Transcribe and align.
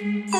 Hermanas, 0.00 0.30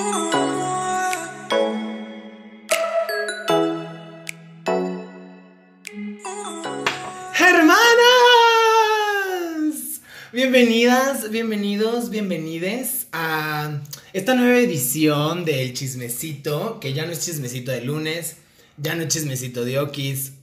bienvenidas, 10.32 11.30
bienvenidos, 11.32 12.10
bienvenides 12.10 13.08
a 13.10 13.80
esta 14.12 14.36
nueva 14.36 14.58
edición 14.60 15.44
del 15.44 15.74
chismecito, 15.74 16.78
que 16.78 16.92
ya 16.92 17.04
no 17.04 17.10
es 17.10 17.24
chismecito 17.24 17.72
de 17.72 17.80
lunes, 17.80 18.36
ya 18.76 18.94
no 18.94 19.02
es 19.02 19.08
chismecito 19.08 19.64
de 19.64 19.80
Okis, 19.80 20.34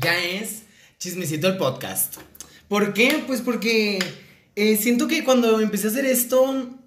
ya 0.00 0.18
es 0.24 0.62
chismecito 0.98 1.48
el 1.48 1.58
podcast. 1.58 2.16
¿Por 2.68 2.94
qué? 2.94 3.22
Pues 3.26 3.42
porque 3.42 3.98
eh, 4.56 4.78
siento 4.78 5.06
que 5.06 5.22
cuando 5.22 5.60
empecé 5.60 5.88
a 5.88 5.90
hacer 5.90 6.06
esto, 6.06 6.77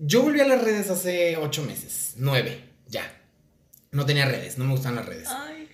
yo 0.00 0.22
volví 0.22 0.40
a 0.40 0.48
las 0.48 0.64
redes 0.64 0.90
hace 0.90 1.36
ocho 1.36 1.62
meses, 1.62 2.14
nueve, 2.16 2.64
ya. 2.88 3.04
No 3.92 4.06
tenía 4.06 4.24
redes, 4.24 4.56
no 4.56 4.64
me 4.64 4.72
gustan 4.72 4.96
las 4.96 5.06
redes. 5.06 5.28
Ay, 5.30 5.68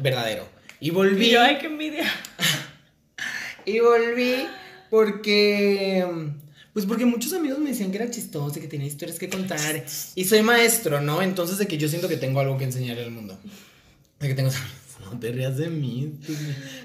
Verdadero. 0.00 0.46
Y 0.80 0.90
volví. 0.90 1.26
y 1.26 1.30
yo, 1.30 1.42
ay, 1.42 1.58
qué 1.58 1.66
envidia. 1.66 2.04
Y 3.66 3.78
volví 3.80 4.46
porque. 4.88 6.06
Pues 6.72 6.86
porque 6.86 7.04
muchos 7.04 7.32
amigos 7.34 7.58
me 7.58 7.70
decían 7.70 7.90
que 7.90 7.98
era 7.98 8.10
chistoso 8.10 8.58
y 8.58 8.62
que 8.62 8.68
tenía 8.68 8.86
historias 8.86 9.18
que 9.18 9.28
contar. 9.28 9.84
Y 10.14 10.24
soy 10.24 10.42
maestro, 10.42 11.00
¿no? 11.00 11.20
Entonces 11.20 11.58
de 11.58 11.66
que 11.66 11.76
yo 11.76 11.88
siento 11.88 12.08
que 12.08 12.16
tengo 12.16 12.40
algo 12.40 12.56
que 12.56 12.64
enseñarle 12.64 13.04
al 13.04 13.10
mundo. 13.10 13.38
De 14.18 14.28
que 14.28 14.34
tengo. 14.34 14.50
No 15.10 15.18
te 15.18 15.32
rías 15.32 15.56
de 15.56 15.68
mí. 15.70 16.20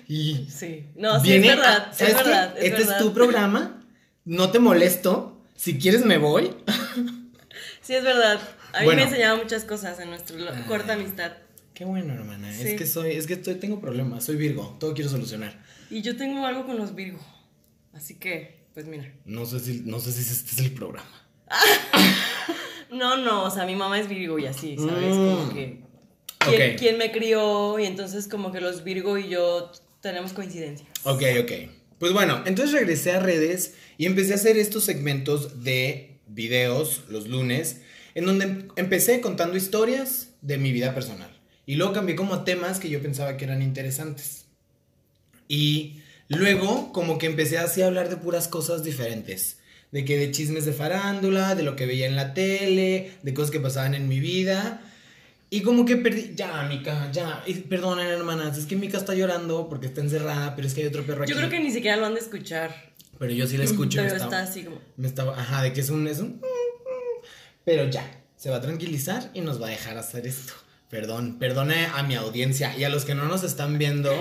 Y. 0.07 0.47
Sí. 0.49 0.85
No, 0.95 1.19
sí, 1.19 1.27
viene 1.27 1.49
es 1.49 1.55
verdad. 1.57 1.91
es 1.91 2.15
verdad. 2.15 2.55
este 2.57 2.77
verdad. 2.77 2.97
es 2.97 3.03
tu 3.03 3.13
programa. 3.13 3.85
No 4.23 4.49
te 4.51 4.57
molesto. 4.57 5.34
Si 5.55 5.77
quieres 5.77 6.05
me 6.05 6.17
voy. 6.17 6.51
Sí, 7.81 7.93
es 7.93 8.03
verdad. 8.03 8.39
A 8.73 8.79
mí 8.79 8.85
Bueno. 8.85 8.97
me 8.97 9.03
ha 9.03 9.09
enseñado 9.09 9.37
muchas 9.37 9.63
cosas 9.63 9.99
en 9.99 10.09
nuestra 10.09 10.37
corta 10.67 10.93
amistad. 10.93 11.31
Qué 11.73 11.85
bueno, 11.85 12.13
hermana. 12.13 12.49
Es 12.57 12.77
que 12.77 12.85
soy, 12.85 13.11
es 13.11 13.27
que 13.27 13.33
estoy, 13.33 13.55
tengo 13.55 13.79
problemas. 13.79 14.23
Soy 14.25 14.35
Virgo. 14.37 14.75
Todo 14.79 14.93
quiero 14.93 15.09
solucionar. 15.09 15.61
Y 15.89 16.01
yo 16.01 16.15
tengo 16.17 16.45
algo 16.45 16.65
con 16.65 16.77
los 16.77 16.95
Virgo. 16.95 17.19
Así 17.93 18.15
que, 18.15 18.65
pues 18.73 18.85
mira. 18.87 19.13
No 19.25 19.45
sé 19.45 19.59
si, 19.59 19.81
no 19.85 19.99
sé 19.99 20.11
si 20.11 20.21
este 20.21 20.51
es 20.51 20.59
el 20.59 20.71
programa. 20.73 21.09
No, 22.91 23.17
no, 23.17 23.43
o 23.43 23.51
sea, 23.51 23.65
mi 23.65 23.75
mamá 23.75 23.99
es 23.99 24.07
Virgo 24.07 24.39
y 24.39 24.45
así, 24.45 24.77
¿sabes? 24.77 25.15
Mm. 25.15 25.35
Como 25.35 25.53
que. 25.53 25.81
¿quién, 26.39 26.71
Ok. 26.73 26.79
quién 26.79 26.97
me 26.97 27.11
crió? 27.11 27.77
Y 27.79 27.85
entonces, 27.85 28.27
como 28.27 28.51
que 28.53 28.61
los 28.61 28.83
Virgo 28.83 29.17
y 29.17 29.27
yo 29.27 29.71
tenemos 30.01 30.31
coincidencias. 30.33 30.87
Ok, 31.03 31.23
ok. 31.41 31.51
Pues 31.99 32.11
bueno, 32.13 32.43
entonces 32.45 32.73
regresé 32.73 33.11
a 33.11 33.19
redes 33.19 33.73
y 33.97 34.05
empecé 34.05 34.33
a 34.33 34.35
hacer 34.35 34.57
estos 34.57 34.83
segmentos 34.83 35.63
de 35.63 36.19
videos 36.27 37.03
los 37.09 37.27
lunes, 37.27 37.81
en 38.15 38.25
donde 38.25 38.45
em- 38.45 38.67
empecé 38.75 39.21
contando 39.21 39.57
historias 39.57 40.29
de 40.41 40.57
mi 40.57 40.71
vida 40.71 40.93
personal. 40.93 41.29
Y 41.65 41.75
luego 41.75 41.93
cambié 41.93 42.15
como 42.15 42.33
a 42.33 42.43
temas 42.43 42.79
que 42.79 42.89
yo 42.89 43.01
pensaba 43.01 43.37
que 43.37 43.45
eran 43.45 43.61
interesantes. 43.61 44.45
Y 45.47 46.01
luego 46.27 46.91
como 46.91 47.17
que 47.17 47.25
empecé 47.27 47.57
así 47.57 47.81
a 47.81 47.87
hablar 47.87 48.09
de 48.09 48.17
puras 48.17 48.47
cosas 48.47 48.83
diferentes. 48.83 49.57
De 49.91 50.03
que 50.03 50.17
de 50.17 50.31
chismes 50.31 50.65
de 50.65 50.73
farándula, 50.73 51.55
de 51.55 51.63
lo 51.63 51.75
que 51.75 51.85
veía 51.85 52.07
en 52.07 52.15
la 52.15 52.33
tele, 52.33 53.11
de 53.23 53.33
cosas 53.33 53.51
que 53.51 53.59
pasaban 53.59 53.93
en 53.93 54.07
mi 54.09 54.19
vida. 54.19 54.81
Y 55.55 55.61
como 55.61 55.85
que 55.85 55.95
perdí. 55.97 56.33
Ya, 56.35 56.63
Mica, 56.63 57.09
ya. 57.11 57.43
Perdonen, 57.69 58.07
hermanas. 58.07 58.57
Es 58.57 58.65
que 58.65 58.75
Mica 58.75 58.97
está 58.97 59.13
llorando 59.13 59.69
porque 59.69 59.87
está 59.87 60.01
encerrada, 60.01 60.55
pero 60.55 60.67
es 60.67 60.73
que 60.73 60.81
hay 60.81 60.87
otro 60.87 61.05
perro 61.05 61.23
aquí. 61.23 61.31
Yo 61.31 61.37
creo 61.37 61.49
que 61.49 61.59
ni 61.59 61.71
siquiera 61.71 61.95
lo 61.97 62.05
han 62.05 62.13
de 62.13 62.19
escuchar. 62.19 62.93
Pero 63.17 63.31
yo 63.31 63.47
sí 63.47 63.57
la 63.57 63.63
escucho. 63.63 63.99
Pero 64.01 64.09
me 64.09 64.15
está 64.15 64.25
estaba, 64.25 64.43
así 64.43 64.63
como. 64.63 64.81
me 64.97 65.07
estaba. 65.07 65.39
Ajá, 65.39 65.63
de 65.63 65.71
que 65.71 65.79
es 65.81 65.89
un. 65.89 66.07
Es 66.07 66.19
un. 66.19 66.41
Pero 67.63 67.89
ya. 67.89 68.21
Se 68.35 68.49
va 68.49 68.57
a 68.57 68.61
tranquilizar 68.61 69.31
y 69.33 69.41
nos 69.41 69.61
va 69.61 69.67
a 69.67 69.69
dejar 69.69 69.97
hacer 69.97 70.27
esto. 70.27 70.53
Perdón, 70.89 71.39
perdone 71.39 71.85
a 71.87 72.03
mi 72.03 72.15
audiencia 72.15 72.77
y 72.77 72.83
a 72.83 72.89
los 72.89 73.05
que 73.05 73.15
no 73.15 73.25
nos 73.25 73.43
están 73.43 73.77
viendo, 73.77 74.11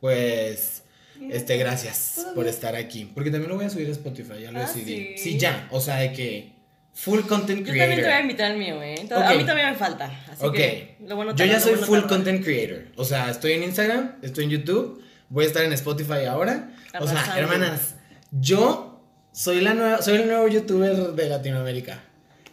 pues. 0.00 0.82
Este, 1.30 1.56
gracias 1.56 2.26
por 2.34 2.46
estar 2.46 2.76
aquí. 2.76 3.10
Porque 3.14 3.30
también 3.30 3.50
lo 3.50 3.56
voy 3.56 3.64
a 3.64 3.70
subir 3.70 3.88
a 3.88 3.92
Spotify, 3.92 4.42
ya 4.42 4.52
lo 4.52 4.60
Ah, 4.60 4.62
decidí. 4.62 5.16
¿sí? 5.16 5.32
Sí, 5.32 5.38
ya. 5.38 5.68
O 5.70 5.80
sea, 5.80 5.96
de 5.96 6.12
que. 6.12 6.53
Full 6.94 7.20
content 7.22 7.60
Yo 7.60 7.66
también 7.66 7.74
te 7.74 7.74
voy 7.74 7.80
a 7.92 7.96
creator. 7.96 8.20
invitar 8.22 8.50
al 8.52 8.56
mío, 8.58 8.80
¿eh? 8.82 8.94
A 9.10 9.34
mí 9.34 9.44
también 9.44 9.70
me 9.70 9.74
falta. 9.74 10.06
Así 10.30 10.44
Ok. 10.46 10.54
que 10.54 10.96
lo 11.06 11.16
bueno 11.16 11.34
Yo 11.34 11.44
ya 11.44 11.58
soy 11.60 11.72
bueno 11.72 11.86
full 11.86 11.98
tarda. 12.00 12.08
content 12.16 12.44
creator. 12.44 12.84
O 12.96 13.04
sea, 13.04 13.30
estoy 13.30 13.52
en 13.52 13.64
Instagram, 13.64 14.12
estoy 14.22 14.44
en 14.44 14.50
YouTube, 14.50 15.02
voy 15.28 15.44
a 15.44 15.46
estar 15.48 15.64
en 15.64 15.72
Spotify 15.72 16.24
ahora. 16.28 16.70
O 17.00 17.06
sea, 17.08 17.34
hermanas, 17.36 17.96
yo 18.30 19.02
soy 19.32 19.60
la 19.60 19.74
nueva, 19.74 20.02
soy 20.02 20.16
el 20.18 20.28
nuevo 20.28 20.46
youtuber 20.46 20.94
de 21.14 21.28
Latinoamérica. 21.28 22.00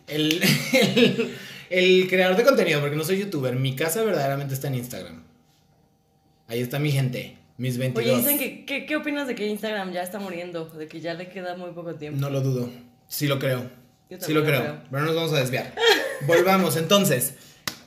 El, 0.07 0.41
el, 0.73 1.35
el 1.69 2.07
creador 2.09 2.35
de 2.35 2.43
contenido, 2.43 2.79
porque 2.81 2.95
no 2.95 3.03
soy 3.03 3.19
youtuber. 3.19 3.55
Mi 3.55 3.75
casa 3.75 4.01
verdaderamente 4.03 4.55
está 4.55 4.67
en 4.69 4.75
Instagram. 4.75 5.23
Ahí 6.47 6.59
está 6.61 6.79
mi 6.79 6.91
gente, 6.91 7.37
mis 7.57 7.77
22. 7.77 8.11
Oye, 8.11 8.17
dicen 8.23 8.39
que, 8.39 8.65
¿qué, 8.65 8.85
¿qué 8.87 8.95
opinas 8.95 9.27
de 9.27 9.35
que 9.35 9.47
Instagram 9.47 9.93
ya 9.93 10.01
está 10.01 10.19
muriendo? 10.19 10.65
De 10.65 10.87
que 10.87 10.99
ya 10.99 11.13
le 11.13 11.29
queda 11.29 11.55
muy 11.55 11.71
poco 11.71 11.93
tiempo. 11.95 12.19
No 12.19 12.29
lo 12.31 12.41
dudo. 12.41 12.69
Sí 13.07 13.27
lo 13.27 13.37
creo. 13.39 13.69
Sí 14.19 14.33
lo 14.33 14.43
creo. 14.43 14.59
creo. 14.59 14.81
Pero 14.91 15.03
no 15.03 15.07
nos 15.07 15.15
vamos 15.15 15.31
a 15.31 15.39
desviar. 15.39 15.73
Volvamos 16.27 16.75
entonces. 16.75 17.35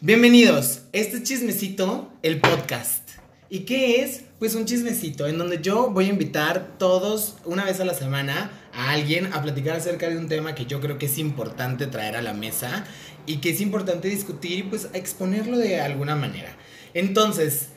Bienvenidos. 0.00 0.84
Este 0.92 1.18
es 1.18 1.22
chismecito, 1.22 2.14
el 2.22 2.40
podcast. 2.40 3.10
¿Y 3.50 3.66
qué 3.66 4.00
es? 4.00 4.24
Pues 4.38 4.54
un 4.54 4.64
chismecito 4.64 5.26
en 5.26 5.36
donde 5.36 5.60
yo 5.60 5.90
voy 5.90 6.06
a 6.06 6.08
invitar 6.08 6.78
todos 6.78 7.36
una 7.44 7.66
vez 7.66 7.78
a 7.80 7.84
la 7.84 7.92
semana 7.92 8.50
a 8.72 8.92
alguien 8.92 9.34
a 9.34 9.42
platicar 9.42 9.76
acerca 9.76 10.08
de 10.08 10.16
un 10.16 10.26
tema 10.26 10.54
que 10.54 10.64
yo 10.64 10.80
creo 10.80 10.96
que 10.96 11.04
es 11.06 11.18
importante 11.18 11.88
traer 11.88 12.16
a 12.16 12.22
la 12.22 12.32
mesa 12.32 12.86
y 13.26 13.36
que 13.42 13.50
es 13.50 13.60
importante 13.60 14.08
discutir 14.08 14.60
y 14.60 14.62
pues 14.62 14.88
exponerlo 14.94 15.58
de 15.58 15.78
alguna 15.82 16.16
manera. 16.16 16.56
Entonces, 16.94 17.68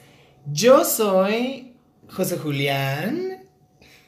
yo 0.50 0.86
soy 0.86 1.74
José 2.08 2.38
Julián 2.38 3.44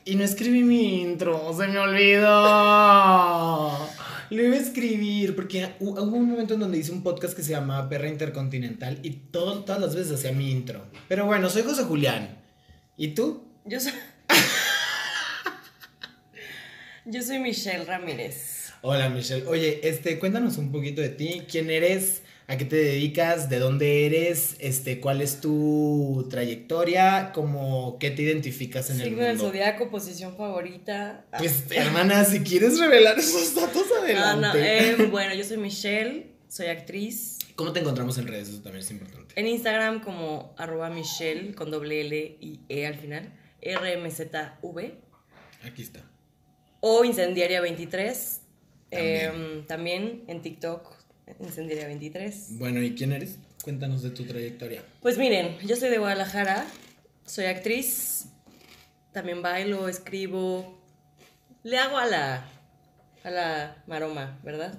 y 0.06 0.14
no 0.14 0.24
escribí 0.24 0.62
mi 0.62 1.02
intro, 1.02 1.52
se 1.52 1.66
me 1.66 1.78
olvidó. 1.78 3.10
Lo 4.30 4.42
iba 4.44 4.54
a 4.54 4.58
escribir 4.60 5.34
porque 5.34 5.64
hu- 5.80 5.98
hubo 6.00 6.16
un 6.16 6.30
momento 6.30 6.54
en 6.54 6.60
donde 6.60 6.78
hice 6.78 6.92
un 6.92 7.02
podcast 7.02 7.34
que 7.34 7.42
se 7.42 7.50
llamaba 7.50 7.88
Perra 7.88 8.08
Intercontinental 8.08 9.00
y 9.02 9.10
todo- 9.10 9.64
todas 9.64 9.80
las 9.80 9.96
veces 9.96 10.12
hacía 10.12 10.30
mi 10.32 10.50
intro. 10.52 10.86
Pero 11.08 11.26
bueno, 11.26 11.50
soy 11.50 11.62
José 11.62 11.82
Julián. 11.84 12.38
¿Y 12.96 13.08
tú? 13.08 13.42
Yo 13.64 13.80
soy. 13.80 13.92
Yo 17.06 17.22
soy 17.22 17.38
Michelle 17.40 17.84
Ramírez. 17.84 18.72
Hola 18.82 19.08
Michelle. 19.08 19.46
Oye, 19.46 19.80
este, 19.88 20.18
cuéntanos 20.18 20.58
un 20.58 20.70
poquito 20.70 21.00
de 21.00 21.08
ti. 21.08 21.42
¿Quién 21.50 21.70
eres? 21.70 22.22
¿A 22.50 22.56
qué 22.56 22.64
te 22.64 22.74
dedicas? 22.74 23.48
¿De 23.48 23.60
dónde 23.60 24.06
eres? 24.06 24.56
Este, 24.58 24.98
¿cuál 24.98 25.20
es 25.20 25.40
tu 25.40 26.26
trayectoria? 26.28 27.30
¿Cómo 27.32 27.96
qué 28.00 28.10
te 28.10 28.22
identificas 28.22 28.90
en 28.90 28.96
el 28.96 29.04
Signo 29.04 29.22
del 29.22 29.36
mundo? 29.36 29.52
zodiaco, 29.52 29.88
posición 29.88 30.36
favorita. 30.36 31.26
Ah, 31.30 31.38
Pues, 31.38 31.66
hermana, 31.70 32.24
si 32.24 32.40
quieres 32.40 32.80
revelar 32.80 33.16
esos 33.20 33.54
datos 33.54 33.84
ah, 33.96 34.02
adelante. 34.02 34.48
no, 34.48 35.04
eh, 35.04 35.06
bueno, 35.12 35.32
yo 35.32 35.44
soy 35.44 35.58
Michelle, 35.58 36.26
soy 36.48 36.66
actriz. 36.66 37.38
¿Cómo 37.54 37.72
te 37.72 37.78
encontramos 37.78 38.18
en 38.18 38.26
redes? 38.26 38.48
Eso 38.48 38.62
también 38.62 38.82
es 38.82 38.90
importante. 38.90 39.32
En 39.38 39.46
Instagram 39.46 40.02
como 40.02 40.52
arroba 40.58 40.90
Michelle 40.90 41.54
con 41.54 41.70
doble 41.70 42.00
L 42.00 42.36
y 42.40 42.58
E 42.68 42.84
al 42.84 42.96
final. 42.96 43.32
RMZV. 43.62 44.90
Aquí 45.62 45.82
está. 45.82 46.00
O 46.80 47.04
Incendiaria23. 47.04 48.38
También. 48.90 49.30
Em, 49.30 49.66
también 49.66 50.24
en 50.26 50.42
TikTok, 50.42 50.99
Incendiaria23. 51.38 52.58
Bueno, 52.58 52.82
¿y 52.82 52.94
quién 52.94 53.12
eres? 53.12 53.38
Cuéntanos 53.62 54.02
de 54.02 54.10
tu 54.10 54.24
trayectoria. 54.24 54.82
Pues 55.02 55.18
miren, 55.18 55.58
yo 55.66 55.76
soy 55.76 55.90
de 55.90 55.98
Guadalajara, 55.98 56.66
soy 57.26 57.44
actriz, 57.46 58.26
también 59.12 59.42
bailo, 59.42 59.88
escribo, 59.88 60.78
le 61.62 61.78
hago 61.78 61.98
a 61.98 62.06
la, 62.06 62.48
a 63.24 63.30
la 63.30 63.82
maroma, 63.86 64.38
¿verdad? 64.42 64.78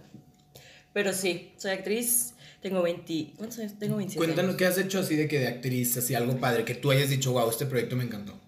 Pero 0.93 1.13
sí, 1.13 1.51
soy 1.57 1.71
actriz, 1.71 2.33
tengo 2.61 2.81
20, 2.81 3.33
¿cuántos 3.37 3.59
años? 3.59 3.77
Tengo 3.79 3.97
27 3.97 4.17
Cuéntanos 4.17 4.49
años. 4.49 4.57
qué 4.57 4.65
has 4.65 4.77
hecho 4.77 4.99
así 4.99 5.15
de 5.15 5.27
que 5.27 5.39
de 5.39 5.47
actriz, 5.47 5.95
así 5.97 6.15
algo 6.15 6.37
padre, 6.39 6.65
que 6.65 6.75
tú 6.75 6.91
hayas 6.91 7.09
dicho, 7.09 7.31
wow, 7.33 7.49
este 7.49 7.65
proyecto 7.65 7.95
me 7.95 8.03
encantó. 8.03 8.39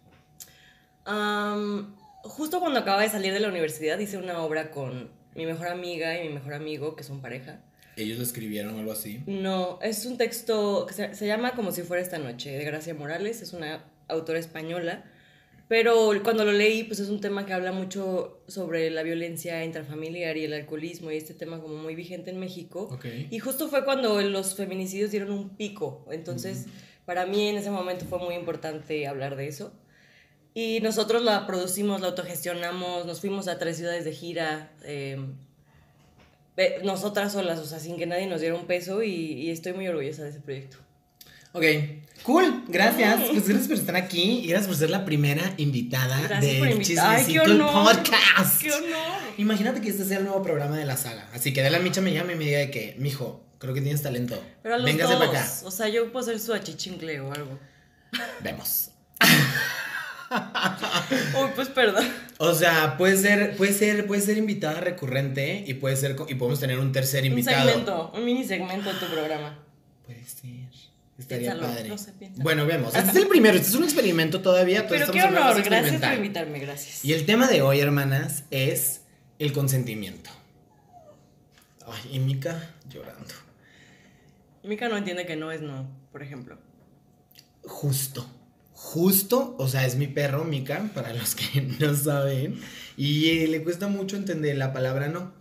Justo 2.23 2.59
cuando 2.59 2.79
acaba 2.79 3.01
de 3.01 3.09
salir 3.09 3.33
de 3.33 3.39
la 3.39 3.49
universidad 3.49 3.99
hice 3.99 4.17
una 4.17 4.39
obra 4.39 4.71
con 4.71 5.09
mi 5.35 5.45
mejor 5.45 5.67
amiga 5.67 6.17
y 6.19 6.27
mi 6.27 6.33
mejor 6.33 6.53
amigo, 6.53 6.95
que 6.95 7.03
son 7.03 7.21
pareja. 7.21 7.59
Ellos 7.95 8.17
lo 8.17 8.23
escribieron 8.23 8.75
o 8.75 8.79
algo 8.79 8.91
así. 8.91 9.21
No, 9.27 9.79
es 9.81 10.05
un 10.05 10.17
texto 10.17 10.85
que 10.87 10.93
se, 10.93 11.15
se 11.15 11.27
llama 11.27 11.53
Como 11.55 11.71
si 11.71 11.83
fuera 11.83 12.01
esta 12.01 12.17
noche, 12.17 12.51
de 12.51 12.63
Gracia 12.63 12.93
Morales, 12.93 13.41
es 13.41 13.53
una 13.53 13.83
autora 14.07 14.39
española, 14.39 15.05
pero 15.67 16.11
cuando 16.23 16.45
lo 16.45 16.51
leí, 16.51 16.83
pues 16.83 16.99
es 16.99 17.09
un 17.09 17.21
tema 17.21 17.45
que 17.45 17.53
habla 17.53 17.71
mucho 17.71 18.43
sobre 18.47 18.89
la 18.89 19.01
violencia 19.01 19.63
intrafamiliar 19.63 20.37
y 20.37 20.43
el 20.43 20.53
alcoholismo 20.53 21.11
y 21.11 21.17
este 21.17 21.33
tema 21.33 21.61
como 21.61 21.77
muy 21.77 21.95
vigente 21.95 22.31
en 22.31 22.39
México. 22.39 22.89
Ok. 22.91 23.05
Y 23.31 23.39
justo 23.39 23.69
fue 23.69 23.85
cuando 23.85 24.21
los 24.21 24.55
feminicidios 24.55 25.11
dieron 25.11 25.31
un 25.31 25.55
pico, 25.55 26.05
entonces 26.11 26.65
para 27.05 27.25
mí 27.25 27.47
en 27.47 27.57
ese 27.57 27.71
momento 27.71 28.05
fue 28.05 28.19
muy 28.19 28.35
importante 28.35 29.07
hablar 29.07 29.35
de 29.35 29.47
eso. 29.47 29.73
Y 30.53 30.79
nosotros 30.81 31.23
la 31.23 31.47
producimos, 31.47 32.01
la 32.01 32.07
autogestionamos, 32.09 33.07
nos 33.07 33.21
fuimos 33.21 33.47
a 33.47 33.57
tres 33.57 33.77
ciudades 33.77 34.05
de 34.05 34.11
gira. 34.11 34.71
eh, 34.83 35.17
nosotras 36.83 37.33
solas, 37.33 37.59
o 37.59 37.65
sea, 37.65 37.79
sin 37.79 37.97
que 37.97 38.05
nadie 38.05 38.27
nos 38.27 38.41
diera 38.41 38.55
un 38.55 38.65
peso 38.65 39.03
y, 39.03 39.09
y 39.11 39.49
estoy 39.51 39.73
muy 39.73 39.87
orgullosa 39.87 40.23
de 40.23 40.29
ese 40.29 40.39
proyecto. 40.39 40.77
Ok, 41.55 41.63
cool, 42.23 42.63
gracias. 42.67 43.21
Pues 43.29 43.47
gracias 43.47 43.67
por 43.67 43.77
estar 43.77 43.95
aquí 43.95 44.39
y 44.43 44.47
gracias 44.47 44.67
por 44.67 44.75
ser 44.75 44.89
la 44.89 45.05
primera 45.05 45.53
invitada 45.57 46.19
Gracias 46.21 46.41
del 46.41 46.71
invitar. 46.71 47.15
¡Ay, 47.15 47.25
qué 47.25 47.33
Chismecito 47.33 47.51
el! 47.51 47.59
Podcast. 47.61 48.61
¡Qué 48.61 48.71
honor! 48.71 49.19
Imagínate 49.37 49.79
que 49.81 49.89
este 49.89 50.03
sea 50.03 50.17
el 50.17 50.23
nuevo 50.23 50.41
programa 50.41 50.77
de 50.77 50.85
la 50.85 50.97
saga. 50.97 51.29
Así 51.31 51.53
que 51.53 51.61
de 51.61 51.69
la 51.69 51.77
micha 51.77 52.01
me 52.01 52.11
llama 52.11 52.33
y 52.33 52.35
me 52.35 52.45
diga 52.45 52.57
de 52.57 52.71
que, 52.71 52.95
mijo, 52.97 53.45
creo 53.59 53.75
que 53.75 53.81
tienes 53.81 54.01
talento. 54.01 54.41
Pero 54.63 54.75
a 54.75 54.77
los 54.79 54.85
Véngase 54.85 55.13
dos, 55.13 55.25
para 55.27 55.41
acá. 55.41 55.51
o 55.63 55.69
sea, 55.69 55.89
yo 55.89 56.11
puedo 56.11 56.25
ser 56.25 56.39
su 56.39 56.53
achichincle 56.53 57.19
o 57.19 57.31
algo. 57.31 57.59
Vemos. 58.41 58.89
Uy, 61.41 61.49
pues 61.55 61.69
perdón. 61.69 62.05
O 62.37 62.53
sea, 62.53 62.97
puede 62.97 63.17
ser, 63.17 63.55
puede 63.55 63.73
ser, 63.73 64.05
puede 64.07 64.21
ser 64.21 64.37
invitada 64.37 64.79
recurrente 64.81 65.63
y 65.67 65.75
puede 65.75 65.95
ser 65.95 66.15
y 66.27 66.35
podemos 66.35 66.59
tener 66.59 66.79
un 66.79 66.91
tercer 66.91 67.21
Un 67.21 67.27
invitado. 67.29 67.67
segmento, 67.69 68.11
un 68.15 68.25
mini 68.25 68.43
segmento 68.43 68.91
de 68.93 68.99
tu 68.99 69.05
programa. 69.07 69.59
Puede 70.05 70.23
ser. 70.25 70.51
Estaría 71.17 71.51
Piénsalo, 71.51 71.73
padre. 71.73 71.89
no 71.89 71.97
sé, 71.97 72.11
bueno, 72.37 72.65
vemos. 72.65 72.95
Este 72.95 73.11
es 73.11 73.15
el 73.17 73.27
primero, 73.27 73.55
este 73.55 73.69
es 73.69 73.75
un 73.75 73.83
experimento 73.83 74.41
todavía. 74.41 74.87
Pero 74.87 75.11
qué 75.11 75.21
honor, 75.23 75.53
fase 75.55 75.61
gracias 75.61 76.01
por 76.01 76.13
invitarme, 76.13 76.59
gracias. 76.59 77.05
Y 77.05 77.13
el 77.13 77.25
tema 77.25 77.47
de 77.47 77.61
hoy, 77.61 77.79
hermanas, 77.79 78.43
es 78.49 79.01
el 79.37 79.53
consentimiento. 79.53 80.31
Ay, 81.85 82.15
y 82.15 82.19
Mika 82.19 82.71
llorando. 82.89 83.33
Mika 84.63 84.89
no 84.89 84.97
entiende 84.97 85.25
que 85.25 85.35
no 85.35 85.51
es 85.51 85.61
no, 85.61 85.87
por 86.11 86.23
ejemplo. 86.23 86.57
Justo. 87.63 88.25
Justo, 88.83 89.55
o 89.57 89.67
sea, 89.69 89.87
es 89.87 89.95
mi 89.95 90.07
perro, 90.07 90.43
Mika, 90.43 90.91
para 90.93 91.13
los 91.13 91.35
que 91.35 91.61
no 91.79 91.95
saben. 91.95 92.59
Y 92.97 93.29
eh, 93.29 93.47
le 93.47 93.63
cuesta 93.63 93.87
mucho 93.87 94.17
entender 94.17 94.57
la 94.57 94.73
palabra 94.73 95.07
no. 95.07 95.33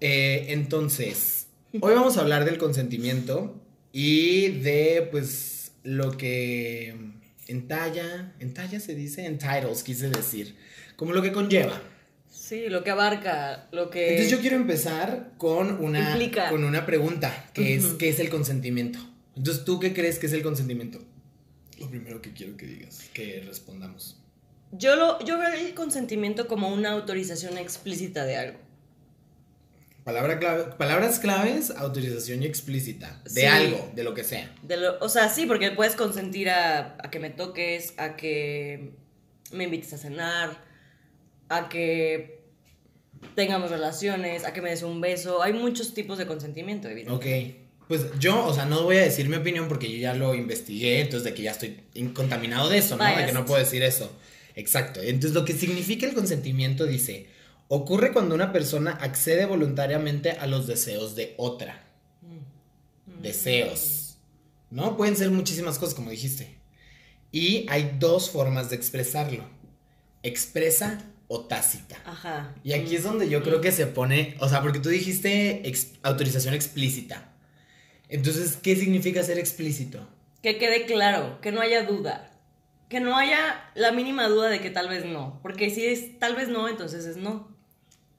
Eh, 0.00 0.48
entonces, 0.50 1.46
hoy 1.80 1.94
vamos 1.94 2.16
a 2.16 2.20
hablar 2.20 2.44
del 2.44 2.58
consentimiento 2.58 3.60
y 3.92 4.48
de, 4.60 5.08
pues, 5.10 5.72
lo 5.84 6.16
que 6.18 6.94
en 7.48 7.66
talla, 7.66 8.34
en 8.40 8.52
talla 8.52 8.78
se 8.78 8.94
dice, 8.94 9.24
en 9.24 9.38
titles, 9.38 9.82
quise 9.82 10.10
decir, 10.10 10.54
como 10.96 11.12
lo 11.12 11.22
que 11.22 11.32
conlleva. 11.32 11.82
Sí, 12.30 12.68
lo 12.68 12.84
que 12.84 12.90
abarca, 12.90 13.68
lo 13.72 13.88
que... 13.88 14.10
Entonces 14.10 14.30
yo 14.30 14.40
quiero 14.40 14.56
empezar 14.56 15.32
con 15.38 15.82
una, 15.82 16.10
Implica. 16.10 16.50
con 16.50 16.62
una 16.62 16.84
pregunta, 16.84 17.50
que 17.54 17.74
es. 17.74 17.86
¿qué 17.98 18.10
es 18.10 18.20
el 18.20 18.28
consentimiento? 18.28 18.98
Entonces, 19.34 19.64
¿tú 19.64 19.80
qué 19.80 19.94
crees 19.94 20.18
que 20.18 20.26
es 20.26 20.34
el 20.34 20.42
consentimiento? 20.42 21.00
Lo 21.78 21.88
primero 21.90 22.22
que 22.22 22.32
quiero 22.32 22.56
que 22.56 22.66
digas, 22.66 23.08
que 23.12 23.42
respondamos. 23.46 24.16
Yo, 24.72 24.96
lo, 24.96 25.18
yo 25.24 25.38
veo 25.38 25.48
el 25.52 25.74
consentimiento 25.74 26.48
como 26.48 26.68
una 26.72 26.92
autorización 26.92 27.56
explícita 27.58 28.24
de 28.24 28.36
algo. 28.36 28.58
Palabra 30.04 30.38
clave, 30.38 30.64
palabras 30.78 31.18
claves, 31.18 31.70
autorización 31.72 32.42
explícita, 32.44 33.20
de 33.24 33.40
Sí. 33.40 33.46
algo, 33.46 33.90
de 33.94 34.04
lo 34.04 34.14
que 34.14 34.22
sea. 34.22 34.54
De 34.62 34.76
lo- 34.76 34.98
o 35.00 35.08
sea, 35.08 35.28
sí, 35.28 35.46
porque 35.46 35.72
puedes 35.72 35.96
consentir 35.96 36.48
a, 36.48 36.96
a 37.02 37.10
que 37.10 37.18
me 37.18 37.30
toques, 37.30 37.92
a 37.96 38.14
que 38.16 38.92
me 39.52 39.64
invites 39.64 39.92
a 39.94 39.98
cenar, 39.98 40.62
a 41.48 41.68
que 41.68 42.44
tengamos 43.34 43.70
relaciones, 43.70 44.44
a 44.44 44.52
que 44.52 44.62
me 44.62 44.70
des 44.70 44.82
un 44.84 45.00
beso. 45.00 45.42
Hay 45.42 45.52
muchos 45.52 45.92
tipos 45.92 46.18
de 46.18 46.26
consentimiento, 46.26 46.88
evidentemente. 46.88 47.56
Ok. 47.58 47.65
Pues 47.88 48.06
yo, 48.18 48.44
o 48.46 48.52
sea, 48.54 48.64
no 48.64 48.82
voy 48.82 48.96
a 48.96 49.02
decir 49.02 49.28
mi 49.28 49.36
opinión 49.36 49.68
porque 49.68 49.90
yo 49.90 49.98
ya 49.98 50.14
lo 50.14 50.34
investigué, 50.34 51.00
entonces 51.00 51.24
de 51.24 51.34
que 51.34 51.42
ya 51.42 51.52
estoy 51.52 51.80
in- 51.94 52.12
contaminado 52.12 52.68
de 52.68 52.78
eso, 52.78 52.96
¿no? 52.96 53.04
De 53.04 53.26
que 53.26 53.32
no 53.32 53.46
puedo 53.46 53.60
decir 53.60 53.82
eso. 53.82 54.10
Exacto. 54.56 55.00
Entonces 55.00 55.32
lo 55.34 55.44
que 55.44 55.52
significa 55.52 56.06
el 56.06 56.14
consentimiento 56.14 56.84
dice, 56.86 57.28
ocurre 57.68 58.12
cuando 58.12 58.34
una 58.34 58.52
persona 58.52 58.92
accede 58.92 59.44
voluntariamente 59.46 60.32
a 60.32 60.46
los 60.46 60.66
deseos 60.66 61.14
de 61.14 61.34
otra. 61.36 61.84
Deseos. 63.22 64.16
¿No? 64.70 64.96
Pueden 64.96 65.16
ser 65.16 65.30
muchísimas 65.30 65.78
cosas, 65.78 65.94
como 65.94 66.10
dijiste. 66.10 66.56
Y 67.32 67.66
hay 67.68 67.96
dos 67.98 68.30
formas 68.30 68.70
de 68.70 68.76
expresarlo. 68.76 69.44
Expresa 70.22 71.04
o 71.28 71.40
tácita. 71.42 71.96
Ajá. 72.04 72.54
Y 72.64 72.72
aquí 72.72 72.96
es 72.96 73.02
donde 73.04 73.28
yo 73.28 73.42
creo 73.42 73.60
que 73.60 73.72
se 73.72 73.86
pone, 73.86 74.36
o 74.40 74.48
sea, 74.48 74.62
porque 74.62 74.80
tú 74.80 74.88
dijiste 74.88 75.66
ex- 75.68 75.92
autorización 76.02 76.54
explícita. 76.54 77.32
Entonces, 78.08 78.56
¿qué 78.62 78.76
significa 78.76 79.22
ser 79.22 79.38
explícito? 79.38 80.06
Que 80.42 80.58
quede 80.58 80.86
claro, 80.86 81.40
que 81.40 81.52
no 81.52 81.60
haya 81.60 81.82
duda. 81.84 82.30
Que 82.88 83.00
no 83.00 83.16
haya 83.16 83.70
la 83.74 83.90
mínima 83.90 84.28
duda 84.28 84.48
de 84.48 84.60
que 84.60 84.70
tal 84.70 84.88
vez 84.88 85.04
no. 85.04 85.40
Porque 85.42 85.70
si 85.70 85.84
es 85.86 86.18
tal 86.20 86.36
vez 86.36 86.48
no, 86.48 86.68
entonces 86.68 87.04
es 87.04 87.16
no. 87.16 87.54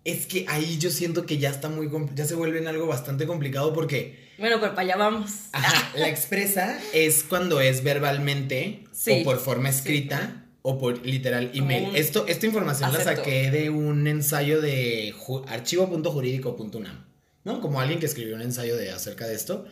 Es 0.04 0.25
que 0.25 0.45
ahí 0.50 0.78
yo 0.78 0.89
siento 0.89 1.25
que 1.25 1.38
ya 1.38 1.50
está 1.50 1.69
muy, 1.69 1.89
ya 2.16 2.25
se 2.25 2.36
vuelve 2.36 2.60
en 2.60 2.68
algo 2.68 2.86
bastante 2.88 3.28
complicado 3.28 3.74
porque, 3.74 4.30
Bueno, 4.38 4.57
pero 4.60 4.72
para 4.74 4.81
allá 4.84 4.98
vamos. 4.98 5.31
ajá, 5.54 5.92
la 5.98 6.07
expresa 6.10 6.80
es 6.94 7.24
cuando 7.24 7.60
es 7.62 7.84
verbalmente 7.84 8.84
Sí, 8.94 9.19
o 9.22 9.24
por 9.24 9.39
forma 9.39 9.69
sí. 9.72 9.78
escrita 9.80 10.45
o 10.62 10.78
por 10.78 11.06
literal 11.06 11.51
email. 11.54 11.95
Esto, 11.95 12.25
esta 12.28 12.45
información 12.45 12.92
la 12.94 13.01
saqué 13.04 13.51
de 13.51 13.69
un 13.69 14.06
ensayo 14.07 14.60
de 14.62 15.13
ju- 15.13 15.44
archivo.jurídico.unam, 15.48 17.06
¿no? 17.48 17.62
Como 17.62 17.82
alguien 17.82 18.00
que 18.00 18.06
escribió 18.06 18.36
un 18.36 18.42
ensayo 18.44 18.78
de 18.78 18.92
acerca 18.92 19.26
de 19.26 19.34
esto. 19.34 19.66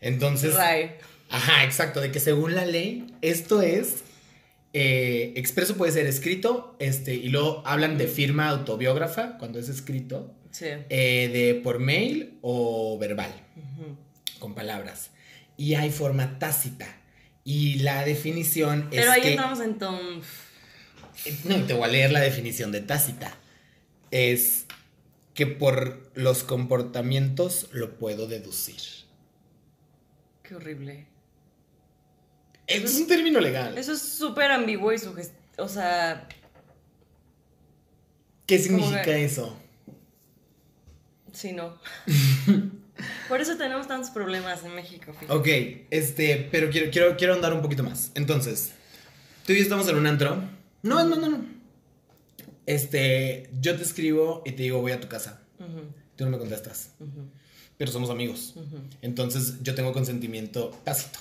Entonces, 0.00 0.54
Right. 0.54 0.92
Ajá, 1.30 1.62
exacto, 1.64 2.00
de 2.00 2.10
que 2.10 2.18
según 2.20 2.54
la 2.56 2.64
ley, 2.64 3.06
esto 3.22 3.62
es 3.62 3.96
eh, 4.72 5.32
expreso 5.36 5.76
puede 5.76 5.92
ser 5.92 6.06
escrito, 6.06 6.74
este, 6.78 7.14
y 7.14 7.28
luego 7.28 7.62
hablan 7.66 7.96
de 7.98 8.06
firma 8.08 8.48
autobiógrafa 8.48 9.38
cuando 9.38 9.58
es 9.58 9.68
escrito, 9.68 10.34
Sí. 10.50 10.66
eh, 10.88 11.28
de 11.32 11.60
por 11.62 11.78
mail 11.78 12.38
o 12.42 12.98
verbal, 12.98 13.30
con 14.38 14.54
palabras. 14.54 15.10
Y 15.56 15.74
hay 15.74 15.90
forma 15.90 16.38
tácita. 16.38 16.86
Y 17.44 17.76
la 17.80 18.04
definición 18.04 18.88
es 18.90 19.00
Pero 19.00 19.10
ahí 19.12 19.20
que. 19.22 19.30
entramos 19.30 19.60
en 19.60 19.78
ton... 19.78 20.20
No, 21.44 21.56
te 21.64 21.72
voy 21.74 21.84
a 21.84 21.88
leer 21.88 22.12
la 22.12 22.20
definición 22.20 22.70
de 22.72 22.80
tácita. 22.80 23.36
Es 24.10 24.66
que 25.38 25.46
por 25.46 26.10
los 26.16 26.42
comportamientos 26.42 27.68
lo 27.70 27.96
puedo 27.96 28.26
deducir. 28.26 28.80
Qué 30.42 30.56
horrible. 30.56 31.06
Eso 32.66 32.86
es 32.86 32.96
un 32.96 33.06
término 33.06 33.38
legal. 33.38 33.78
Eso 33.78 33.92
es 33.92 34.02
súper 34.02 34.50
ambiguo 34.50 34.92
y 34.92 34.98
sugestivo. 34.98 35.38
O 35.58 35.68
sea, 35.68 36.26
¿Qué 38.46 38.58
significa 38.58 39.04
que- 39.04 39.24
eso? 39.24 39.56
sí, 41.32 41.52
no. 41.52 41.78
Por 43.28 43.40
eso 43.40 43.56
tenemos 43.56 43.86
tantos 43.86 44.10
problemas 44.10 44.64
en 44.64 44.74
México. 44.74 45.12
fíjate. 45.12 45.32
Ok, 45.32 45.86
este, 45.90 46.48
pero 46.50 46.68
quiero, 46.68 46.90
quiero, 46.90 47.16
quiero 47.16 47.34
andar 47.34 47.52
un 47.52 47.62
poquito 47.62 47.84
más. 47.84 48.10
Entonces, 48.16 48.72
tú 49.46 49.52
y 49.52 49.58
yo 49.58 49.62
estamos 49.62 49.86
en 49.86 49.98
un 49.98 50.06
antro. 50.08 50.42
No, 50.82 51.04
no, 51.04 51.14
no, 51.14 51.28
no. 51.28 51.57
Este, 52.68 53.48
yo 53.62 53.76
te 53.76 53.82
escribo 53.82 54.42
y 54.44 54.52
te 54.52 54.64
digo, 54.64 54.82
voy 54.82 54.92
a 54.92 55.00
tu 55.00 55.08
casa. 55.08 55.40
Tú 56.16 56.24
no 56.24 56.30
me 56.30 56.38
contestas, 56.38 56.90
pero 57.78 57.90
somos 57.90 58.10
amigos. 58.10 58.54
Entonces, 59.00 59.54
yo 59.62 59.74
tengo 59.74 59.92
consentimiento 59.94 60.78
tácito. 60.84 61.18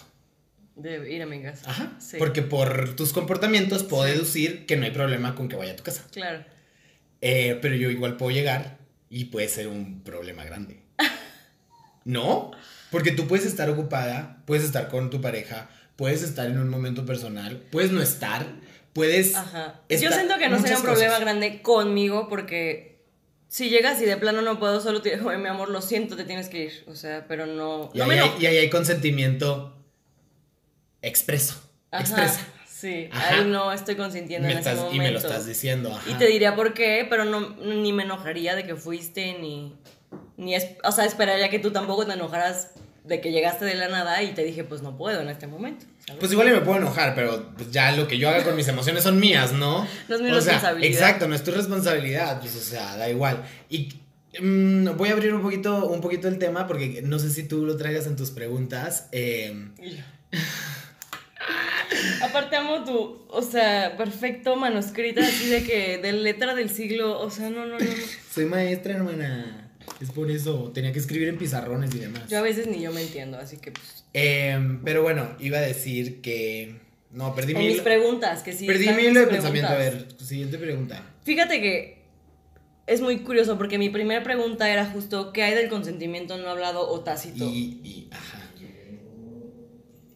De 0.76 1.10
ir 1.10 1.22
a 1.22 1.26
mi 1.26 1.42
casa. 1.42 1.70
Ajá. 1.72 1.96
Sí. 2.00 2.18
Porque 2.20 2.42
por 2.42 2.96
tus 2.98 3.14
comportamientos 3.14 3.84
puedo 3.84 4.04
Sí. 4.04 4.12
deducir 4.12 4.66
que 4.66 4.76
no 4.76 4.84
hay 4.84 4.92
problema 4.92 5.36
con 5.36 5.48
que 5.48 5.56
vaya 5.56 5.72
a 5.72 5.76
tu 5.78 5.84
casa. 5.84 6.04
Claro. 6.12 6.44
Eh, 7.22 7.58
pero 7.62 7.76
yo 7.76 7.90
igual 7.92 8.18
puedo 8.18 8.32
llegar 8.32 8.78
y 9.10 9.26
puede 9.26 9.48
ser 9.48 9.70
un 9.70 10.02
problema 10.04 10.44
grande. 10.44 10.82
¿No? 12.04 12.52
Porque 12.92 13.12
tú 13.12 13.26
puedes 13.26 13.46
estar 13.46 13.70
ocupada, 13.70 14.44
puedes 14.46 14.66
estar 14.66 14.90
con 14.90 15.10
tu 15.10 15.22
pareja, 15.22 15.70
puedes 15.96 16.24
estar 16.24 16.48
en 16.48 16.58
un 16.60 16.68
momento 16.70 17.06
personal, 17.06 17.58
puedes 17.72 17.92
no 17.92 18.02
estar, 18.02 18.46
puedes... 18.98 19.36
Ajá. 19.36 19.80
Yo 19.90 20.12
siento 20.12 20.38
que 20.40 20.50
no 20.50 20.60
sería 20.60 20.78
un 20.78 20.82
problema 20.84 21.10
cosas. 21.14 21.22
grande 21.22 21.62
conmigo 21.62 22.28
porque 22.30 23.06
si 23.48 23.70
llegas 23.70 24.02
y 24.02 24.06
de 24.06 24.18
plano 24.18 24.42
no 24.42 24.58
puedo, 24.58 24.82
solo 24.82 25.04
te 25.04 25.12
digo, 25.16 25.30
"Oye, 25.30 25.38
mi 25.38 25.48
amor, 25.50 25.70
lo 25.70 25.84
siento, 25.84 26.16
te 26.16 26.24
tienes 26.26 26.50
que 26.50 26.64
ir. 26.64 26.84
O 26.88 26.96
sea, 26.96 27.26
pero 27.28 27.46
no. 27.46 27.92
Y 27.94 28.00
no 28.00 28.04
ahí, 28.06 28.10
me 28.10 28.14
hay, 28.16 28.20
enojo. 28.28 28.42
y 28.42 28.46
ahí 28.48 28.58
hay 28.58 28.70
consentimiento 28.72 29.78
expreso. 31.04 31.62
Ajá, 31.92 32.02
Expresa. 32.04 32.48
Sí, 32.68 33.10
Ajá. 33.12 33.36
ahí 33.38 33.46
no 33.46 33.72
estoy 33.72 33.96
consintiendo 33.96 34.48
Me 34.48 34.54
en 34.54 34.60
ese 34.60 34.70
estás- 34.70 34.84
momento. 34.84 34.96
y 35.04 35.06
me 35.06 35.12
lo 35.12 35.20
estás 35.20 35.46
diciendo. 35.46 35.92
Ajá. 35.96 36.10
Y 36.10 36.14
te 36.16 36.26
diría 36.26 36.56
por 36.56 36.74
qué, 36.74 37.06
pero 37.10 37.26
no, 37.26 37.52
ni 37.62 37.94
me 37.94 38.04
enojaría 38.04 38.56
de 38.56 38.66
que 38.66 38.76
fuiste, 38.76 39.38
ni, 39.40 39.76
ni 40.38 40.54
es, 40.56 40.68
o 40.84 40.92
sea, 40.92 41.06
esperaría 41.06 41.50
que 41.50 41.60
tú 41.60 41.72
tampoco 41.72 42.06
te 42.06 42.14
enojaras 42.14 42.72
de 43.08 43.22
que 43.22 43.32
llegaste 43.32 43.66
de 43.66 43.76
la 43.76 43.88
nada 43.88 44.22
y 44.24 44.34
te 44.34 44.44
dije, 44.44 44.64
pues 44.64 44.82
no 44.82 44.98
puedo 44.98 45.22
en 45.22 45.30
este 45.30 45.48
momento. 45.48 45.86
¿sabes? 46.06 46.20
Pues 46.20 46.32
igual 46.32 46.50
me 46.52 46.62
puedo 46.62 46.78
enojar, 46.78 47.16
pero 47.16 47.52
pues, 47.56 47.72
ya 47.72 47.92
lo 47.94 48.08
que 48.08 48.18
yo 48.18 48.30
haga 48.30 48.44
con 48.44 48.56
mis 48.56 48.68
emociones 48.68 49.04
son 49.04 49.20
mías, 49.20 49.54
¿no? 49.54 49.88
No 50.08 50.16
es 50.16 50.22
mi 50.22 50.30
O 50.32 50.42
sea, 50.42 50.54
responsabilidad. 50.54 50.92
exacto, 50.92 51.28
no 51.28 51.36
es 51.36 51.44
tu 51.44 51.52
responsabilidad, 51.52 52.40
pues 52.40 52.56
o 52.56 52.60
sea, 52.60 52.98
da 52.98 53.10
igual. 53.10 53.44
Y 53.70 53.90
mm, 54.40 54.96
voy 54.98 55.10
a 55.10 55.14
abrir 55.14 55.34
un 55.34 55.42
poquito, 55.42 55.88
un 55.88 56.02
poquito 56.02 56.28
el 56.28 56.38
tema 56.38 56.68
porque 56.68 57.02
no 57.04 57.18
sé 57.20 57.30
si 57.30 57.44
tú 57.48 57.66
lo 57.66 57.78
traigas 57.78 58.08
en 58.08 58.16
tus 58.16 58.32
preguntas. 58.32 59.08
eh. 59.12 59.70
Aparte 62.22 62.56
amo 62.58 62.84
tu, 62.84 63.26
o 63.30 63.42
sea, 63.42 63.96
perfecto 63.96 64.56
manuscrita, 64.56 65.22
así 65.22 65.48
de 65.50 65.64
que 65.64 65.98
de 66.00 66.12
letra 66.14 66.54
del 66.54 66.70
siglo, 66.70 67.20
o 67.20 67.30
sea, 67.30 67.50
no, 67.50 67.66
no, 67.66 67.78
no. 67.78 67.80
no. 67.80 67.86
soy 68.34 68.46
maestra, 68.46 68.96
hermana. 68.96 69.67
Es 70.02 70.12
por 70.12 70.30
eso, 70.30 70.72
tenía 70.74 70.92
que 70.92 71.00
escribir 71.00 71.28
en 71.28 71.38
pizarrones 71.38 71.94
y 71.96 72.00
demás. 72.00 72.24
Yo 72.30 72.38
a 72.38 72.42
veces 72.42 72.68
ni 72.68 72.82
yo 72.82 72.92
me 72.92 73.02
entiendo, 73.02 73.38
así 73.38 73.58
que 73.58 73.72
pues. 73.72 74.06
Em, 74.14 74.84
pero 74.84 75.02
bueno, 75.02 75.36
iba 75.40 75.58
a 75.58 75.62
decir 75.62 76.22
que. 76.22 76.80
No, 77.12 77.34
perdí 77.34 77.56
mi. 77.56 77.68
mis 77.68 77.82
preguntas, 77.82 78.44
que 78.44 78.54
sí. 78.54 78.68
perdí 78.68 78.90
mi 78.90 79.04
hilo 79.04 79.22
de 79.22 79.28
pensamiento. 79.28 79.72
A 79.72 79.76
ver, 79.76 80.08
siguiente 80.20 80.58
pregunta. 80.58 81.04
Fíjate 81.24 81.62
que 81.62 82.06
es 82.86 83.02
muy 83.02 83.20
curioso 83.20 83.58
porque 83.58 83.78
mi 83.78 83.90
primera 83.90 84.24
pregunta 84.24 84.70
era 84.72 84.86
justo 84.86 85.34
¿qué 85.34 85.44
hay 85.44 85.56
del 85.56 85.70
consentimiento 85.70 86.38
no 86.38 86.50
hablado 86.50 86.88
o 86.88 87.00
tácito? 87.02 87.46
Y, 87.46 87.82
y, 87.84 88.10
ajá. 88.12 88.44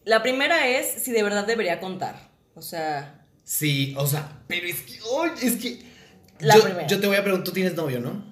La 0.04 0.22
primera 0.22 0.68
es 0.68 1.02
si 1.02 1.12
de 1.12 1.22
verdad 1.22 1.46
debería 1.46 1.78
contar. 1.78 2.30
O 2.54 2.62
sea, 2.62 3.22
Sí, 3.44 3.94
o 3.98 4.06
sea, 4.06 4.40
pero 4.46 4.66
es 4.66 4.80
que. 4.82 4.94
¡ay! 4.94 5.30
es 5.42 5.56
que. 5.56 5.82
La 6.40 6.56
yo, 6.56 6.64
primera. 6.64 6.86
yo 6.86 7.00
te 7.00 7.06
voy 7.06 7.16
a 7.16 7.22
preguntar, 7.22 7.44
tú 7.44 7.52
tienes 7.52 7.74
novio, 7.74 8.00
¿no? 8.00 8.31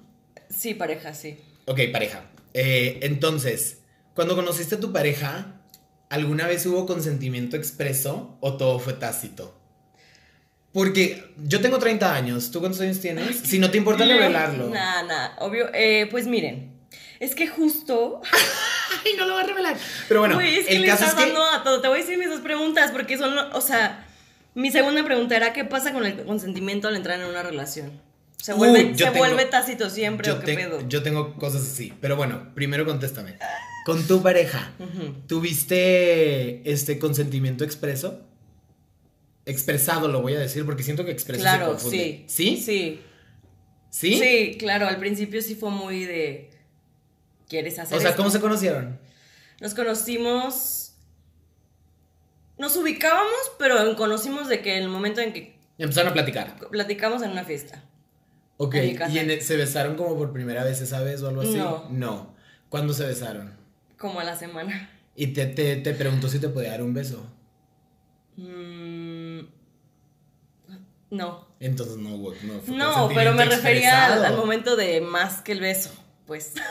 Sí, 0.55 0.73
pareja, 0.73 1.13
sí. 1.13 1.37
Ok, 1.65 1.79
pareja. 1.91 2.23
Eh, 2.53 2.99
entonces, 3.03 3.79
cuando 4.13 4.35
conociste 4.35 4.75
a 4.75 4.79
tu 4.79 4.91
pareja, 4.91 5.61
¿alguna 6.09 6.47
vez 6.47 6.65
hubo 6.65 6.85
consentimiento 6.85 7.55
expreso 7.57 8.37
o 8.41 8.57
todo 8.57 8.79
fue 8.79 8.93
tácito? 8.93 9.57
Porque 10.73 11.33
yo 11.37 11.59
tengo 11.59 11.79
30 11.79 12.13
años, 12.15 12.51
¿tú 12.51 12.59
cuántos 12.61 12.79
años 12.81 12.99
tienes? 12.99 13.37
Si 13.43 13.59
no 13.59 13.69
te 13.71 13.77
importa 13.77 14.05
revelarlo. 14.05 14.69
Nah, 14.69 15.03
nah, 15.03 15.31
obvio. 15.39 15.69
Eh, 15.73 16.07
pues 16.09 16.27
miren, 16.27 16.71
es 17.19 17.35
que 17.35 17.47
justo. 17.47 18.21
Ay, 19.05 19.13
no 19.17 19.25
lo 19.25 19.33
voy 19.33 19.43
a 19.43 19.47
revelar. 19.47 19.77
Pero 20.07 20.21
bueno, 20.21 20.35
Güey, 20.35 20.57
es 20.57 20.67
que 20.67 20.75
el 20.75 20.81
le 20.81 20.87
caso 20.87 21.03
es 21.03 21.09
estás 21.09 21.25
que. 21.25 21.31
dando 21.31 21.43
a 21.43 21.63
todo. 21.63 21.81
Te 21.81 21.87
voy 21.89 21.99
a 21.99 22.01
decir 22.01 22.17
mis 22.17 22.29
dos 22.29 22.39
preguntas 22.39 22.91
porque 22.91 23.17
son, 23.17 23.37
o 23.37 23.61
sea, 23.61 24.07
mi 24.53 24.71
segunda 24.71 25.03
pregunta 25.03 25.35
era 25.35 25.51
¿qué 25.51 25.65
pasa 25.65 25.91
con 25.91 26.05
el 26.05 26.23
consentimiento 26.23 26.87
al 26.87 26.95
entrar 26.95 27.19
en 27.19 27.25
una 27.27 27.43
relación? 27.43 27.91
¿Se 28.41 28.53
Uh, 28.53 28.57
vuelve, 28.57 28.91
yo 28.95 29.05
se 29.05 29.11
tengo- 29.11 29.17
vuelve 29.19 29.45
tácito 29.45 29.89
siempre 29.89 30.27
Yo, 30.27 30.35
o 30.35 30.39
qué 30.39 30.45
te- 30.47 30.55
pedo? 30.55 30.87
yo 30.87 31.03
tengo 31.03 31.35
cosas 31.35 31.61
así. 31.61 31.93
Pero 32.01 32.15
bueno, 32.15 32.53
primero 32.55 32.85
contéstame. 32.85 33.35
Con 33.85 34.05
tu 34.07 34.21
pareja. 34.21 34.73
¿tuviste 35.27 36.69
este 36.71 36.97
consentimiento 36.99 37.63
expreso? 37.63 38.21
Expresado, 39.45 40.07
lo 40.07 40.21
voy 40.21 40.35
a 40.35 40.39
decir, 40.39 40.65
porque 40.65 40.83
siento 40.83 41.03
que 41.05 41.11
expreso 41.11 41.43
se 41.43 41.49
Claro, 41.49 41.71
confunde. 41.71 41.97
sí. 41.97 42.25
¿Sí? 42.27 42.57
Sí. 42.63 43.01
¿Sí? 43.89 44.15
Sí, 44.19 44.55
claro, 44.57 44.87
al 44.87 44.97
principio 44.97 45.41
sí 45.41 45.55
fue 45.55 45.69
muy 45.71 46.05
de 46.05 46.49
¿quieres 47.49 47.77
hacer 47.79 47.97
O 47.97 48.01
sea, 48.01 48.11
esto? 48.11 48.21
¿cómo 48.21 48.29
se 48.31 48.39
conocieron? 48.39 48.99
Nos 49.59 49.73
conocimos 49.73 50.93
nos 52.57 52.75
ubicábamos, 52.77 53.51
pero 53.57 53.95
conocimos 53.95 54.47
de 54.47 54.61
que 54.61 54.77
el 54.77 54.87
momento 54.87 55.19
en 55.21 55.33
que 55.33 55.55
Empezaron 55.79 56.11
a 56.11 56.13
platicar. 56.13 56.55
platicamos 56.69 57.23
en 57.23 57.31
una 57.31 57.43
fiesta. 57.43 57.83
Ok, 58.63 58.75
En 58.75 58.85
mi 58.89 58.95
casa. 58.95 59.11
¿y 59.11 59.17
en 59.17 59.31
el- 59.31 59.41
se 59.41 59.57
besaron 59.57 59.95
como 59.95 60.15
por 60.15 60.31
primera 60.31 60.63
vez 60.63 60.81
esa 60.81 61.01
vez 61.01 61.23
o 61.23 61.29
algo 61.29 61.41
así? 61.41 61.55
No. 61.55 61.87
No. 61.89 62.35
¿Cuándo 62.69 62.93
se 62.93 63.07
besaron? 63.07 63.55
Como 63.97 64.19
a 64.19 64.23
la 64.23 64.35
semana. 64.35 64.91
Y 65.15 65.27
te, 65.27 65.47
te, 65.47 65.77
te 65.77 65.93
preguntó 65.95 66.29
si 66.29 66.37
te 66.37 66.47
podía 66.47 66.69
dar 66.69 66.83
un 66.83 66.93
beso. 66.93 67.25
Mm, 68.37 69.39
no. 71.09 71.47
Entonces 71.59 71.97
no. 71.97 72.11
No, 72.17 72.59
fue 72.61 72.75
No, 72.77 73.09
pero 73.15 73.33
me 73.33 73.45
refería 73.45 74.13
al, 74.13 74.37
momento 74.37 74.75
de 74.75 75.01
más 75.01 75.41
que 75.41 75.53
el 75.53 75.59
beso. 75.59 75.89
Pues. 76.27 76.53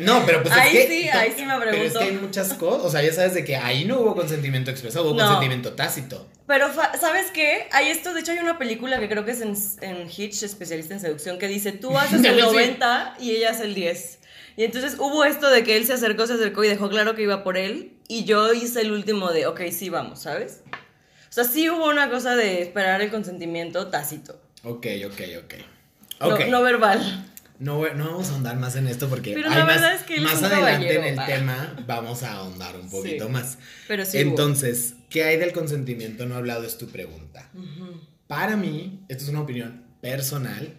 No, 0.00 0.24
pero 0.26 0.42
pues 0.42 0.54
Ahí 0.54 0.76
es 0.76 0.86
que. 0.86 0.92
sí, 1.02 1.08
ahí 1.08 1.32
sí 1.36 1.44
me 1.46 1.58
Pero 1.58 1.70
es 1.70 1.76
pregunto. 1.76 1.98
que 2.00 2.04
hay 2.04 2.12
muchas 2.12 2.52
cosas. 2.54 2.84
O 2.84 2.90
sea, 2.90 3.02
ya 3.02 3.12
sabes 3.12 3.32
de 3.34 3.44
que 3.44 3.56
ahí 3.56 3.84
no 3.86 4.00
hubo 4.00 4.14
consentimiento 4.14 4.70
expresado, 4.70 5.06
hubo 5.06 5.14
No. 5.18 5.24
consentimiento 5.24 5.72
tácito. 5.72 6.26
Pero, 6.46 6.68
¿sabes 7.00 7.30
qué? 7.32 7.66
Hay 7.72 7.88
esto, 7.88 8.12
de 8.14 8.20
hecho, 8.20 8.32
hay 8.32 8.38
una 8.38 8.58
película 8.58 9.00
que 9.00 9.08
creo 9.08 9.24
que 9.24 9.30
es 9.32 9.40
en, 9.40 9.56
en 9.80 10.08
Hitch, 10.10 10.42
especialista 10.42 10.92
en 10.94 11.00
seducción, 11.00 11.38
que 11.38 11.48
dice: 11.48 11.72
tú 11.72 11.96
haces 11.98 12.22
el 12.24 12.36
lo 12.36 12.50
sé. 12.50 12.54
90 12.56 13.16
y 13.20 13.30
ella 13.32 13.50
hace 13.50 13.64
el 13.64 13.74
10. 13.74 14.18
Y 14.58 14.64
entonces 14.64 14.96
hubo 14.98 15.24
esto 15.24 15.50
de 15.50 15.64
que 15.64 15.76
él 15.76 15.86
se 15.86 15.94
acercó, 15.94 16.26
se 16.26 16.34
acercó 16.34 16.62
y 16.64 16.68
dejó 16.68 16.88
claro 16.90 17.14
que 17.14 17.22
iba 17.22 17.42
por 17.42 17.56
él. 17.56 17.92
Y 18.08 18.24
yo 18.24 18.52
hice 18.52 18.82
el 18.82 18.92
último 18.92 19.32
de: 19.32 19.46
ok, 19.46 19.62
sí, 19.72 19.88
vamos, 19.88 20.20
¿sabes? 20.22 20.60
O 21.28 21.32
sea, 21.32 21.44
sí 21.44 21.68
hubo 21.70 21.88
una 21.88 22.08
cosa 22.10 22.36
de 22.36 22.62
esperar 22.62 23.00
el 23.02 23.10
consentimiento 23.10 23.88
tácito. 23.88 24.40
Ok, 24.62 24.86
ok, 25.06 25.20
ok. 25.44 25.54
No- 26.20 26.28
Ok. 26.34 26.40
No, 26.48 26.62
verbal. 26.62 27.26
No, 27.58 27.92
no 27.94 28.04
vamos 28.10 28.28
a 28.28 28.32
ahondar 28.32 28.56
más 28.56 28.76
en 28.76 28.86
esto 28.86 29.08
porque 29.08 29.32
Pero 29.32 29.48
hay 29.50 29.58
la 29.58 29.64
más, 29.64 30.00
es 30.00 30.02
que 30.06 30.20
más 30.20 30.42
adelante 30.42 30.94
en 30.94 31.04
el 31.04 31.26
tema 31.26 31.76
vamos 31.86 32.22
a 32.22 32.32
ahondar 32.34 32.76
un 32.78 32.90
poquito 32.90 33.26
Sí. 33.26 33.32
más. 33.32 33.58
Pero 33.88 34.04
sí. 34.04 34.18
hubo. 34.18 34.30
Entonces, 34.30 34.94
¿qué 35.08 35.24
hay 35.24 35.38
del 35.38 35.52
consentimiento 35.52 36.26
no 36.26 36.34
hablado? 36.36 36.64
Es 36.64 36.76
tu 36.76 36.86
pregunta. 36.88 37.50
Ujú. 37.54 38.00
Para 38.26 38.56
mí, 38.56 39.04
esto 39.08 39.24
es 39.24 39.30
una 39.30 39.40
opinión 39.40 39.84
personal, 40.00 40.74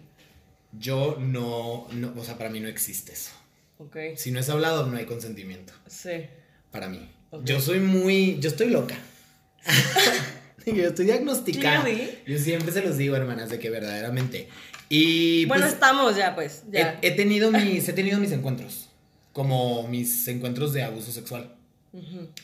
yo 0.72 1.16
no, 1.20 1.88
no, 1.92 2.12
o 2.16 2.24
sea, 2.24 2.36
para 2.36 2.50
mí 2.50 2.60
no 2.60 2.68
existe 2.68 3.12
eso. 3.12 3.32
Ok. 3.78 3.96
Si 4.16 4.30
no 4.30 4.38
es 4.40 4.48
hablado, 4.48 4.86
no 4.86 4.96
hay 4.96 5.06
consentimiento. 5.06 5.72
Sí. 5.86 6.26
Para 6.70 6.88
mí. 6.88 7.10
Ok. 7.30 7.44
Yo 7.44 7.60
soy 7.60 7.80
muy, 7.80 8.38
yo 8.40 8.50
estoy 8.50 8.68
loca. 8.70 8.96
yo 10.66 10.88
estoy 10.88 11.06
diagnosticada. 11.06 11.82
Clearly. 11.84 12.18
Yo 12.26 12.38
siempre 12.38 12.72
se 12.72 12.82
los 12.82 12.96
digo, 12.96 13.16
hermanas, 13.16 13.50
de 13.50 13.58
que 13.58 13.70
verdaderamente. 13.70 14.48
Y 14.88 15.44
Bueno, 15.46 15.64
pues, 15.64 15.74
estamos 15.74 16.16
ya, 16.16 16.34
pues. 16.34 16.64
Ya. 16.70 16.98
He, 17.02 17.08
he 17.08 17.10
tenido 17.12 17.50
mis, 17.50 17.88
he 17.88 17.92
tenido 17.92 18.18
mis 18.18 18.32
encuentros, 18.32 18.88
como 19.32 19.86
mis 19.88 20.26
encuentros 20.28 20.72
de 20.72 20.82
abuso 20.82 21.12
sexual. 21.12 21.54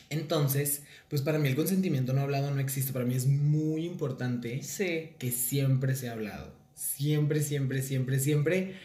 Entonces, 0.09 0.83
pues 1.09 1.21
para 1.21 1.39
mí 1.39 1.47
el 1.47 1.55
consentimiento 1.55 2.13
no 2.13 2.21
hablado 2.21 2.51
no 2.51 2.59
existe. 2.59 2.91
Para 2.93 3.05
mí 3.05 3.15
es 3.15 3.25
muy 3.27 3.85
importante 3.85 4.61
Sí. 4.63 5.09
que 5.17 5.31
siempre 5.31 5.95
se 5.95 6.09
ha 6.09 6.13
hablado. 6.13 6.53
Siempre, 6.75 7.41
siempre, 7.41 7.81
siempre, 7.81 8.19
siempre. 8.19 8.75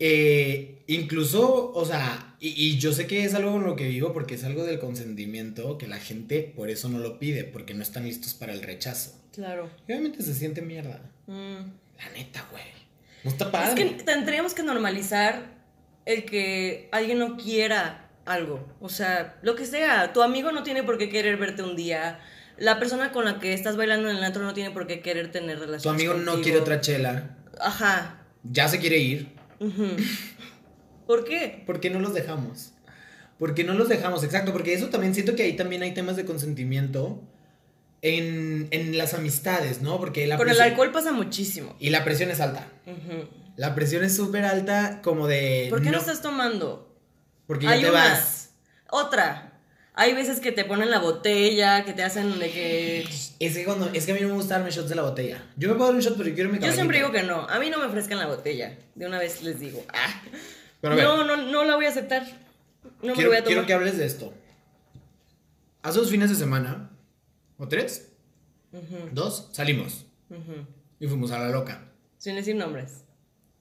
Eh, 0.00 0.78
incluso, 0.86 1.72
o 1.72 1.84
sea, 1.84 2.36
y, 2.40 2.48
y 2.50 2.78
yo 2.78 2.92
sé 2.92 3.06
que 3.06 3.24
es 3.24 3.34
algo 3.34 3.52
con 3.52 3.64
lo 3.64 3.76
que 3.76 3.88
vivo 3.88 4.12
porque 4.12 4.34
es 4.36 4.44
algo 4.44 4.64
del 4.64 4.78
consentimiento 4.78 5.76
que 5.76 5.88
la 5.88 5.98
gente 5.98 6.52
por 6.54 6.70
eso 6.70 6.88
no 6.88 6.98
lo 6.98 7.18
pide, 7.18 7.44
porque 7.44 7.74
no 7.74 7.82
están 7.82 8.04
listos 8.04 8.34
para 8.34 8.52
el 8.52 8.62
rechazo. 8.62 9.20
Claro. 9.32 9.68
Y 9.86 9.92
obviamente 9.92 10.22
se 10.22 10.34
siente 10.34 10.62
mierda. 10.62 11.00
Mm. 11.26 11.32
La 11.98 12.10
neta, 12.14 12.46
güey. 12.50 12.62
No 13.24 13.30
está 13.30 13.46
Es 13.46 13.50
padre. 13.50 13.74
que 13.96 14.02
tendríamos 14.04 14.54
que 14.54 14.62
normalizar 14.62 15.56
el 16.06 16.24
que 16.24 16.88
alguien 16.92 17.18
no 17.18 17.36
quiera 17.36 18.08
algo. 18.24 18.66
O 18.80 18.88
sea, 18.88 19.36
lo 19.42 19.54
que 19.56 19.66
sea. 19.66 20.12
Tu 20.12 20.22
amigo 20.22 20.52
no 20.52 20.62
tiene 20.62 20.82
por 20.82 20.98
qué 20.98 21.08
querer 21.08 21.36
verte 21.36 21.62
un 21.62 21.76
día. 21.76 22.20
La 22.56 22.78
persona 22.78 23.12
con 23.12 23.24
la 23.24 23.38
que 23.38 23.52
estás 23.52 23.76
bailando 23.76 24.08
en 24.10 24.16
el 24.16 24.24
antro 24.24 24.42
no 24.42 24.54
tiene 24.54 24.70
por 24.70 24.86
qué 24.86 25.00
querer 25.00 25.30
tener 25.30 25.58
relaciones. 25.58 25.82
Tu 25.82 25.88
amigo 25.90 26.14
no 26.14 26.40
quiere 26.42 26.58
otra 26.58 26.80
chela, 26.80 27.36
Ajá. 27.60 28.22
ya 28.42 28.66
se 28.68 28.78
quiere 28.78 28.98
ir. 28.98 29.28
Ujú. 29.60 29.86
¿Por 31.06 31.24
qué? 31.24 31.62
¿Por 31.66 31.80
qué 31.80 31.90
no 31.90 32.00
los 32.00 32.14
dejamos? 32.14 32.72
¿Por 33.38 33.54
qué 33.54 33.62
no 33.64 33.74
los 33.74 33.88
dejamos? 33.88 34.24
Exacto, 34.24 34.52
porque 34.52 34.74
eso 34.74 34.88
también 34.88 35.14
siento 35.14 35.36
que 35.36 35.44
ahí 35.44 35.54
también 35.56 35.82
hay 35.82 35.94
temas 35.94 36.16
de 36.16 36.24
consentimiento 36.24 37.22
en, 38.02 38.68
en 38.70 38.96
las 38.98 39.14
amistades, 39.14 39.82
¿no? 39.82 39.98
Porque 39.98 40.26
la 40.26 40.36
Con 40.36 40.48
el 40.48 40.60
alcohol 40.60 40.92
pasa 40.92 41.12
muchísimo. 41.12 41.74
Y 41.78 41.90
la 41.90 42.04
presión 42.04 42.30
es 42.30 42.40
alta. 42.40 42.66
La 43.56 43.74
presión 43.74 44.04
es 44.04 44.14
súper 44.14 44.44
alta, 44.44 45.00
como 45.02 45.26
de. 45.26 45.66
¿Por 45.70 45.82
qué 45.82 45.90
no, 45.90 45.98
estás 45.98 46.22
tomando? 46.22 46.96
Porque 47.46 47.64
ya 47.66 47.72
Hay 47.72 47.82
te 47.82 47.90
una. 47.90 47.98
vas. 47.98 48.50
Otra. 48.90 49.44
Hay 49.94 50.14
veces 50.14 50.38
que 50.38 50.52
te 50.52 50.64
ponen 50.64 50.92
la 50.92 51.00
botella, 51.00 51.84
que 51.84 51.92
te 51.92 52.04
hacen 52.04 52.38
de 52.38 52.52
que... 52.52 53.00
Es 53.40 53.56
que, 53.56 53.64
cuando, 53.64 53.90
es 53.92 54.06
que 54.06 54.12
a 54.12 54.14
mí 54.14 54.20
no 54.20 54.28
me 54.28 54.34
gusta 54.34 54.54
darme 54.54 54.70
shots 54.70 54.88
de 54.88 54.94
la 54.94 55.02
botella. 55.02 55.44
Yo 55.56 55.68
me 55.70 55.74
puedo 55.74 55.88
dar 55.88 55.96
un 55.96 56.00
shot, 56.00 56.16
pero 56.16 56.28
yo 56.28 56.36
quiero 56.36 56.50
mi 56.50 56.60
Yo 56.60 56.70
siempre 56.72 57.00
caballito. 57.00 57.18
digo 57.18 57.34
que 57.36 57.42
no. 57.42 57.48
A 57.52 57.58
mí 57.58 57.68
no 57.68 57.78
me 57.80 57.86
ofrezcan 57.86 58.16
la 58.18 58.26
botella. 58.28 58.78
De 58.94 59.06
una 59.06 59.18
vez 59.18 59.42
les 59.42 59.58
digo. 59.58 59.84
Ah. 59.92 60.22
Pero 60.80 60.92
a 60.92 60.96
ver, 60.96 61.04
no, 61.04 61.24
no, 61.24 61.36
no 61.38 61.64
la 61.64 61.74
voy 61.74 61.86
a 61.86 61.88
aceptar. 61.88 62.22
No 63.02 63.08
me 63.08 63.14
quiero, 63.14 63.30
voy 63.30 63.38
a 63.38 63.42
quiero 63.42 63.62
tomar. 63.62 63.66
que 63.66 63.72
hables 63.72 63.98
de 63.98 64.06
esto. 64.06 64.32
Hace 65.82 65.98
dos 65.98 66.10
fines 66.10 66.30
de 66.30 66.36
semana, 66.36 66.90
o 67.58 67.68
tres, 67.68 68.12
dos, 69.12 69.48
salimos 69.52 70.06
y 71.00 71.06
fuimos 71.06 71.30
a 71.32 71.38
la 71.38 71.48
loca. 71.50 71.90
Sin 72.18 72.34
decir 72.36 72.56
nombres. 72.56 73.04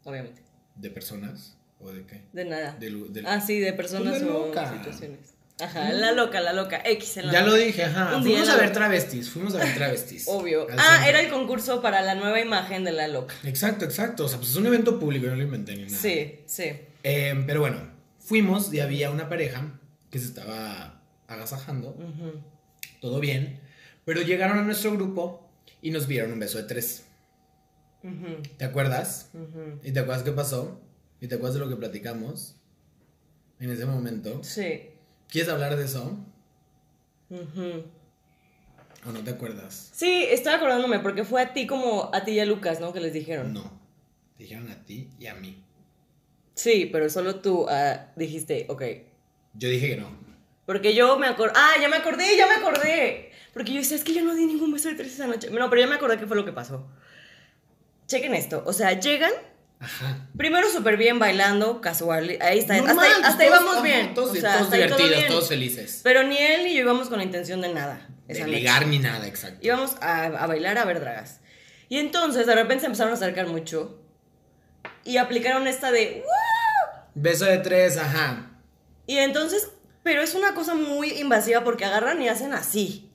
Obviamente. 0.03 0.41
¿De 0.75 0.89
personas? 0.89 1.57
¿O 1.79 1.91
de 1.91 2.05
qué? 2.05 2.23
De 2.33 2.45
nada. 2.45 2.75
De 2.79 2.89
lu- 2.89 3.11
de- 3.11 3.23
Ah, 3.25 3.39
sí, 3.41 3.59
de 3.59 3.73
personas 3.73 4.19
Pues 4.19 4.23
o 4.31 4.47
loca. 4.47 4.71
situaciones. 4.73 5.33
Ajá, 5.59 5.91
la 5.91 6.11
loca, 6.11 6.39
la 6.39 6.53
loca. 6.53 6.79
X 6.85 7.17
en 7.17 7.27
la 7.27 7.33
Ya 7.33 7.41
lo 7.41 7.53
dije, 7.55 7.83
ajá. 7.83 8.19
Fuimos 8.21 8.47
a 8.49 8.57
ver 8.57 8.71
travestis, 8.71 9.29
fuimos 9.29 9.55
a 9.55 9.59
ver 9.59 9.73
travestis. 9.73 10.25
Obvio. 10.27 10.67
Ah, 10.77 10.97
centro. 10.97 11.09
era 11.09 11.21
el 11.21 11.31
concurso 11.31 11.81
para 11.81 12.01
la 12.01 12.13
nueva 12.15 12.39
imagen 12.39 12.83
de 12.83 12.91
la 12.91 13.07
loca. 13.07 13.33
Exacto, 13.43 13.83
exacto. 13.85 14.25
O 14.25 14.27
sea, 14.27 14.37
pues 14.37 14.51
es 14.51 14.55
un 14.55 14.67
evento 14.67 14.99
público, 14.99 15.25
no 15.27 15.35
lo 15.35 15.41
inventé 15.43 15.75
ni 15.75 15.83
nada. 15.85 15.97
Sí, 15.97 16.39
sí. 16.45 16.71
Eh, 17.03 17.43
pero 17.47 17.61
bueno, 17.61 17.77
fuimos 18.19 18.71
y 18.73 18.79
había 18.81 19.09
una 19.09 19.29
pareja 19.29 19.79
que 20.11 20.19
se 20.19 20.25
estaba 20.25 21.01
agasajando, 21.27 21.97
todo 23.01 23.19
bien, 23.19 23.59
pero 24.07 24.21
llegaron 24.21 24.57
a 24.57 24.61
nuestro 24.61 24.93
grupo 24.93 25.51
y 25.81 25.91
nos 25.91 26.07
vieron 26.07 26.31
un 26.31 26.39
beso 26.39 26.57
de 26.57 26.63
tres. 26.63 27.05
¿Te 28.55 28.63
acuerdas? 28.63 29.31
¿Y 29.83 29.91
te 29.91 29.99
acuerdas 29.99 30.23
qué 30.23 30.31
pasó? 30.31 30.79
¿Y 31.19 31.27
te 31.27 31.35
acuerdas 31.35 31.55
de 31.55 31.59
lo 31.59 31.67
que 31.67 31.75
platicamos 31.75 32.55
en 33.59 33.69
ese 33.69 33.85
momento? 33.85 34.41
Sí. 34.45 34.91
¿Quieres 35.27 35.51
hablar 35.51 35.75
de 35.75 35.83
eso 35.83 36.17
Ujú. 37.29 37.83
o 39.05 39.11
no 39.11 39.19
te 39.25 39.31
acuerdas? 39.31 39.91
Sí, 39.93 40.25
estaba 40.29 40.55
acordándome 40.55 40.99
porque 40.99 41.25
fue 41.25 41.41
a 41.41 41.51
ti 41.51 41.67
como 41.67 42.09
a 42.13 42.23
ti 42.23 42.31
y 42.31 42.39
a 42.39 42.45
Lucas, 42.45 42.79
¿no? 42.79 42.93
Que 42.93 43.01
les 43.01 43.11
dijeron. 43.11 43.51
No, 43.51 43.77
dijeron 44.39 44.71
a 44.71 44.85
ti 44.85 45.09
y 45.19 45.27
a 45.27 45.35
mí. 45.35 45.61
Sí, 46.55 46.87
pero 46.89 47.09
solo 47.09 47.41
tú 47.41 47.65
ah, 47.67 48.13
dijiste, 48.15 48.67
ok. 48.69 48.83
Yo 49.55 49.67
dije 49.67 49.89
que 49.89 49.97
no. 49.97 50.15
Porque 50.65 50.95
yo 50.95 51.19
me 51.19 51.27
acordé. 51.27 51.51
Ah, 51.57 51.73
ya 51.81 51.89
me 51.89 51.97
acordé, 51.97 52.37
ya 52.37 52.47
me 52.47 52.53
acordé. 52.55 53.31
Porque 53.57 53.73
yo 53.73 53.79
decía, 53.79 53.97
es 53.97 54.03
que 54.03 54.13
yo 54.13 54.23
no 54.23 54.35
di 54.35 54.45
ningún 54.45 54.71
beso 54.71 54.87
de 54.89 54.95
tres 54.95 55.13
esa 55.13 55.27
noche. 55.27 55.49
No, 55.49 55.69
pero 55.69 55.81
ya 55.81 55.87
me 55.87 55.95
acordé 55.95 56.17
qué 56.17 56.27
fue 56.27 56.35
lo 56.37 56.45
que 56.45 56.51
pasó. 56.53 56.87
Chequen 58.07 58.33
esto. 58.35 58.63
O 58.65 58.73
sea, 58.73 58.99
llegan. 58.99 59.31
Ajá. 59.79 60.27
Primero 60.37 60.69
súper 60.71 60.97
bien 60.97 61.19
bailando, 61.19 61.81
casual. 61.81 62.37
Ahí 62.41 62.59
está. 62.59 62.77
Normal, 62.77 62.97
hasta 62.97 63.15
pues 63.19 63.25
hasta 63.27 63.43
ahí 63.43 63.49
todos- 63.49 63.59
vamos 63.59 63.75
ajá, 63.75 63.83
bien. 63.83 64.13
Todos, 64.13 64.31
o 64.31 64.33
sea, 64.35 64.51
todos 64.53 64.61
hasta 64.63 64.75
ahí 64.75 64.81
todo 64.87 64.97
divertidos, 64.97 65.17
bien. 65.19 65.27
todos 65.31 65.49
felices. 65.49 66.01
Pero 66.03 66.23
ni 66.23 66.37
él 66.37 66.63
ni 66.63 66.73
yo 66.73 66.81
íbamos 66.81 67.09
con 67.09 67.17
la 67.17 67.23
intención 67.23 67.61
de 67.61 67.73
nada. 67.73 68.07
De 68.27 68.39
noche. 68.39 68.51
ligar 68.51 68.87
ni 68.87 68.99
nada, 68.99 69.25
exacto. 69.27 69.59
Íbamos 69.61 69.95
a, 70.01 70.25
a 70.25 70.47
bailar 70.47 70.77
a 70.77 70.85
ver 70.85 70.99
dragas. 70.99 71.39
Y 71.89 71.97
entonces 71.99 72.45
de 72.47 72.55
repente 72.55 72.81
se 72.81 72.85
empezaron 72.87 73.13
a 73.13 73.15
acercar 73.15 73.47
mucho. 73.47 74.01
Y 75.03 75.17
aplicaron 75.17 75.67
esta 75.67 75.91
de. 75.91 76.23
"¡Woo!". 76.25 77.01
Beso 77.15 77.45
de 77.45 77.57
tres, 77.59 77.97
ajá. 77.97 78.51
Y 79.05 79.17
entonces. 79.17 79.69
Pero 80.03 80.21
es 80.21 80.35
una 80.35 80.53
cosa 80.53 80.73
muy 80.73 81.11
invasiva 81.19 81.63
porque 81.65 81.83
agarran 81.85 82.21
y 82.21 82.29
hacen 82.29 82.53
así. 82.53 83.06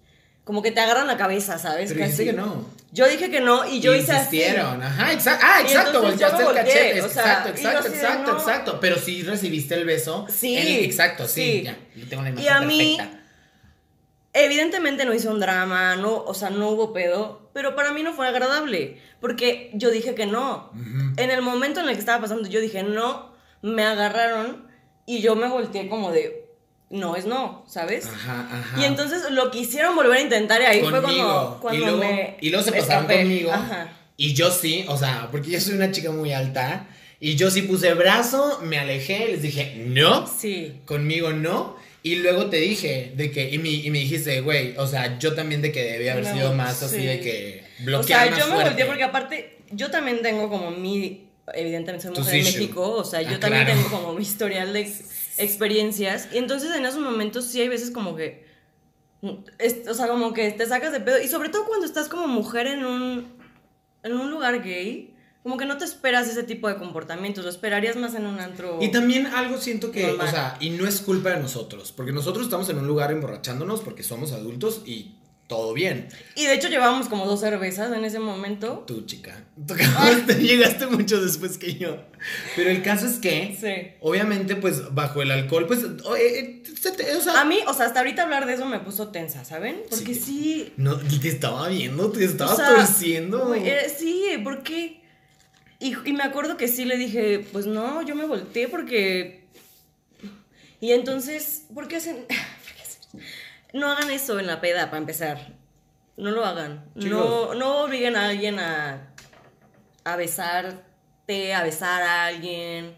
Como 0.44 0.61
que 0.62 0.72
te 0.72 0.80
agarran 0.80 1.06
la 1.06 1.16
cabeza, 1.16 1.58
¿sabes? 1.58 1.92
Pero 1.92 2.00
dijiste 2.04 2.25
que 2.25 2.32
no. 2.32 2.66
Yo 2.90 3.08
dije 3.08 3.30
que 3.30 3.40
no 3.40 3.66
y 3.66 3.80
yo 3.80 3.94
hice 3.94 4.12
así. 4.12 4.42
Ajá. 4.42 5.06
Ah, 5.40 5.61
Y 5.62 5.66
exacto, 5.66 6.02
volteaste 6.02 6.42
el 6.42 6.54
cachete. 6.54 7.02
o 7.02 7.08
sea, 7.08 7.22
exacto, 7.22 7.49
y 7.49 7.52
exacto, 7.52 7.88
exacto, 7.88 8.32
no. 8.32 8.38
exacto. 8.38 8.78
Pero 8.80 8.99
sí 8.99 9.22
recibiste 9.22 9.75
el 9.75 9.84
beso. 9.87 10.26
Sí, 10.28 10.56
exacto, 10.84 11.26
sí. 11.26 11.42
sí. 11.42 11.62
Ya, 11.62 11.78
yo 11.94 12.08
tengo 12.08 12.22
la 12.22 12.30
imagen 12.30 12.44
Y 12.44 12.49
a 12.49 12.61
mí, 12.61 12.96
perfecta. 12.99 13.20
evidentemente 14.32 15.04
no 15.04 15.14
hizo 15.14 15.30
un 15.30 15.40
drama, 15.40 15.96
no, 15.96 16.16
o 16.25 16.34
sea, 16.34 16.50
no 16.50 16.68
hubo 16.70 16.92
pedo, 16.92 17.50
pero 17.54 17.75
para 17.75 17.92
mí 17.92 18.02
no 18.02 18.12
fue 18.12 18.26
agradable, 18.28 19.00
porque 19.20 19.70
yo 19.75 19.90
dije 19.90 20.14
que 20.14 20.26
no. 20.26 20.70
En 21.16 21.30
el 21.30 21.42
momento 21.42 21.80
en 21.80 21.88
el 21.88 21.94
que 21.94 22.00
estaba 22.00 22.20
pasando, 22.22 22.49
yo 22.49 22.61
dije 22.61 22.82
no, 22.82 23.32
me 23.62 23.84
agarraron 23.84 24.66
y 25.06 25.20
yo 25.20 25.34
me 25.37 25.49
volteé 25.49 25.88
como 25.88 26.11
de, 26.12 26.41
no 26.92 27.16
es 27.16 27.26
no, 27.26 27.64
¿sabes? 27.66 28.06
Ajá, 28.06 28.46
ajá. 28.52 28.80
Y 28.80 28.84
entonces 28.84 29.22
lo 29.30 29.50
quisieron 29.50 29.96
volver 29.96 30.18
a 30.18 30.20
intentar 30.20 30.61
y 30.62 30.64
ahí 30.66 30.80
fue 30.80 31.02
conmigo. 31.02 31.58
cuando, 31.58 31.58
cuando 31.61 31.80
y, 31.80 31.84
luego, 31.84 31.99
me 31.99 32.37
y 32.40 32.50
luego 32.50 32.64
se 32.64 32.70
pasaron 32.72 33.04
escapé. 33.04 33.22
conmigo. 33.22 33.50
Ajá. 33.52 33.92
Y 34.16 34.34
yo 34.34 34.50
sí, 34.52 34.84
o 34.88 34.96
sea, 34.96 35.28
porque 35.32 35.50
yo 35.50 35.61
soy 35.61 35.75
una 35.75 35.90
chica 35.90 36.11
muy 36.12 36.32
alta. 36.32 36.87
Y 37.18 37.37
yo 37.37 37.50
sí 37.50 37.62
puse 37.62 37.94
brazo, 37.94 38.61
me 38.64 38.78
alejé, 38.78 39.28
les 39.28 39.42
dije, 39.42 39.84
no, 39.87 40.26
Sí. 40.26 40.80
conmigo 40.87 41.32
no. 41.32 41.76
Y 42.02 42.16
luego 42.16 42.46
te 42.46 42.56
dije 42.56 43.12
de 43.16 43.30
que, 43.30 43.49
y 43.50 43.58
me, 43.58 43.68
y 43.70 43.90
me 43.92 44.00
dijiste, 44.00 44.40
güey, 44.40 44.76
o 44.76 44.87
sea, 44.88 45.18
yo 45.20 45.34
también 45.34 45.62
de 45.62 45.70
que 45.70 45.84
debía 45.84 46.12
haber 46.14 46.25
No, 46.26 46.34
sido 46.34 46.52
más 46.54 46.82
así 46.82 46.96
sí. 46.96 47.06
de 47.06 47.20
que 47.20 47.64
O 47.80 47.84
bloquear 47.84 48.22
sea, 48.25 48.30
más 48.32 48.38
yo 48.40 48.46
me 48.46 48.52
fuerte. 48.54 48.70
volteé 48.70 48.87
porque 48.87 49.02
aparte, 49.04 49.58
yo 49.70 49.88
también 49.92 50.20
tengo 50.20 50.49
como 50.50 50.72
mi, 50.72 51.28
evidentemente 51.54 52.06
soy 52.06 52.16
mujer 52.16 52.32
de 52.32 52.38
issues. 52.40 52.54
México, 52.56 52.90
o 52.92 53.04
sea, 53.04 53.22
yo 53.22 53.37
Ah, 53.37 53.40
también 53.40 53.64
claro. 53.64 53.80
tengo 53.82 53.96
como 54.00 54.14
mi 54.14 54.22
historial 54.30 54.72
de 54.72 54.80
ex- 54.80 55.38
experiencias. 55.38 56.28
Y 56.32 56.38
entonces 56.38 56.75
en 56.75 56.84
esos 56.87 57.00
momentos 57.00 57.44
sí 57.46 57.61
hay 57.61 57.68
veces 57.68 57.90
como 57.90 58.14
que, 58.16 58.46
es- 59.58 59.87
o 59.88 59.94
sea, 59.94 60.08
como 60.08 60.32
que 60.32 60.50
te 60.52 60.66
sacas 60.66 60.92
de 60.92 61.00
pedo. 61.00 61.20
Y 61.20 61.28
sobre 61.28 61.49
todo 61.49 61.64
cuando 61.66 61.87
estás 61.87 62.08
como 62.08 62.26
mujer 62.26 62.66
en 62.66 62.84
un, 62.84 63.32
en 64.02 64.12
un 64.14 64.30
lugar 64.30 64.62
gay, 64.62 65.14
como 65.42 65.56
que 65.56 65.64
no 65.64 65.76
te 65.76 65.84
esperas 65.84 66.28
ese 66.28 66.44
tipo 66.44 66.68
de 66.68 66.76
comportamientos, 66.76 67.42
lo 67.44 67.50
esperarías 67.50 67.96
más 67.96 68.14
en 68.14 68.26
un 68.26 68.38
antro. 68.38 68.78
Y 68.80 68.92
también 68.92 69.26
algo 69.26 69.58
siento 69.58 69.90
que, 69.90 70.06
Normal. 70.06 70.28
o 70.28 70.30
sea, 70.30 70.56
y 70.61 70.70
no 70.70 70.87
es 70.87 71.00
culpa 71.00 71.30
de 71.30 71.40
nosotros, 71.40 71.90
porque 71.90 72.12
nosotros 72.12 72.44
estamos 72.44 72.68
en 72.68 72.78
un 72.78 72.87
lugar 72.87 73.11
emborrachándonos 73.11 73.80
porque 73.80 74.04
somos 74.04 74.30
adultos 74.30 74.82
y 74.87 75.16
todo 75.49 75.75
bien. 75.75 76.08
Y 76.34 76.46
de 76.46 76.54
hecho 76.54 76.68
llevábamos 76.68 77.08
como 77.08 77.26
dos 77.26 77.40
cervezas 77.40 77.92
en 77.94 78.04
ese 78.04 78.18
momento. 78.18 78.84
Tú, 78.87 79.04
chica, 79.04 79.44
tú 79.66 79.75
acabaste- 79.75 80.37
llegaste 80.40 80.87
mucho 80.87 81.20
después 81.22 81.58
que 81.58 81.75
yo. 81.75 81.99
Pero 82.56 82.70
el 82.70 82.82
caso 82.82 83.06
es 83.06 83.18
que, 83.18 83.56
Sí. 83.61 83.96
obviamente, 84.00 84.56
pues 84.56 84.94
bajo 84.94 85.20
el 85.20 85.30
alcohol, 85.30 85.66
pues, 85.66 85.80
o, 86.04 86.16
eh, 86.16 86.62
eh, 86.64 87.16
o 87.16 87.20
sea, 87.20 87.40
A 87.40 87.44
mí, 87.44 87.58
o 87.66 87.75
sea, 87.75 87.87
hasta 87.87 88.00
ahorita 88.00 88.22
hablar 88.22 88.46
de 88.46 88.54
eso 88.54 88.64
me 88.64 88.80
puso 88.80 89.08
tensa, 89.08 89.45
¿saben? 89.45 89.82
Porque 89.90 90.14
Sí. 90.14 90.21
sí, 90.23 90.73
no, 90.78 90.97
te 90.99 91.28
estaba 91.28 91.69
viendo, 91.69 92.10
te 92.10 92.25
estabas 92.25 92.54
O 92.54 92.56
sea, 92.56 92.75
torciendo. 92.76 93.54
eh, 93.54 93.93
sí, 93.95 94.25
¿por 94.43 94.62
qué? 94.62 95.02
Y, 95.80 95.95
y 96.04 96.12
me 96.12 96.23
acuerdo 96.23 96.56
que 96.56 96.69
sí 96.69 96.84
le 96.84 96.97
dije, 96.97 97.45
pues 97.52 97.67
no, 97.67 98.00
yo 98.02 98.14
me 98.14 98.25
volteé 98.25 98.69
porque... 98.69 99.43
Y 100.80 100.93
entonces. 100.93 101.64
¿por 101.75 101.86
qué 101.88 101.97
hacen? 101.97 102.25
No 103.73 103.91
hagan 103.91 104.11
eso 104.11 104.39
en 104.39 104.47
la 104.47 104.61
peda, 104.61 104.87
para 104.87 104.99
empezar. 104.99 105.54
No 106.17 106.30
lo 106.30 106.45
hagan. 106.45 106.85
No, 106.95 107.00
Chicos. 107.02 107.56
no 107.56 107.85
obliguen 107.85 108.17
a 108.17 108.28
alguien 108.28 108.58
a, 108.58 109.15
a 110.04 110.17
besarte, 110.17 111.54
a 111.54 111.63
besar 111.63 112.02
a 112.02 112.26
alguien, 112.26 112.95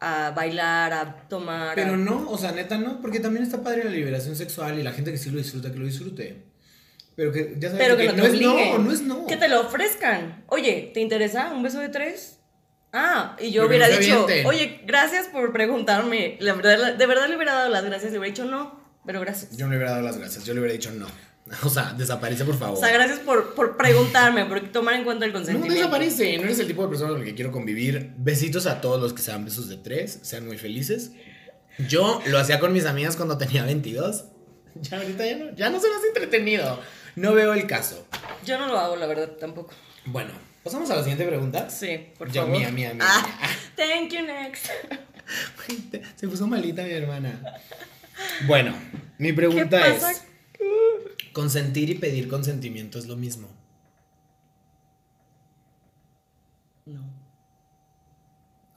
a 0.00 0.30
bailar, 0.32 0.92
a 0.92 1.16
tomar. 1.28 1.74
Pero 1.74 1.94
a- 1.94 1.96
no, 1.96 2.30
o 2.30 2.36
sea, 2.38 2.52
neta 2.52 2.76
no, 2.78 3.00
porque 3.00 3.20
también 3.20 3.44
está 3.44 3.62
padre 3.62 3.84
la 3.84 3.90
liberación 3.90 4.36
sexual 4.36 4.78
y 4.78 4.82
la 4.82 4.92
gente 4.92 5.10
que 5.10 5.18
sí 5.18 5.30
lo 5.30 5.38
disfruta, 5.38 5.70
que 5.72 5.78
lo 5.78 5.86
disfrute. 5.86 6.44
Pero 7.16 7.32
que 7.32 7.54
ya 7.58 7.70
sabes 7.70 7.84
Pero 7.84 7.96
que, 7.96 8.06
no, 8.12 8.22
te 8.22 8.28
es 8.28 8.40
no, 8.40 8.78
no 8.78 8.92
es 8.92 9.02
no. 9.02 9.26
Que 9.26 9.36
te 9.36 9.48
lo 9.48 9.60
ofrezcan. 9.62 10.44
Oye, 10.48 10.90
¿te 10.94 11.00
interesa 11.00 11.50
un 11.52 11.62
beso 11.62 11.78
de 11.80 11.88
tres? 11.88 12.38
Ah, 12.92 13.36
y 13.40 13.50
yo 13.52 13.62
Pero 13.62 13.68
hubiera 13.68 13.88
no 13.88 13.98
dicho, 13.98 14.26
oye, 14.48 14.80
gracias 14.86 15.26
por 15.28 15.52
preguntarme. 15.52 16.36
La 16.40 16.54
verdad, 16.54 16.94
de 16.94 17.06
verdad 17.06 17.28
le 17.28 17.36
hubiera 17.36 17.54
dado 17.54 17.68
las 17.68 17.84
gracias, 17.84 18.12
le 18.12 18.18
hubiera 18.18 18.34
dicho 18.34 18.44
no, 18.46 18.79
pero 19.06 19.20
gracias. 19.20 19.56
Yo 19.56 19.66
no 19.66 19.72
le 19.72 19.76
hubiera 19.78 19.92
dado 19.92 20.02
las 20.04 20.18
gracias, 20.18 20.44
yo 20.44 20.54
le 20.54 20.60
hubiera 20.60 20.72
dicho 20.74 20.90
no. 20.92 21.06
O 21.64 21.68
sea, 21.70 21.94
desaparece 21.94 22.44
por 22.44 22.56
favor. 22.58 22.76
O 22.76 22.80
sea, 22.80 22.92
gracias 22.92 23.18
por, 23.20 23.54
por 23.54 23.76
preguntarme, 23.76 24.44
por 24.44 24.60
tomar 24.70 24.94
en 24.94 25.04
cuenta 25.04 25.24
el 25.24 25.32
No 25.32 25.38
consentimiento. 25.38 25.74
desaparece, 25.74 26.36
no 26.38 26.44
eres 26.44 26.58
el 26.60 26.66
tipo 26.68 26.82
de 26.82 26.88
persona 26.90 27.10
con 27.10 27.20
el 27.20 27.26
que 27.26 27.34
quiero 27.34 27.50
convivir. 27.50 28.12
Besitos 28.18 28.66
a 28.66 28.80
todos 28.80 29.00
los 29.00 29.12
que 29.12 29.22
sean 29.22 29.44
besos 29.44 29.68
de 29.68 29.76
tres, 29.78 30.20
sean 30.22 30.46
muy 30.46 30.58
felices. 30.58 31.10
Yo 31.88 32.20
lo 32.26 32.38
hacía 32.38 32.60
con 32.60 32.72
mis 32.72 32.84
amigas 32.86 33.16
cuando 33.16 33.36
tenía 33.38 33.64
22. 33.64 34.24
Ya 34.82 34.98
ahorita 34.98 35.26
ya 35.26 35.36
no, 35.36 35.56
ya 35.56 35.68
no 35.70 35.80
se 35.80 35.88
me 35.88 35.96
hace 35.96 36.06
entretenido. 36.08 36.78
No 37.16 37.32
veo 37.34 37.52
el 37.54 37.66
caso. 37.66 38.06
Yo 38.46 38.56
no 38.56 38.68
lo 38.68 38.78
hago, 38.78 38.94
la 38.94 39.06
verdad, 39.06 39.30
tampoco. 39.30 39.72
Bueno, 40.04 40.30
pasamos 40.62 40.88
a 40.90 40.94
la 40.94 41.00
siguiente 41.02 41.26
pregunta. 41.26 41.68
Sí, 41.68 42.12
por 42.16 42.30
Ya, 42.30 42.42
favor. 42.42 42.56
mía, 42.56 42.70
mía, 42.70 42.94
mía, 42.94 43.04
Ah, 43.04 43.26
mía. 43.26 43.48
thank 43.74 44.12
you, 44.12 44.22
next. 44.24 44.66
Se 46.16 46.28
puso 46.28 46.46
malita 46.46 46.84
mi 46.84 46.92
hermana. 46.92 47.42
Bueno, 48.46 48.74
mi 49.18 49.28
¿Qué 49.28 49.34
pregunta 49.34 49.78
pasa? 49.80 50.10
es: 50.12 50.24
¿consentir 51.32 51.90
y 51.90 51.94
pedir 51.94 52.28
consentimiento 52.28 52.98
es 52.98 53.06
lo 53.06 53.16
mismo? 53.16 53.48
No. 56.86 57.00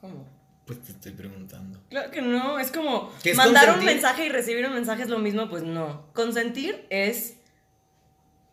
¿Cómo? 0.00 0.26
Pues 0.66 0.80
te 0.82 0.92
estoy 0.92 1.12
preguntando. 1.12 1.80
Claro 1.90 2.10
que 2.10 2.22
no, 2.22 2.58
es 2.58 2.70
como 2.70 3.12
¿Qué 3.22 3.32
es 3.32 3.36
mandar 3.36 3.78
un 3.78 3.84
mensaje 3.84 4.26
y 4.26 4.28
recibir 4.30 4.64
un 4.66 4.74
mensaje 4.74 5.02
es 5.02 5.08
lo 5.08 5.18
mismo, 5.18 5.48
pues 5.50 5.62
no. 5.62 6.06
Consentir 6.14 6.86
es 6.90 7.34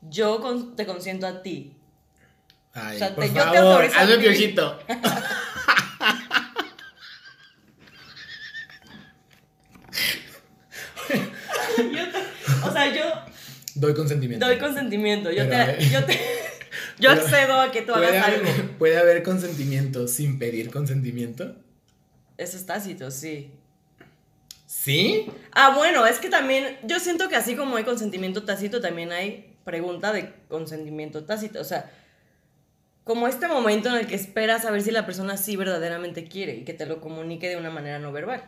yo 0.02 0.42
con- 0.42 0.76
te 0.76 0.86
consiento 0.86 1.28
a 1.28 1.42
ti. 1.42 1.78
Ay, 2.74 2.96
O 2.96 3.00
sea, 3.00 3.16
por 3.16 3.24
te- 3.26 3.30
yo 3.30 3.36
te 3.36 3.40
favor, 3.42 3.58
autorizo 3.84 4.00
hazme 4.00 4.18
piojito. 4.18 4.80
Yo 11.78 12.12
te- 12.12 12.68
o 12.68 12.72
sea, 12.72 12.94
yo 12.94 13.04
Doy 13.82 13.94
consentimiento. 13.96 14.46
doy 14.46 14.58
consentimiento, 14.58 15.32
yo 15.32 15.44
Pero 15.50 15.78
te, 15.78 15.90
yo 15.90 16.06
te, 16.06 16.20
yo 17.00 17.12
accedo 17.12 17.60
a 17.60 17.72
que 17.72 17.82
tú 17.82 17.94
¿Puede 17.94 18.08
hagas 18.08 18.28
haber, 18.28 18.46
algo. 18.46 18.78
¿Puede 18.78 18.98
haber 18.98 19.24
consentimiento 19.24 20.08
sin 20.08 20.38
pedir 20.38 20.70
consentimiento? 20.70 21.56
Eso 22.38 22.58
es 22.58 22.66
tácito, 22.66 23.10
sí. 23.10 23.52
¿Sí? 24.68 25.26
Ah, 25.52 25.76
bueno, 25.76 26.06
es 26.06 26.20
que 26.20 26.30
también, 26.30 26.78
yo 26.84 27.00
siento 27.00 27.28
que 27.28 27.36
así 27.36 27.56
como 27.56 27.76
hay 27.76 27.84
consentimiento 27.84 28.44
tácito, 28.44 28.80
también 28.82 29.12
hay 29.12 29.56
pregunta 29.66 30.14
de 30.14 30.34
consentimiento 30.48 31.24
tácito. 31.24 31.60
O 31.60 31.64
sea, 31.64 31.92
como 33.04 33.28
este 33.28 33.48
momento 33.48 33.90
en 33.90 33.96
el 33.96 34.08
que 34.08 34.16
esperas 34.16 34.66
a 34.66 34.72
ver 34.72 34.82
si 34.82 34.92
la 34.92 35.06
persona 35.06 35.38
sí 35.38 35.56
verdaderamente 35.56 36.26
quiere 36.26 36.56
y 36.56 36.64
que 36.64 36.74
te 36.74 36.86
lo 36.86 37.02
comunique 37.02 37.50
de 37.50 37.58
una 37.58 37.72
manera 37.72 38.00
no 38.00 38.12
verbal. 38.12 38.44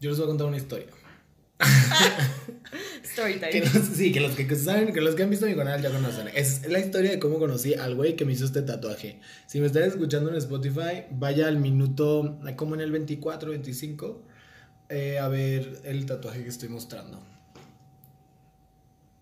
Yo 0.00 0.10
les 0.10 0.18
voy 0.18 0.26
a 0.26 0.28
contar 0.28 0.46
una 0.46 0.58
historia. 0.58 0.86
Story 3.02 3.34
time. 3.34 3.50
Que 3.50 3.60
los- 3.60 3.72
sí, 3.96 4.12
que 4.12 4.20
los 4.20 4.34
que 4.34 4.54
saben, 4.56 4.92
que 4.92 5.00
los 5.00 5.14
que 5.14 5.22
han 5.24 5.30
visto 5.30 5.46
mi 5.46 5.56
canal 5.56 5.80
ya 5.82 5.90
conocen. 5.90 6.28
Es 6.34 6.68
la 6.68 6.78
historia 6.78 7.10
de 7.10 7.18
cómo 7.18 7.38
conocí 7.38 7.74
al 7.74 7.94
güey 7.94 8.14
que 8.16 8.24
me 8.24 8.32
hizo 8.32 8.44
este 8.44 8.62
tatuaje. 8.62 9.20
Si 9.46 9.60
me 9.60 9.66
están 9.66 9.82
escuchando 9.84 10.30
en 10.30 10.36
Spotify, 10.36 11.04
vaya 11.10 11.48
al 11.48 11.58
minuto, 11.58 12.38
como 12.56 12.74
en 12.74 12.80
el 12.82 12.92
24, 12.92 13.50
25, 13.50 14.22
eh, 14.90 15.18
a 15.18 15.28
ver 15.28 15.80
el 15.84 16.06
tatuaje 16.06 16.42
que 16.42 16.48
estoy 16.48 16.68
mostrando. 16.68 17.20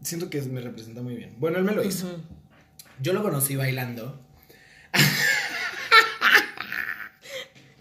Siento 0.03 0.29
que 0.31 0.43
me 0.43 0.61
representa 0.61 1.01
muy 1.03 1.15
bien. 1.17 1.35
Bueno, 1.39 1.59
él 1.59 1.65
me 1.65 1.73
lo 1.75 1.83
hizo. 1.83 2.07
Yo 3.01 3.13
lo 3.13 3.23
conocí 3.23 3.57
bailando. 3.57 4.21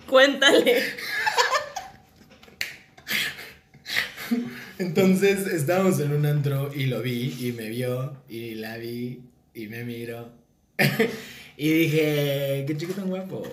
Cuéntale. 0.08 0.84
Entonces 4.98 5.46
estábamos 5.48 6.00
en 6.00 6.14
un 6.14 6.26
antro 6.26 6.72
y 6.74 6.86
lo 6.86 7.02
vi 7.02 7.36
y 7.38 7.52
me 7.52 7.68
vio 7.68 8.16
y 8.30 8.56
la 8.56 8.78
vi 8.78 9.24
y 9.54 9.68
me 9.68 9.84
miró. 9.84 10.32
y 11.58 11.70
dije, 11.70 12.64
qué 12.66 12.78
chico 12.78 12.94
tan 12.94 13.10
guapo. 13.10 13.44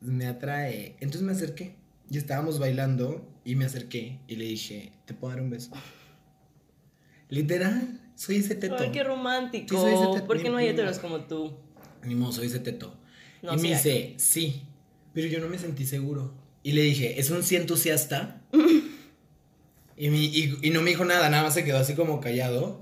me 0.00 0.26
atrae. 0.26 0.96
Entonces 0.98 1.22
me 1.22 1.30
acerqué. 1.30 1.76
Y 2.10 2.18
estábamos 2.18 2.58
bailando 2.58 3.24
y 3.44 3.54
me 3.54 3.66
acerqué 3.66 4.18
y 4.26 4.34
le 4.34 4.46
dije, 4.46 4.90
¿te 5.04 5.14
puedo 5.14 5.32
dar 5.32 5.44
un 5.44 5.50
beso? 5.50 5.70
Literal, 7.28 8.00
soy 8.16 8.36
ese 8.38 8.56
teto. 8.56 8.78
Ay, 8.80 8.90
qué 8.90 9.04
romántico. 9.04 9.68
Sí, 9.68 9.80
soy 9.80 9.92
ese 9.92 10.12
teto. 10.12 10.26
¿Por 10.26 10.42
qué 10.42 10.50
no 10.50 10.56
hay 10.56 10.66
heteros 10.66 10.98
como 10.98 11.20
tú? 11.20 11.56
Ni 12.04 12.16
modo, 12.16 12.32
soy 12.32 12.48
ese 12.48 12.58
teto. 12.58 12.98
No, 13.42 13.54
y 13.54 13.58
me 13.58 13.68
dice, 13.68 14.14
sí, 14.16 14.62
pero 15.14 15.28
yo 15.28 15.38
no 15.38 15.48
me 15.48 15.56
sentí 15.56 15.86
seguro. 15.86 16.34
Y 16.64 16.72
le 16.72 16.82
dije, 16.82 17.20
¿es 17.20 17.30
un 17.30 17.44
sí 17.44 17.54
entusiasta? 17.54 18.42
y, 20.00 20.10
mi- 20.10 20.24
y- 20.26 20.58
y 20.62 20.70
no 20.70 20.82
me 20.82 20.90
dijo 20.90 21.04
nada, 21.04 21.28
nada 21.30 21.42
más 21.44 21.54
se 21.54 21.64
quedó 21.64 21.78
así 21.78 21.94
como 21.94 22.20
callado. 22.20 22.80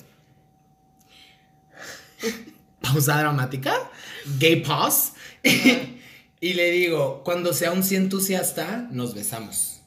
Pausa 2.81 3.19
dramática. 3.19 3.75
Gay 4.39 4.63
pause. 4.63 5.13
y 6.41 6.55
le 6.55 6.71
digo, 6.71 7.23
cuando 7.25 7.53
sea 7.53 7.73
un 7.73 7.83
sí 7.83 7.97
entusiasta, 7.97 8.89
nos 8.91 9.15
besamos. 9.15 9.81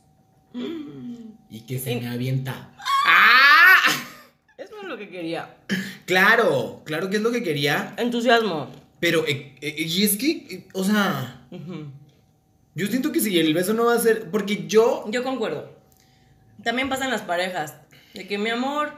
y 1.49 1.61
que 1.61 1.79
se 1.79 1.95
me 1.99 2.07
avienta. 2.09 2.69
Eso 4.57 4.73
es 4.81 4.87
lo 4.87 4.97
que 4.97 5.09
quería. 5.09 5.55
Claro, 6.05 6.81
claro 6.85 7.09
que 7.09 7.17
es 7.17 7.21
lo 7.21 7.31
que 7.31 7.43
quería. 7.43 7.93
Entusiasmo. 7.97 8.69
Pero, 8.99 9.25
eh, 9.27 9.55
eh, 9.61 9.75
y 9.79 10.03
es 10.03 10.15
que, 10.17 10.31
eh, 10.31 10.67
o 10.73 10.83
sea, 10.83 11.47
Ujú. 11.49 11.85
yo 12.75 12.87
siento 12.87 13.11
que 13.11 13.19
si 13.19 13.39
el 13.39 13.53
beso 13.53 13.73
no 13.73 13.85
va 13.85 13.95
a 13.95 13.99
ser. 13.99 14.29
Porque 14.29 14.67
yo. 14.67 15.05
Yo 15.09 15.23
concuerdo. 15.23 15.80
También 16.63 16.89
pasan 16.89 17.09
las 17.11 17.21
parejas. 17.21 17.75
De 18.13 18.27
que 18.27 18.37
mi 18.37 18.49
amor. 18.49 18.93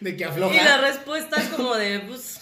De 0.00 0.16
que 0.16 0.22
Y 0.24 0.26
la 0.26 0.30
afloja. 0.30 0.80
respuesta 0.80 1.36
es 1.40 1.48
como 1.48 1.74
de, 1.76 2.00
pues. 2.00 2.40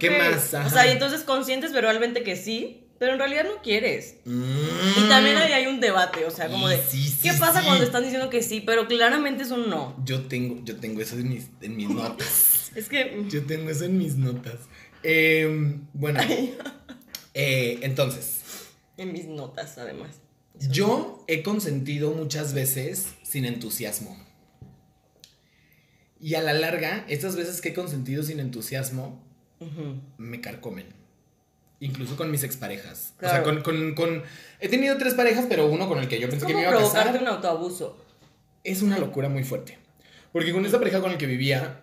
¿Qué 0.00 0.10
más? 0.10 0.52
O 0.54 0.58
Ajá. 0.58 0.70
sea, 0.70 0.86
y 0.86 0.90
entonces 0.92 1.22
conscientes 1.22 1.72
verbalmente 1.72 2.22
que 2.22 2.36
sí, 2.36 2.84
pero 2.98 3.12
en 3.12 3.18
realidad 3.18 3.44
no 3.44 3.62
quieres. 3.62 4.16
Mm. 4.24 4.42
Y 4.98 5.08
también 5.08 5.36
ahí 5.38 5.52
hay 5.52 5.66
un 5.66 5.80
debate, 5.80 6.24
o 6.24 6.30
sea, 6.30 6.48
como 6.48 6.68
de. 6.68 6.76
Sí, 6.82 7.08
sí, 7.08 7.18
¿Qué 7.22 7.32
sí, 7.32 7.40
pasa 7.40 7.62
cuando 7.62 7.84
están 7.84 8.02
diciendo 8.02 8.28
que 8.30 8.42
sí, 8.42 8.60
pero 8.60 8.86
claramente 8.86 9.42
es 9.44 9.50
un 9.50 9.68
no? 9.70 9.96
Yo 10.04 10.22
tengo, 10.22 10.62
yo 10.64 10.76
tengo 10.76 11.00
eso 11.00 11.16
en 11.16 11.28
mis, 11.30 11.48
en 11.60 11.76
mis 11.76 11.88
notas. 11.88 12.54
Es 12.74 12.88
que. 12.88 13.24
Yo 13.28 13.44
tengo 13.46 13.70
eso 13.70 13.86
en 13.86 13.96
mis 13.98 14.16
notas. 14.16 14.56
Em, 15.02 15.86
bueno. 15.94 16.20
eh, 17.34 17.78
entonces, 17.82 18.37
En 18.98 19.12
mis 19.12 19.26
notas, 19.26 19.78
además. 19.78 20.20
yo 20.58 21.24
he 21.28 21.42
consentido 21.42 22.10
muchas 22.12 22.52
veces 22.52 23.14
sin 23.22 23.44
entusiasmo. 23.46 24.16
Y 26.20 26.34
a 26.34 26.42
la 26.42 26.52
larga, 26.52 27.04
estas 27.08 27.36
veces 27.36 27.60
que 27.60 27.68
he 27.70 27.74
consentido 27.74 28.22
sin 28.24 28.40
entusiasmo, 28.40 29.22
me 30.18 30.40
carcomen. 30.40 30.86
Incluso 31.80 32.16
con 32.16 32.30
mis 32.32 32.42
exparejas. 32.42 33.12
O 33.16 33.18
Claro. 33.20 33.34
sea, 33.36 33.44
con, 33.44 33.62
con, 33.62 33.94
con- 33.94 34.22
He 34.58 34.68
tenido 34.68 34.96
tres 34.98 35.14
parejas, 35.14 35.46
pero 35.48 35.68
uno 35.68 35.86
con 35.88 35.98
el 36.00 36.08
que 36.08 36.18
yo 36.18 36.28
pensé 36.28 36.44
que 36.44 36.52
me 36.54 36.64
¿Cómo 36.64 36.68
iba 36.70 36.70
a 36.72 36.78
provocarte 36.80 37.10
casar. 37.12 37.22
un 37.22 37.28
autoabuso? 37.28 37.96
Es 38.64 38.82
una 38.82 38.98
locura 38.98 39.28
muy 39.28 39.44
fuerte. 39.44 39.78
Porque 40.32 40.52
con 40.52 40.66
esa 40.66 40.78
pareja 40.80 41.00
con 41.00 41.12
la 41.12 41.18
que 41.18 41.26
vivía, 41.26 41.82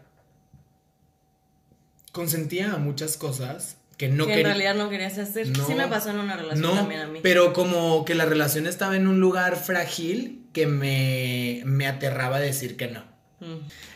consentía 2.12 2.74
a 2.74 2.78
muchas 2.78 3.16
cosas 3.18 3.78
que 3.98 4.10
no 4.10 4.26
que 4.26 4.32
en 4.34 4.38
quería. 4.38 4.54
realidad 4.54 4.76
no 4.76 4.90
querías 4.90 5.18
hacer. 5.18 5.48
No. 5.58 5.66
sí 5.66 5.74
me 5.76 5.88
pasó 5.88 6.10
en 6.10 6.18
una 6.20 6.36
relación 6.36 6.62
No, 6.62 6.74
también 6.74 7.02
a 7.02 7.08
mí. 7.08 7.20
pero 7.24 7.54
como 7.54 8.04
que 8.06 8.16
la 8.16 8.26
relación 8.26 8.68
estaba 8.68 8.96
en 8.96 9.08
un 9.08 9.20
lugar 9.20 9.56
frágil 9.56 10.46
que 10.54 10.68
me, 10.68 11.62
me 11.66 11.88
aterraba 11.88 12.40
decir 12.40 12.76
que 12.78 12.88
no. 12.88 13.04
Mm. 13.40 13.56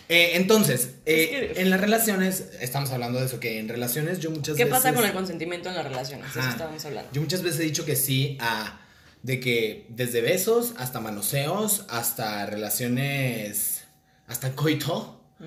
Eh, 0.10 0.32
entonces, 0.36 0.96
eh, 1.06 1.50
Es 1.52 1.54
que- 1.54 1.62
en 1.62 1.70
las 1.70 1.80
relaciones, 1.80 2.50
estamos 2.62 2.90
hablando 2.92 3.20
de 3.20 3.26
eso, 3.28 3.40
que 3.40 3.60
en 3.60 3.70
relaciones 3.70 4.20
yo 4.20 4.32
muchas 4.32 4.56
¿Qué 4.58 4.66
veces... 4.66 4.80
pasa 4.82 4.94
con 4.96 5.06
el 5.06 5.12
consentimiento 5.14 5.70
en 5.70 5.76
las 5.76 5.84
relaciones? 5.86 6.30
Eso 6.32 6.40
Ajá. 6.40 6.50
estábamos 6.52 6.84
hablando. 6.86 7.12
Yo 7.14 7.22
muchas 7.22 7.42
veces 7.44 7.60
he 7.60 7.64
dicho 7.64 7.86
que 7.86 7.96
sí 7.96 8.38
a 8.42 8.82
de 9.22 9.40
que 9.42 9.86
desde 9.90 10.22
besos 10.22 10.74
hasta 10.78 11.00
manoseos, 11.02 11.86
hasta 11.90 12.46
relaciones, 12.46 13.84
hasta 14.28 14.52
coito. 14.56 15.22
Mm. 15.40 15.44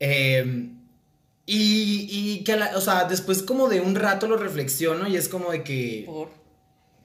eh, 0.00 0.68
y, 1.46 2.06
y 2.10 2.44
que, 2.44 2.52
a 2.52 2.56
la- 2.56 2.76
o 2.76 2.80
sea, 2.80 3.04
después 3.04 3.42
como 3.42 3.68
de 3.68 3.80
un 3.80 3.94
rato 3.94 4.26
lo 4.28 4.36
reflexiono 4.36 5.08
y 5.08 5.16
es 5.16 5.28
como 5.28 5.50
de 5.50 5.62
que 5.64 6.04
Por. 6.06 6.30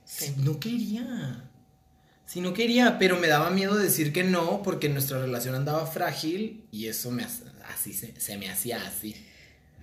si 0.05 0.31
no 0.37 0.59
quería. 0.59 1.43
Si 2.25 2.41
no 2.41 2.53
quería, 2.53 2.99
pero 2.99 3.17
me 3.17 3.27
daba 3.27 3.49
miedo 3.51 3.75
decir 3.75 4.11
que 4.11 4.23
no 4.23 4.61
porque 4.61 4.89
nuestra 4.89 5.19
relación 5.19 5.55
andaba 5.55 5.85
frágil 5.85 6.67
y 6.71 6.87
eso 6.87 7.09
me 7.09 7.25
así 7.73 7.93
se, 7.93 8.19
se 8.19 8.37
me 8.37 8.49
hacía 8.49 8.85
así. 8.85 9.15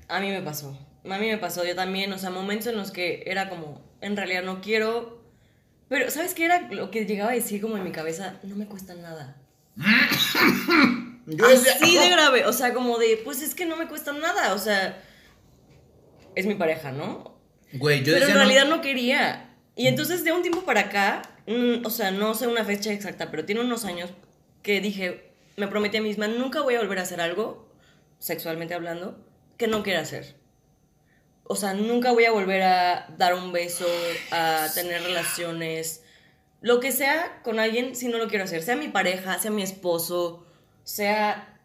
A 0.08 0.20
mí 0.20 0.28
me 0.28 0.42
pasó. 0.42 0.78
A 1.08 1.18
mí 1.18 1.26
me 1.26 1.38
pasó. 1.38 1.64
Yo 1.64 1.74
también, 1.74 2.12
o 2.12 2.18
sea, 2.18 2.28
momentos 2.30 2.66
en 2.68 2.76
los 2.76 2.90
que 2.90 3.22
era 3.26 3.48
como, 3.48 3.82
en 4.02 4.16
realidad 4.16 4.42
no 4.42 4.60
quiero. 4.60 5.24
Pero, 5.88 6.10
¿sabes 6.10 6.34
qué 6.34 6.44
era 6.44 6.68
lo 6.70 6.90
que 6.90 7.06
llegaba 7.06 7.30
a 7.30 7.34
decir 7.34 7.60
como 7.62 7.76
en 7.78 7.84
mi 7.84 7.92
cabeza? 7.92 8.38
No 8.42 8.56
me 8.56 8.66
cuesta 8.66 8.94
nada. 8.94 9.36
Yo 11.26 11.48
decía, 11.48 11.72
Así 11.80 11.96
de 11.96 12.06
"Oh". 12.06 12.10
grave. 12.10 12.46
O 12.46 12.52
sea, 12.52 12.74
como 12.74 12.98
de, 12.98 13.20
pues 13.24 13.42
es 13.42 13.54
que 13.54 13.64
no 13.66 13.76
me 13.76 13.88
cuesta 13.88 14.12
nada. 14.12 14.54
O 14.54 14.58
sea, 14.58 15.02
es 16.34 16.46
mi 16.46 16.54
pareja, 16.54 16.92
¿no? 16.92 17.38
Güey, 17.72 18.00
yo 18.00 18.12
Pero 18.14 18.26
decía, 18.26 18.28
en 18.28 18.34
no- 18.34 18.40
realidad 18.40 18.66
no 18.68 18.80
quería. 18.80 19.50
Y 19.76 19.86
entonces 19.88 20.24
de 20.24 20.32
un 20.32 20.42
tiempo 20.42 20.64
para 20.64 20.82
acá, 20.82 21.22
mm, 21.46 21.84
o 21.84 21.90
sea, 21.90 22.10
no 22.10 22.34
sé 22.34 22.46
una 22.46 22.64
fecha 22.64 22.92
exacta, 22.92 23.30
pero 23.30 23.44
tiene 23.44 23.60
unos 23.60 23.84
años 23.84 24.10
que 24.62 24.80
dije, 24.80 25.32
me 25.56 25.66
prometí 25.68 25.96
a 25.96 26.02
mí 26.02 26.08
misma, 26.08 26.28
nunca 26.28 26.60
voy 26.62 26.74
a 26.74 26.80
volver 26.80 26.98
a 26.98 27.02
hacer 27.02 27.20
algo, 27.20 27.68
sexualmente 28.18 28.74
hablando, 28.74 29.18
que 29.56 29.66
no 29.66 29.82
quiera 29.82 30.00
hacer. 30.00 30.36
O 31.44 31.56
sea, 31.56 31.74
nunca 31.74 32.12
voy 32.12 32.24
a 32.24 32.30
volver 32.32 32.62
a 32.62 33.06
dar 33.18 33.34
un 33.34 33.52
beso, 33.52 33.86
a 34.30 34.66
tener 34.74 35.02
relaciones, 35.02 36.02
lo 36.62 36.80
que 36.80 36.92
sea 36.92 37.40
con 37.42 37.58
alguien 37.58 37.94
si 37.94 38.08
no 38.08 38.16
lo 38.18 38.28
quiero 38.28 38.44
hacer, 38.44 38.62
sea 38.62 38.76
mi 38.76 38.88
pareja, 38.88 39.38
sea 39.38 39.50
mi 39.50 39.62
esposo, 39.62 40.43
sea... 40.84 41.60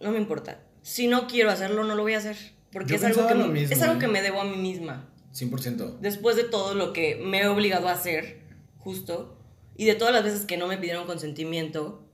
No 0.00 0.10
me 0.12 0.18
importa. 0.18 0.62
Si 0.82 1.06
no 1.08 1.26
quiero 1.26 1.50
hacerlo, 1.50 1.84
no 1.84 1.94
lo 1.94 2.02
voy 2.02 2.14
a 2.14 2.18
hacer. 2.18 2.36
Porque 2.72 2.90
Yo 2.90 2.96
es 2.96 3.04
algo, 3.04 3.26
que, 3.28 3.34
me- 3.34 3.48
mismo, 3.48 3.74
es 3.74 3.82
algo 3.82 3.96
¿eh? 3.96 3.98
que 3.98 4.06
me 4.08 4.22
debo 4.22 4.40
a 4.40 4.44
mí 4.44 4.56
misma 4.56 5.08
100%. 5.34 5.98
después 5.98 6.36
de 6.36 6.44
todo 6.44 6.74
lo 6.74 6.92
que 6.92 7.16
me 7.16 7.40
he 7.42 7.46
obligado 7.48 7.88
a 7.88 7.92
hacer, 7.92 8.40
justo, 8.78 9.36
y 9.76 9.84
de 9.86 9.94
todas 9.94 10.14
las 10.14 10.24
veces 10.24 10.46
que 10.46 10.56
no 10.56 10.66
me 10.68 10.78
pidieron 10.78 11.04
consentimiento, 11.06 12.06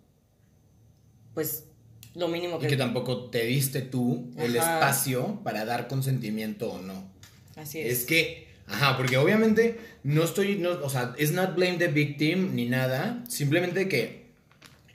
pues 1.34 1.64
lo 2.14 2.28
mínimo 2.28 2.56
Y 2.56 2.60
que... 2.60 2.66
que 2.68 2.76
tampoco 2.76 3.28
te 3.30 3.44
diste 3.44 3.82
tú 3.82 4.30
el 4.38 4.56
espacio 4.56 5.40
para 5.44 5.64
dar 5.64 5.86
consentimiento 5.88 6.72
o 6.72 6.80
no. 6.82 7.04
Así 7.56 7.80
es. 7.80 8.00
Es 8.00 8.04
que, 8.06 8.48
ajá, 8.66 8.96
porque 8.96 9.18
obviamente 9.18 9.78
no 10.02 10.24
estoy, 10.24 10.56
no, 10.56 10.70
o 10.82 10.88
sea, 10.88 11.14
es 11.18 11.32
not 11.32 11.54
blame 11.54 11.76
the 11.76 11.88
victim 11.88 12.54
ni 12.54 12.66
nada, 12.66 13.22
simplemente 13.28 13.88
que 13.88 14.25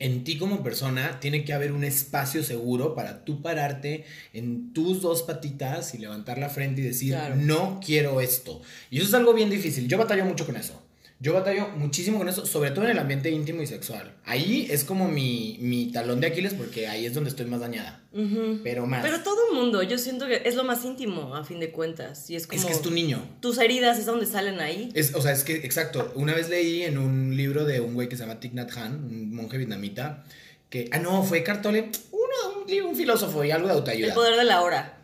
en 0.01 0.23
ti 0.23 0.37
como 0.37 0.63
persona 0.63 1.19
tiene 1.19 1.43
que 1.45 1.53
haber 1.53 1.71
un 1.71 1.83
espacio 1.83 2.43
seguro 2.43 2.95
para 2.95 3.23
tú 3.23 3.41
pararte 3.41 4.03
en 4.33 4.73
tus 4.73 5.01
dos 5.01 5.23
patitas 5.23 5.93
y 5.93 5.99
levantar 5.99 6.37
la 6.37 6.49
frente 6.49 6.81
y 6.81 6.83
decir, 6.85 7.13
Claro. 7.13 7.35
no 7.37 7.79
quiero 7.85 8.19
esto. 8.21 8.61
Y 8.89 8.97
eso 8.97 9.07
es 9.07 9.13
algo 9.13 9.33
bien 9.33 9.49
difícil, 9.49 9.87
yo 9.87 9.97
batallo 9.97 10.25
mucho 10.25 10.45
con 10.45 10.55
eso. 10.55 10.81
Yo 11.23 11.33
batallo 11.33 11.67
muchísimo 11.77 12.17
con 12.17 12.27
eso, 12.29 12.47
sobre 12.47 12.71
todo 12.71 12.85
en 12.85 12.91
el 12.91 12.97
ambiente 12.97 13.29
íntimo 13.29 13.61
y 13.61 13.67
sexual. 13.67 14.11
Ahí 14.25 14.67
es 14.71 14.83
como 14.83 15.07
mi, 15.07 15.55
mi 15.61 15.91
talón 15.91 16.19
de 16.19 16.25
Aquiles 16.25 16.55
porque 16.55 16.87
ahí 16.87 17.05
es 17.05 17.13
donde 17.13 17.29
estoy 17.29 17.45
más 17.45 17.59
dañada. 17.59 18.01
Ujú. 18.11 18.59
Pero 18.63 18.87
más. 18.87 19.03
Pero 19.03 19.21
todo 19.21 19.37
el 19.51 19.55
mundo, 19.59 19.83
yo 19.83 19.99
siento 19.99 20.25
que 20.25 20.41
es 20.45 20.55
lo 20.55 20.63
más 20.63 20.83
íntimo, 20.83 21.35
a 21.35 21.43
fin 21.43 21.59
de 21.59 21.71
cuentas. 21.71 22.27
Y 22.31 22.35
es 22.35 22.47
como... 22.47 22.59
es 22.59 22.65
que 22.65 22.73
es 22.73 22.81
tu 22.81 22.89
niño. 22.89 23.23
Tus 23.39 23.59
heridas 23.59 23.99
es 23.99 24.07
donde 24.07 24.25
salen 24.25 24.59
ahí. 24.61 24.89
Es, 24.95 25.13
o 25.13 25.21
sea, 25.21 25.31
es 25.31 25.43
que, 25.43 25.57
exacto. 25.57 26.11
Una 26.15 26.33
vez 26.33 26.49
leí 26.49 26.81
en 26.81 26.97
un 26.97 27.37
libro 27.37 27.65
de 27.65 27.81
un 27.81 27.93
güey 27.93 28.09
que 28.09 28.17
se 28.17 28.23
llama 28.23 28.39
Thich 28.39 28.53
Nhat 28.53 28.75
Hanh, 28.75 28.95
un 28.95 29.35
monje 29.35 29.59
vietnamita, 29.59 30.23
que, 30.71 30.89
ah, 30.91 30.97
no, 30.97 31.21
fue 31.21 31.43
Cartole, 31.43 31.91
uno, 32.11 32.65
un, 32.65 32.89
un 32.89 32.95
filósofo 32.95 33.43
y 33.43 33.51
algo 33.51 33.67
de 33.67 33.73
El 33.73 33.79
autoayuda. 33.79 34.13
poder 34.15 34.37
de 34.37 34.43
la 34.45 34.61
hora. 34.61 34.97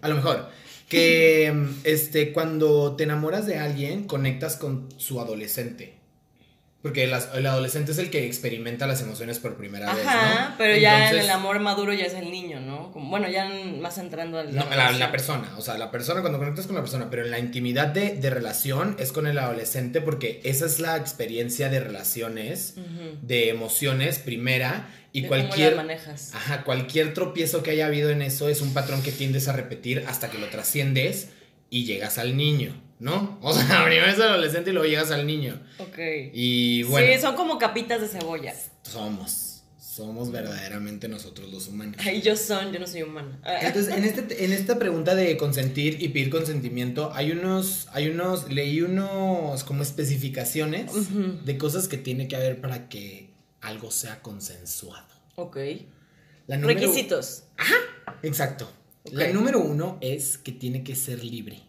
A 0.00 0.08
lo 0.08 0.14
mejor. 0.14 0.48
Que 0.90 1.54
este, 1.84 2.32
cuando 2.32 2.96
te 2.96 3.04
enamoras 3.04 3.46
de 3.46 3.58
alguien, 3.58 4.06
conectas 4.06 4.56
con 4.56 4.88
su 4.98 5.20
adolescente. 5.20 5.99
Porque 6.82 7.04
el, 7.04 7.12
adolescente 7.12 7.92
es 7.92 7.98
el 7.98 8.08
que 8.08 8.24
experimenta 8.24 8.86
las 8.86 9.02
emociones 9.02 9.38
por 9.38 9.56
primera 9.56 9.92
vez. 9.92 10.06
Ajá, 10.06 10.48
¿no? 10.50 10.54
pero 10.56 10.78
ya 10.78 11.10
en 11.10 11.18
el 11.18 11.28
amor 11.28 11.60
maduro 11.60 11.92
ya 11.92 12.06
es 12.06 12.14
el 12.14 12.30
niño, 12.30 12.58
¿no? 12.60 12.90
Como, 12.90 13.10
bueno, 13.10 13.28
ya 13.28 13.50
más 13.78 13.98
entrando 13.98 14.38
al... 14.38 14.54
No, 14.54 14.64
la, 14.70 14.90
la 14.92 15.10
persona, 15.10 15.52
o 15.58 15.60
sea, 15.60 15.76
la 15.76 15.90
persona 15.90 16.22
cuando 16.22 16.38
conectas 16.38 16.66
con 16.66 16.76
la 16.76 16.80
persona, 16.80 17.10
pero 17.10 17.22
en 17.22 17.30
la 17.30 17.38
intimidad 17.38 17.88
de, 17.88 18.14
de 18.16 18.30
relación 18.30 18.96
es 18.98 19.12
con 19.12 19.26
el 19.26 19.38
adolescente 19.38 20.00
porque 20.00 20.40
esa 20.42 20.64
es 20.64 20.80
la 20.80 20.96
experiencia 20.96 21.68
de 21.68 21.80
relaciones, 21.80 22.76
de 23.20 23.50
emociones 23.50 24.18
primera 24.18 24.88
y 25.12 25.22
De 25.22 25.28
cómo 25.28 25.42
cualquier... 25.42 25.76
las 25.76 25.84
manejas. 25.84 26.34
Ajá, 26.34 26.64
cualquier 26.64 27.12
tropiezo 27.12 27.62
que 27.62 27.72
haya 27.72 27.86
habido 27.86 28.08
en 28.08 28.22
eso 28.22 28.48
es 28.48 28.62
un 28.62 28.72
patrón 28.72 29.02
que 29.02 29.12
tiendes 29.12 29.48
a 29.48 29.52
repetir 29.52 30.04
hasta 30.08 30.30
que 30.30 30.38
lo 30.38 30.48
trasciendes 30.48 31.28
y 31.68 31.84
llegas 31.84 32.16
al 32.16 32.36
niño, 32.38 32.74
¿no? 33.00 33.38
O 33.42 33.52
sea, 33.52 33.84
primero 33.84 34.06
es 34.06 34.14
el 34.16 34.22
adolescente 34.22 34.70
y 34.70 34.72
luego 34.72 34.88
llegas 34.88 35.10
al 35.10 35.26
niño. 35.26 35.60
Ok. 35.78 35.98
Y 36.32 36.84
bueno, 36.84 37.12
Sí, 37.14 37.20
son 37.20 37.34
como 37.34 37.58
capitas 37.58 38.00
de 38.00 38.06
cebolla. 38.08 38.54
somos, 38.82 39.62
somos 39.78 40.30
verdaderamente 40.30 41.08
nosotros 41.08 41.50
los 41.50 41.66
humanos. 41.68 41.96
Ay, 41.98 42.22
yo 42.22 42.36
son, 42.36 42.72
yo 42.72 42.78
no 42.78 42.86
soy 42.86 43.02
humana. 43.02 43.38
Entonces, 43.62 43.94
en, 43.96 44.04
este, 44.04 44.44
en 44.44 44.52
esta 44.52 44.78
pregunta 44.78 45.14
de 45.14 45.36
consentir 45.36 46.00
y 46.00 46.08
pedir 46.10 46.30
consentimiento, 46.30 47.10
hay 47.14 47.32
unos, 47.32 47.88
hay 47.92 48.08
unos, 48.08 48.50
leí 48.52 48.80
unos 48.82 49.64
como 49.64 49.82
especificaciones 49.82 50.90
de 51.44 51.58
cosas 51.58 51.88
que 51.88 51.96
tiene 51.98 52.28
que 52.28 52.36
haber 52.36 52.60
para 52.60 52.88
que 52.88 53.30
algo 53.60 53.90
sea 53.90 54.20
consensuado. 54.22 55.06
Ok. 55.36 55.56
La 56.46 56.56
número- 56.56 56.80
Requisitos. 56.80 57.44
Exacto. 58.22 58.70
Ok. 59.04 59.12
La 59.12 59.28
número 59.32 59.60
uno 59.60 59.98
es 60.00 60.38
que 60.38 60.52
tiene 60.52 60.82
que 60.84 60.94
ser 60.96 61.24
libre, 61.24 61.62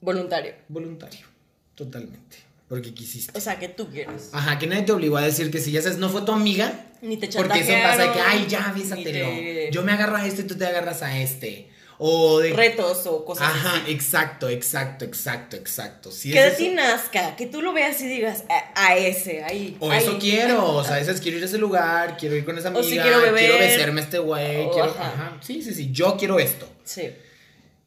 Voluntario. 0.00 0.54
voluntario, 0.68 1.26
totalmente, 1.74 2.36
porque 2.68 2.94
quisiste. 2.94 3.36
O 3.36 3.40
sea, 3.40 3.58
que 3.58 3.68
tú 3.68 3.88
quieres. 3.90 4.30
Ajá, 4.32 4.58
que 4.58 4.66
nadie 4.66 4.82
te 4.82 4.92
obligó 4.92 5.16
a 5.16 5.22
decir 5.22 5.50
que 5.50 5.58
si 5.60 5.72
ya 5.72 5.82
sabes, 5.82 5.98
no 5.98 6.08
fue 6.08 6.22
tu 6.22 6.32
amiga, 6.32 6.86
Ni 7.02 7.16
te 7.16 7.28
porque 7.28 7.60
eso 7.60 7.72
pasa 7.82 8.02
de 8.06 8.12
que, 8.12 8.20
ay, 8.20 8.46
ya, 8.48 8.72
bésatelo. 8.76 9.28
te- 9.28 9.70
Yo 9.72 9.82
me 9.82 9.92
agarro 9.92 10.16
a 10.16 10.26
este 10.26 10.42
y 10.42 10.44
tú 10.46 10.56
te 10.56 10.66
agarras 10.66 11.02
a 11.02 11.18
este. 11.20 11.68
O 12.00 12.38
de... 12.38 12.52
Retos 12.52 13.08
o 13.08 13.24
cosas 13.24 13.48
Ajá, 13.48 13.78
así. 13.82 13.90
exacto, 13.90 14.48
exacto, 14.48 15.04
exacto, 15.04 15.56
exacto. 15.56 16.12
Si 16.12 16.30
Que 16.30 16.38
es 16.38 16.44
de 16.44 16.48
eso- 16.50 16.58
ti 16.58 16.68
nazca, 16.70 17.34
que 17.34 17.46
tú 17.48 17.60
lo 17.60 17.72
veas 17.72 18.00
y 18.00 18.06
digas 18.06 18.44
a, 18.48 18.86
a 18.86 18.96
ese, 18.96 19.42
ahí. 19.42 19.76
o 19.80 19.90
ahí. 19.90 19.98
eso 20.04 20.16
quiero, 20.20 20.76
o 20.76 20.84
sea, 20.84 20.94
a 20.94 20.98
veces 21.00 21.20
quiero 21.20 21.38
ir 21.38 21.42
a 21.42 21.46
ese 21.46 21.58
lugar, 21.58 22.16
quiero 22.16 22.36
ir 22.36 22.44
con 22.44 22.56
esa 22.56 22.68
amiga, 22.68 22.82
O 22.82 22.88
si 22.88 22.96
quiero 23.00 23.20
beber. 23.20 23.40
quiero 23.50 23.58
besarme 23.58 24.00
a 24.00 24.04
este 24.04 24.18
güey, 24.20 24.70
quiero, 24.70 24.90
ajá. 24.90 25.08
ajá. 25.08 25.38
Sí, 25.40 25.60
sí, 25.60 25.74
sí, 25.74 25.90
yo 25.90 26.16
quiero 26.16 26.38
esto. 26.38 26.70
Sí. 26.84 27.10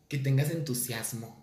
Que 0.09 0.17
tengas 0.17 0.51
entusiasmo. 0.51 1.40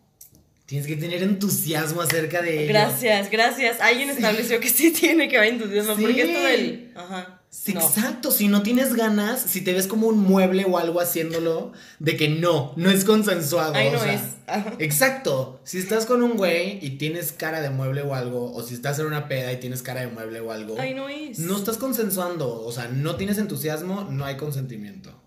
Tienes 0.69 0.87
que 0.87 0.97
tener 0.97 1.23
entusiasmo 1.23 2.03
acerca 2.03 2.43
de 2.43 2.65
ello. 2.65 2.69
Gracias, 2.69 3.31
gracias. 3.31 3.81
Alguien 3.81 4.11
estableció 4.11 4.61
que 4.61 4.69
sí 4.69 4.91
tiene 5.01 5.27
que 5.27 5.39
haber 5.39 5.55
entusiasmo. 5.55 5.97
Sí. 5.97 6.03
Porque 6.03 6.21
esto 6.21 6.43
del. 6.43 6.93
Ajá. 6.95 7.41
Sí, 7.49 7.73
no. 7.73 7.81
Exacto, 7.81 8.31
si 8.31 8.49
no 8.49 8.63
tienes 8.63 8.93
ganas, 8.93 9.41
si 9.41 9.63
te 9.63 9.73
ves 9.73 9.87
como 9.87 10.09
un 10.09 10.19
mueble 10.19 10.67
o 10.69 10.77
algo 10.77 11.01
haciéndolo, 11.01 11.73
de 12.01 12.19
que 12.19 12.29
no, 12.29 12.75
no 12.77 12.91
es 12.91 13.07
consensuado. 13.07 13.73
No 13.73 13.99
sea, 13.99 14.13
es. 14.13 14.21
Ajá. 14.47 14.75
Exacto, 14.79 15.59
si 15.65 15.79
estás 15.79 16.05
con 16.05 16.23
un 16.23 16.37
güey 16.37 16.79
y 16.85 16.99
tienes 16.99 17.33
cara 17.33 17.63
de 17.63 17.71
mueble 17.71 18.03
o 18.03 18.15
algo, 18.15 18.53
o 18.53 18.63
si 18.63 18.75
estás 18.75 18.99
en 18.99 19.07
una 19.07 19.27
peda 19.27 19.51
y 19.51 19.57
tienes 19.61 19.81
cara 19.81 20.03
de 20.03 20.09
mueble 20.09 20.41
o 20.41 20.53
algo, 20.53 20.79
Ahí 20.79 20.93
no 20.93 21.09
es. 21.09 21.39
no 21.39 21.57
estás 21.57 21.79
consensuando, 21.79 22.63
o 22.63 22.71
sea, 22.73 22.89
no 22.89 23.17
tienes 23.17 23.39
entusiasmo, 23.39 24.05
no 24.05 24.27
hay 24.27 24.37
consentimiento. 24.37 25.19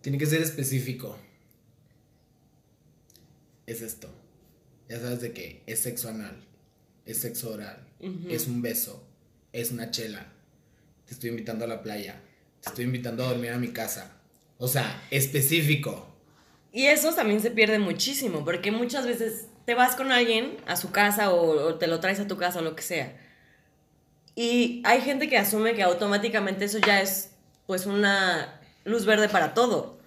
Tiene 0.00 0.16
que 0.16 0.26
ser 0.26 0.40
específico. 0.42 1.18
Es 3.66 3.82
esto. 3.82 4.08
Ya 4.88 5.00
sabes 5.00 5.20
de 5.20 5.32
qué, 5.32 5.62
es 5.66 5.80
sexo 5.80 6.08
anal, 6.08 6.36
es 7.06 7.18
sexo 7.18 7.54
oral, 7.54 7.86
es 8.28 8.46
un 8.46 8.60
beso, 8.60 9.02
es 9.52 9.70
una 9.70 9.90
chela. 9.90 10.26
Te 11.06 11.14
estoy 11.14 11.30
invitando 11.30 11.64
a 11.64 11.68
la 11.68 11.82
playa, 11.82 12.20
te 12.60 12.68
estoy 12.68 12.84
invitando 12.84 13.24
a 13.24 13.28
dormir 13.28 13.52
a 13.52 13.58
mi 13.58 13.68
casa. 13.68 14.18
O 14.58 14.68
sea, 14.68 15.02
específico. 15.10 16.08
Y 16.72 16.86
eso 16.86 17.14
también 17.14 17.40
se 17.40 17.50
pierde 17.50 17.78
muchísimo, 17.78 18.44
porque 18.44 18.70
muchas 18.70 19.06
veces 19.06 19.46
te 19.64 19.74
vas 19.74 19.96
con 19.96 20.12
alguien 20.12 20.56
a 20.66 20.76
su 20.76 20.90
casa 20.90 21.32
o, 21.32 21.68
o 21.68 21.74
te 21.76 21.86
lo 21.86 22.00
traes 22.00 22.20
a 22.20 22.26
tu 22.26 22.36
casa 22.36 22.58
o 22.58 22.62
lo 22.62 22.76
que 22.76 22.82
sea. 22.82 23.18
Y 24.34 24.82
hay 24.84 25.00
gente 25.00 25.28
que 25.28 25.38
asume 25.38 25.74
que 25.74 25.82
automáticamente 25.82 26.64
eso 26.64 26.78
ya 26.78 27.00
es 27.00 27.30
pues 27.66 27.86
una 27.86 28.60
luz 28.84 29.06
verde 29.06 29.28
para 29.28 29.54
todo, 29.54 29.98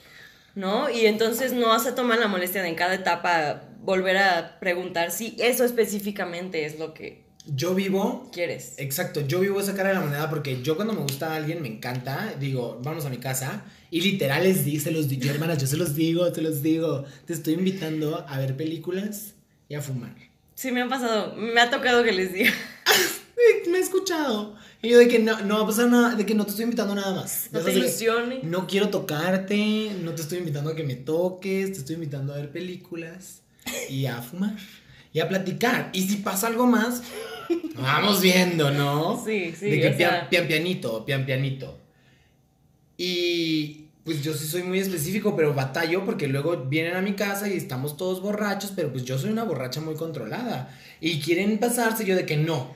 ¿no? 0.56 0.90
Y 0.90 1.06
entonces 1.06 1.54
no 1.54 1.78
se 1.80 1.92
toman 1.92 2.20
la 2.20 2.28
molestia 2.28 2.62
de 2.62 2.70
en 2.70 2.76
cada 2.76 2.96
etapa 2.96 3.64
volver 3.82 4.18
a 4.18 4.60
preguntar 4.60 5.12
si 5.12 5.36
eso 5.40 5.64
específicamente 5.64 6.66
es 6.66 6.80
lo 6.80 6.94
que 6.94 7.24
Yo 7.46 7.76
vivo 7.76 8.30
quieres. 8.34 8.74
Exacto, 8.78 9.22
yo 9.22 9.40
vivo 9.40 9.60
esa 9.60 9.76
cara 9.76 9.90
de 9.90 9.96
la 9.96 10.02
moneda 10.02 10.30
porque 10.30 10.64
yo 10.64 10.76
cuando 10.76 10.94
me 10.94 11.02
gusta 11.02 11.34
a 11.34 11.36
alguien 11.36 11.62
me 11.62 11.68
encanta, 11.68 12.34
digo, 12.40 12.80
vamos 12.84 13.06
a 13.06 13.10
mi 13.10 13.18
casa 13.18 13.64
y 13.92 14.02
literal 14.02 14.44
les 14.44 14.66
di, 14.66 14.80
se 14.80 14.92
los 14.92 15.08
digo, 15.08 15.30
hermanas, 15.30 15.60
yo 15.60 15.68
se 15.68 15.78
los 15.78 15.94
digo, 15.94 16.34
se 16.34 16.42
los 16.42 16.64
digo, 16.64 17.06
te 17.26 17.34
estoy 17.34 17.54
invitando 17.54 18.26
a 18.28 18.40
ver 18.40 18.58
películas 18.58 19.36
y 19.70 19.76
a 19.76 19.82
fumar. 19.82 20.16
Sí, 20.56 20.72
me 20.72 20.82
ha 20.82 20.88
pasado, 20.88 21.36
me 21.36 21.60
ha 21.62 21.70
tocado 21.70 22.04
que 22.04 22.14
les 22.14 22.34
diga. 22.34 22.52
Me 23.70 23.78
he 23.78 23.82
escuchado. 23.82 24.56
Y 24.82 24.90
yo 24.90 25.00
de 25.00 25.08
que 25.08 25.20
no, 25.20 25.40
no 25.42 25.58
va 25.58 25.64
a 25.64 25.68
pasar 25.68 25.88
nada, 25.90 26.16
de 26.16 26.26
que 26.26 26.36
no 26.36 26.44
te 26.46 26.52
estoy 26.52 26.64
invitando 26.66 26.94
nada 26.96 27.14
más. 27.16 27.50
No 27.52 27.60
te 27.62 27.74
ilusiones. 27.74 28.44
No 28.44 28.68
quiero 28.68 28.90
tocarte, 28.90 29.92
no 30.04 30.14
te 30.14 30.22
estoy 30.22 30.38
invitando 30.40 30.70
a 30.72 30.76
que 30.76 30.84
me 30.84 30.96
toques, 30.96 31.72
te 31.74 31.80
estoy 31.80 31.96
invitando 31.96 32.34
a 32.34 32.38
ver 32.38 32.52
películas 32.52 33.42
y 33.90 34.06
a 34.06 34.22
fumar 34.22 34.56
y 35.14 35.20
a 35.20 35.28
platicar. 35.28 35.90
Y 35.94 36.04
si 36.04 36.18
pasa 36.18 36.48
algo 36.48 36.68
más, 36.68 37.02
vamos 37.76 38.22
viendo, 38.22 38.70
¿no? 38.72 39.22
Sí, 39.26 39.54
sí, 39.58 39.66
De 39.72 39.82
que 39.82 39.90
pian, 39.92 40.12
sea- 40.12 40.30
pian 40.30 40.48
pianito, 40.48 41.04
pian 41.06 41.26
pianito. 41.26 41.80
Y 42.98 43.86
pues 44.04 44.22
yo 44.24 44.34
sí 44.34 44.48
soy 44.48 44.64
muy 44.64 44.80
específico, 44.80 45.36
pero 45.36 45.54
batallo 45.54 46.06
porque 46.06 46.28
luego 46.28 46.56
vienen 46.68 46.96
a 46.96 47.02
mi 47.02 47.14
casa 47.14 47.50
y 47.50 47.58
estamos 47.58 47.98
todos 47.98 48.22
borrachos, 48.22 48.72
pero 48.76 48.92
pues 48.92 49.04
yo 49.04 49.18
soy 49.18 49.32
una 49.32 49.44
borracha 49.44 49.82
muy 49.82 49.96
controlada. 49.96 50.78
Y 51.02 51.20
quieren 51.22 51.58
pasarse 51.58 52.06
yo 52.06 52.16
de 52.16 52.26
que 52.26 52.38
no. 52.38 52.74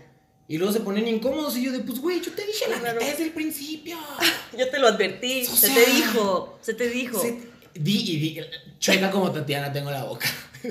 Y 0.49 0.57
luego 0.57 0.73
se 0.73 0.79
ponen 0.81 1.07
incómodos 1.07 1.55
y 1.55 1.63
yo 1.63 1.71
de, 1.71 1.79
pues 1.79 1.99
güey, 1.99 2.19
yo 2.21 2.31
te 2.33 2.43
dije 2.45 2.67
la 2.69 2.79
Claro. 2.79 2.99
desde 2.99 3.23
el 3.23 3.31
principio. 3.31 3.97
Yo 4.57 4.67
te 4.69 4.79
lo 4.79 4.87
advertí, 4.87 5.43
O 5.49 5.55
se 5.55 5.69
te 5.69 5.85
dijo, 5.91 6.57
se 6.61 6.73
te 6.73 6.89
dijo. 6.89 7.21
Se- 7.21 7.39
di 7.75 7.97
y 8.11 8.19
di. 8.19 8.41
Chueca 8.79 9.11
como 9.11 9.31
Tatiana 9.31 9.71
tengo 9.71 9.91
la 9.91 10.03
boca. 10.03 10.27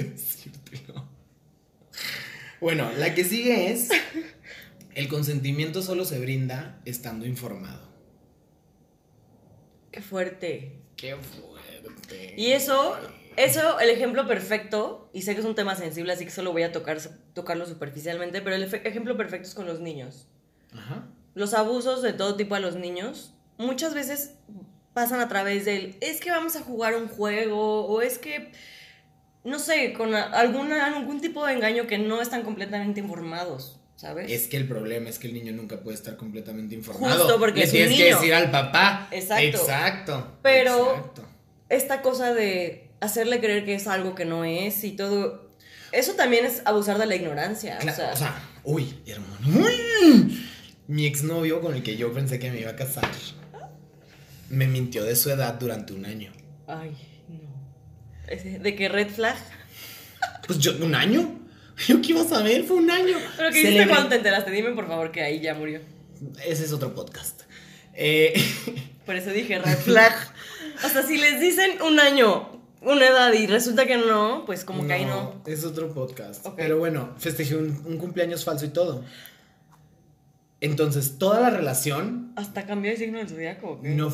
Bueno, 2.60 2.90
la 2.98 3.14
que 3.14 3.24
sigue 3.24 3.70
es, 3.70 3.88
el 4.94 5.06
consentimiento 5.08 5.80
solo 5.80 6.04
se 6.04 6.18
brinda 6.18 6.80
estando 6.84 7.24
informado. 7.24 7.88
Qué 9.92 10.02
fuerte. 10.02 10.72
Qué 10.96 11.14
fuerte. 11.16 12.34
Y 12.36 12.48
eso, 12.52 12.96
eso, 13.44 13.79
el 13.81 13.90
ejemplo 13.90 14.27
perfecto, 14.27 15.11
y 15.12 15.22
sé 15.22 15.35
que 15.35 15.40
es 15.40 15.46
un 15.46 15.55
tema 15.55 15.74
sensible, 15.77 16.12
así 16.12 16.24
que 16.24 16.31
solo 16.31 16.53
voy 16.53 16.62
a 16.64 16.72
tocar, 16.72 16.98
tocarlo 17.35 17.66
superficialmente, 17.66 18.40
pero 18.42 18.57
el 18.57 18.62
ejemplo 18.64 19.16
perfecto 19.16 19.48
es 19.48 19.55
con 19.55 19.66
los 19.66 19.81
niños. 19.81 20.27
Ajá. 20.72 21.07
Los 21.35 21.55
abusos 21.55 22.03
de 22.03 22.12
todo 22.12 22.37
tipo 22.37 22.55
a 22.55 22.61
los 22.61 22.74
niños 22.77 23.35
muchas 23.57 23.94
veces 23.94 24.35
pasan 24.92 25.20
a 25.20 25.29
través 25.29 25.64
del, 25.64 25.96
es 26.01 26.20
que 26.20 26.31
vamos 26.31 26.57
a 26.57 26.61
jugar 26.62 26.96
un 26.96 27.09
juego, 27.09 27.87
o 27.87 28.03
es 28.03 28.18
que, 28.18 28.51
no 29.44 29.59
sé, 29.59 29.92
con 29.92 30.14
alguna, 30.14 30.87
algún 30.87 31.20
tipo 31.20 31.46
de 31.46 31.53
engaño 31.55 31.87
que 31.87 31.98
no 31.98 32.20
están 32.20 32.42
completamente 32.42 32.98
informados, 33.01 33.79
¿sabes? 33.94 34.31
Es 34.33 34.48
que 34.48 34.57
el 34.57 34.66
problema 34.66 35.09
es 35.09 35.18
que 35.20 35.29
el 35.29 35.35
niño 35.35 35.53
nunca 35.53 35.81
puede 35.81 35.96
estar 35.96 36.16
completamente 36.16 36.74
informado. 36.74 37.20
Justo 37.24 37.38
porque 37.38 37.61
Le 37.61 37.64
es 37.66 37.70
un 37.70 37.77
tienes 37.77 37.96
que 37.96 38.05
niño. 38.05 38.16
decir 38.16 38.35
al 38.35 38.51
papá. 38.51 39.09
Exacto. 39.12 39.44
Exacto. 39.59 40.38
Pero- 40.42 40.90
Exacto. 40.96 41.22
esta 41.68 42.03
cosa 42.03 42.35
de 42.35 42.88
hacerle 43.00 43.40
creer 43.40 43.64
que 43.64 43.74
es 43.74 43.87
algo 43.87 44.14
que 44.14 44.24
no 44.24 44.44
es 44.44 44.84
y 44.84 44.92
todo. 44.92 45.48
Eso 45.92 46.12
también 46.14 46.44
es 46.44 46.62
abusar 46.64 46.98
de 46.98 47.06
la 47.06 47.16
ignorancia. 47.16 47.78
Cla- 47.80 47.92
o 47.92 47.96
sea, 47.96 48.12
o 48.12 48.16
sea, 48.16 48.42
uy, 48.64 48.94
hermano. 49.06 49.66
uy. 49.66 50.44
Mi 50.87 51.06
exnovio 51.06 51.61
con 51.61 51.74
el 51.74 51.82
que 51.82 51.96
yo 51.96 52.12
pensé 52.12 52.38
que 52.38 52.50
me 52.50 52.61
iba 52.61 52.70
a 52.70 52.76
casar 52.76 53.08
me 54.50 54.66
mintió 54.66 55.04
de 55.04 55.14
su 55.16 55.30
edad 55.30 55.54
durante 55.54 55.92
un 55.92 56.06
año. 56.06 56.32
ay, 56.66 56.92
no. 57.28 58.62
De 58.62 58.74
que 58.74 58.88
red 58.88 59.08
flag. 59.08 59.37
Pues 60.46 60.58
yo, 60.58 60.72
¿un 60.82 60.94
año? 60.94 61.38
¿Yo 61.87 62.00
qué 62.00 62.08
iba 62.08 62.22
a 62.22 62.24
saber? 62.28 62.64
Fue 62.64 62.76
un 62.76 62.90
año. 62.90 63.16
Pero 63.37 63.50
que 63.50 63.61
hiciste 63.61 63.87
cuando 63.88 64.08
te 64.08 64.16
enteraste. 64.16 64.50
Dime 64.50 64.70
por 64.72 64.87
favor 64.88 65.12
que 65.12 65.22
ahí 65.22 65.40
ya 65.40 65.54
murió. 65.54 65.80
Ese 66.44 66.64
es 66.64 66.72
otro 66.72 66.94
podcast. 66.94 67.42
Eh, 67.94 68.32
Por 69.06 69.16
eso 69.16 69.30
dije 69.30 69.58
red 69.64 69.76
flag. 69.78 70.12
o 70.84 70.88
sea, 70.88 71.02
si 71.02 71.16
les 71.18 71.40
dicen 71.40 71.80
un 71.82 72.00
año, 72.00 72.57
una 72.82 73.06
edad 73.06 73.32
y 73.32 73.46
resulta 73.46 73.86
que 73.86 73.96
no, 73.96 74.44
pues 74.46 74.64
como 74.64 74.86
que 74.86 74.92
ahí 74.92 75.04
no. 75.04 75.42
Es 75.46 75.64
otro 75.64 75.92
podcast. 75.92 76.46
Pero 76.56 76.78
bueno, 76.78 77.14
festejé 77.18 77.56
un, 77.56 77.82
un 77.86 77.98
cumpleaños 77.98 78.44
falso 78.44 78.64
y 78.66 78.68
todo. 78.68 79.04
Entonces, 80.60 81.18
toda 81.18 81.40
la 81.40 81.50
relación 81.50 82.32
Hasta 82.36 82.66
cambió 82.66 82.90
de 82.90 82.96
signo 82.96 83.18
del 83.18 83.28
zodiaco. 83.28 83.80
no. 83.82 84.12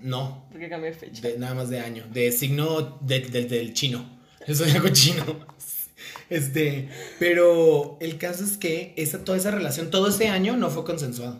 No. 0.00 0.44
Porque 0.52 0.68
cambió 0.68 0.90
de 0.92 0.96
fecha. 0.96 1.20
de- 1.22 1.38
nada 1.38 1.54
más 1.54 1.70
de 1.70 1.80
año. 1.80 2.04
De 2.12 2.30
signo 2.30 2.98
de- 3.00 3.18
de- 3.20 3.46
del 3.46 3.74
chino. 3.74 4.04
El 4.46 4.54
zodiaco 4.56 4.88
chino. 4.90 5.24
Este. 6.30 6.88
Pero 7.18 7.96
el 8.00 8.16
caso 8.18 8.44
es 8.44 8.58
que 8.58 8.92
esa, 8.96 9.24
toda 9.24 9.38
esa 9.38 9.50
relación, 9.50 9.90
todo 9.90 10.08
ese 10.08 10.28
año 10.28 10.56
no 10.56 10.70
fue 10.70 10.84
consensuado. 10.84 11.38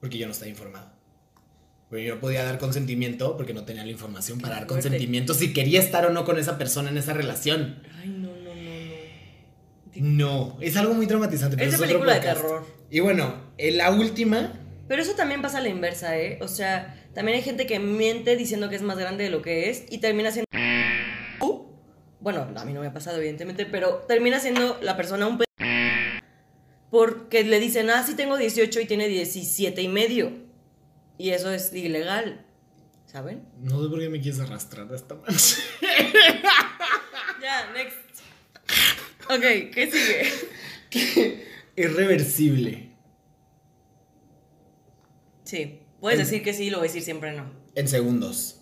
Porque 0.00 0.18
yo 0.18 0.26
no 0.26 0.32
estaba 0.32 0.50
informado. 0.50 0.90
Porque 1.90 2.04
yo 2.04 2.14
no 2.14 2.20
podía 2.20 2.44
dar 2.44 2.58
consentimiento 2.58 3.36
porque 3.36 3.52
no 3.52 3.64
tenía 3.64 3.84
la 3.84 3.90
información 3.90 4.40
para 4.40 4.54
dar 4.54 4.66
fuerte. 4.66 4.88
consentimiento 4.88 5.34
si 5.34 5.52
quería 5.52 5.80
estar 5.80 6.06
o 6.06 6.10
no 6.10 6.24
con 6.24 6.38
esa 6.38 6.56
persona 6.56 6.88
en 6.88 6.96
esa 6.96 7.12
relación. 7.12 7.82
Ay, 8.00 8.08
no, 8.10 8.28
no, 8.28 8.54
no, 8.54 8.62
no. 9.96 10.52
No, 10.54 10.58
es 10.60 10.76
algo 10.76 10.94
muy 10.94 11.06
traumatizante. 11.08 11.56
Pero 11.56 11.68
Es 11.68 11.72
de 11.72 11.84
otro 11.84 11.88
película 11.88 12.14
de 12.14 12.20
terror. 12.20 12.64
Y 12.90 13.00
bueno, 13.00 13.34
en 13.58 13.76
la 13.76 13.90
última, 13.90 14.52
Pero 14.88 15.02
eso 15.02 15.12
también 15.14 15.42
pasa 15.42 15.58
a 15.58 15.60
la 15.62 15.68
inversa, 15.68 16.16
¿eh? 16.16 16.38
O 16.42 16.48
sea, 16.48 16.96
también 17.12 17.36
hay 17.36 17.42
gente 17.42 17.66
que 17.66 17.78
miente 17.80 18.36
diciendo 18.36 18.68
que 18.70 18.76
es 18.76 18.82
más 18.82 18.96
grande 18.98 19.24
de 19.24 19.30
lo 19.30 19.42
que 19.42 19.68
es 19.68 19.84
y 19.90 19.98
termina 19.98 20.30
siendo... 20.30 20.46
Bueno, 22.22 22.46
a 22.54 22.64
mí 22.66 22.72
no 22.74 22.82
me 22.82 22.86
ha 22.86 22.92
pasado, 22.92 23.16
evidentemente, 23.16 23.64
pero 23.64 24.04
termina 24.06 24.38
siendo 24.40 24.78
la 24.82 24.94
persona 24.96 25.26
un... 25.26 25.38
pe- 25.38 25.44
porque 26.90 27.44
le 27.44 27.60
dicen, 27.60 27.88
ah, 27.88 28.04
sí 28.06 28.14
tengo 28.14 28.36
18 28.36 28.80
y 28.80 28.84
tiene 28.86 29.08
17 29.08 29.80
y 29.80 29.88
medio. 29.88 30.49
Y 31.20 31.30
eso 31.32 31.50
es 31.52 31.70
ilegal. 31.74 32.46
¿Saben? 33.04 33.42
No 33.60 33.82
sé 33.82 33.90
por 33.90 33.98
qué 33.98 34.08
me 34.08 34.22
quieres 34.22 34.40
arrastrar 34.40 34.90
a 34.90 34.96
esta 34.96 35.16
mancha. 35.16 35.56
Ya, 37.42 37.70
next. 37.74 37.98
Ok, 39.28 39.70
¿qué 39.74 39.90
sigue? 40.90 41.44
Irreversible. 41.76 42.94
Sí, 45.44 45.80
puedes 46.00 46.20
En- 46.20 46.24
decir 46.24 46.42
que 46.42 46.54
sí, 46.54 46.70
lo 46.70 46.78
voy 46.78 46.86
a 46.86 46.88
decir 46.88 47.02
siempre 47.02 47.32
no. 47.32 47.52
En 47.74 47.86
segundos. 47.86 48.58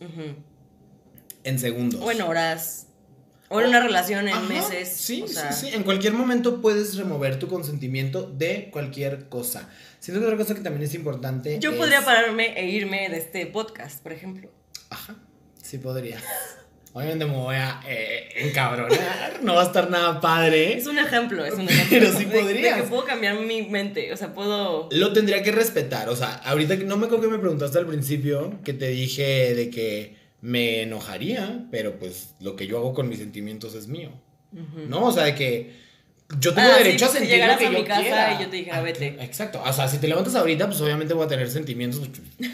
En 1.44 1.58
segundos. 1.60 2.00
O 2.02 2.10
en 2.10 2.20
horas. 2.22 2.87
O 3.50 3.60
en 3.60 3.68
una 3.68 3.80
relación 3.80 4.28
en 4.28 4.34
Ajá, 4.34 4.42
meses. 4.48 4.88
Sí, 4.94 5.22
o 5.22 5.26
sea, 5.28 5.52
sí, 5.52 5.68
sí. 5.70 5.74
En 5.74 5.82
cualquier 5.82 6.12
momento 6.12 6.60
puedes 6.60 6.96
remover 6.96 7.38
tu 7.38 7.48
consentimiento 7.48 8.22
de 8.30 8.68
cualquier 8.70 9.28
cosa. 9.28 9.68
Siento 10.00 10.20
que 10.20 10.26
otra 10.26 10.38
cosa 10.38 10.54
que 10.54 10.60
también 10.60 10.82
es 10.84 10.94
importante. 10.94 11.58
Yo 11.58 11.70
es- 11.72 11.76
podría 11.78 12.04
pararme 12.04 12.52
e 12.60 12.68
irme 12.68 13.08
de 13.08 13.16
este 13.18 13.46
podcast, 13.46 14.02
por 14.02 14.12
ejemplo. 14.12 14.50
Ajá. 14.90 15.14
Sí 15.62 15.78
podría. 15.78 16.18
Obviamente 16.94 17.26
me 17.26 17.32
voy 17.36 17.54
a 17.56 17.80
eh, 17.86 18.28
encabronar. 18.36 19.40
No 19.42 19.54
va 19.54 19.62
a 19.62 19.66
estar 19.66 19.88
nada 19.90 20.20
padre. 20.20 20.76
Es 20.76 20.86
un 20.86 20.98
ejemplo, 20.98 21.44
es 21.44 21.54
un 21.54 21.68
ejemplo. 21.68 21.86
Pero 21.90 22.12
sí 22.18 22.24
de- 22.24 22.30
De, 22.36 22.40
podrías. 22.42 22.76
que 22.82 22.88
puedo 22.88 23.04
cambiar 23.04 23.38
mi 23.40 23.62
mente. 23.62 24.12
O 24.12 24.16
sea, 24.16 24.34
puedo. 24.34 24.88
Lo 24.92 25.12
tendría 25.12 25.42
que 25.42 25.52
respetar. 25.52 26.08
O 26.08 26.16
sea, 26.16 26.34
ahorita 26.44 26.76
no 26.76 26.96
me 26.96 27.06
acuerdo 27.06 27.24
que 27.26 27.32
me 27.32 27.38
preguntaste 27.38 27.78
al 27.78 27.86
principio 27.86 28.58
que 28.64 28.72
te 28.72 28.88
dije 28.88 29.54
de 29.54 29.70
que 29.70 30.16
me 30.40 30.82
enojaría, 30.82 31.66
pero 31.70 31.98
pues 31.98 32.34
lo 32.40 32.54
que 32.56 32.66
yo 32.66 32.78
hago 32.78 32.94
con 32.94 33.08
mis 33.08 33.18
sentimientos 33.18 33.74
es 33.74 33.86
mío. 33.88 34.10
¿No? 34.88 35.06
O 35.06 35.12
sea, 35.12 35.24
de 35.24 35.34
que 35.34 35.72
yo 36.40 36.54
tengo 36.54 36.68
Ah, 36.70 36.76
sí, 36.78 36.84
derecho 36.84 37.04
a 37.04 37.08
si 37.08 37.14
sentir 37.18 37.34
llegaras 37.34 37.56
lo 37.56 37.60
que 37.60 37.66
a 37.66 37.70
yo 37.72 37.78
mi 37.78 37.84
casa 37.84 38.00
quiera. 38.02 38.34
y 38.38 38.42
yo 38.44 38.50
te 38.50 38.56
dijera, 38.56 38.76
Ah, 38.78 38.82
vete. 38.82 39.06
Exacto. 39.20 39.62
O 39.64 39.72
sea, 39.72 39.88
si 39.88 39.98
te 39.98 40.08
levantas 40.08 40.34
ahorita, 40.34 40.66
pues 40.66 40.80
obviamente 40.80 41.12
voy 41.14 41.24
a 41.26 41.28
tener 41.28 41.50
sentimientos. 41.50 42.00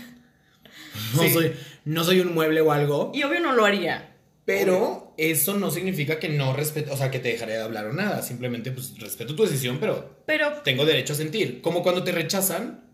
No, 1.16 1.22
Sí. 1.22 1.30
soy, 1.30 1.52
no 1.84 2.04
soy 2.04 2.20
un 2.20 2.34
mueble 2.34 2.60
o 2.60 2.70
algo. 2.72 3.10
Y 3.14 3.22
obvio 3.24 3.40
no 3.40 3.52
lo 3.52 3.64
haría. 3.64 4.14
Pero 4.44 5.12
eso 5.18 5.54
no 5.56 5.70
significa 5.70 6.18
que 6.20 6.28
no 6.28 6.52
respeto, 6.52 6.92
o 6.92 6.96
sea, 6.96 7.10
que 7.10 7.18
te 7.18 7.30
dejaré 7.30 7.54
de 7.54 7.62
hablar 7.62 7.86
o 7.86 7.92
nada. 7.92 8.22
Simplemente, 8.22 8.70
pues, 8.70 8.98
respeto 9.00 9.34
tu 9.34 9.42
decisión, 9.44 9.78
pero 9.80 10.22
Pero 10.26 10.52
tengo 10.62 10.84
derecho 10.84 11.14
a 11.14 11.16
sentir. 11.16 11.60
Como 11.62 11.82
cuando 11.82 12.04
te 12.04 12.12
rechazan 12.12 12.84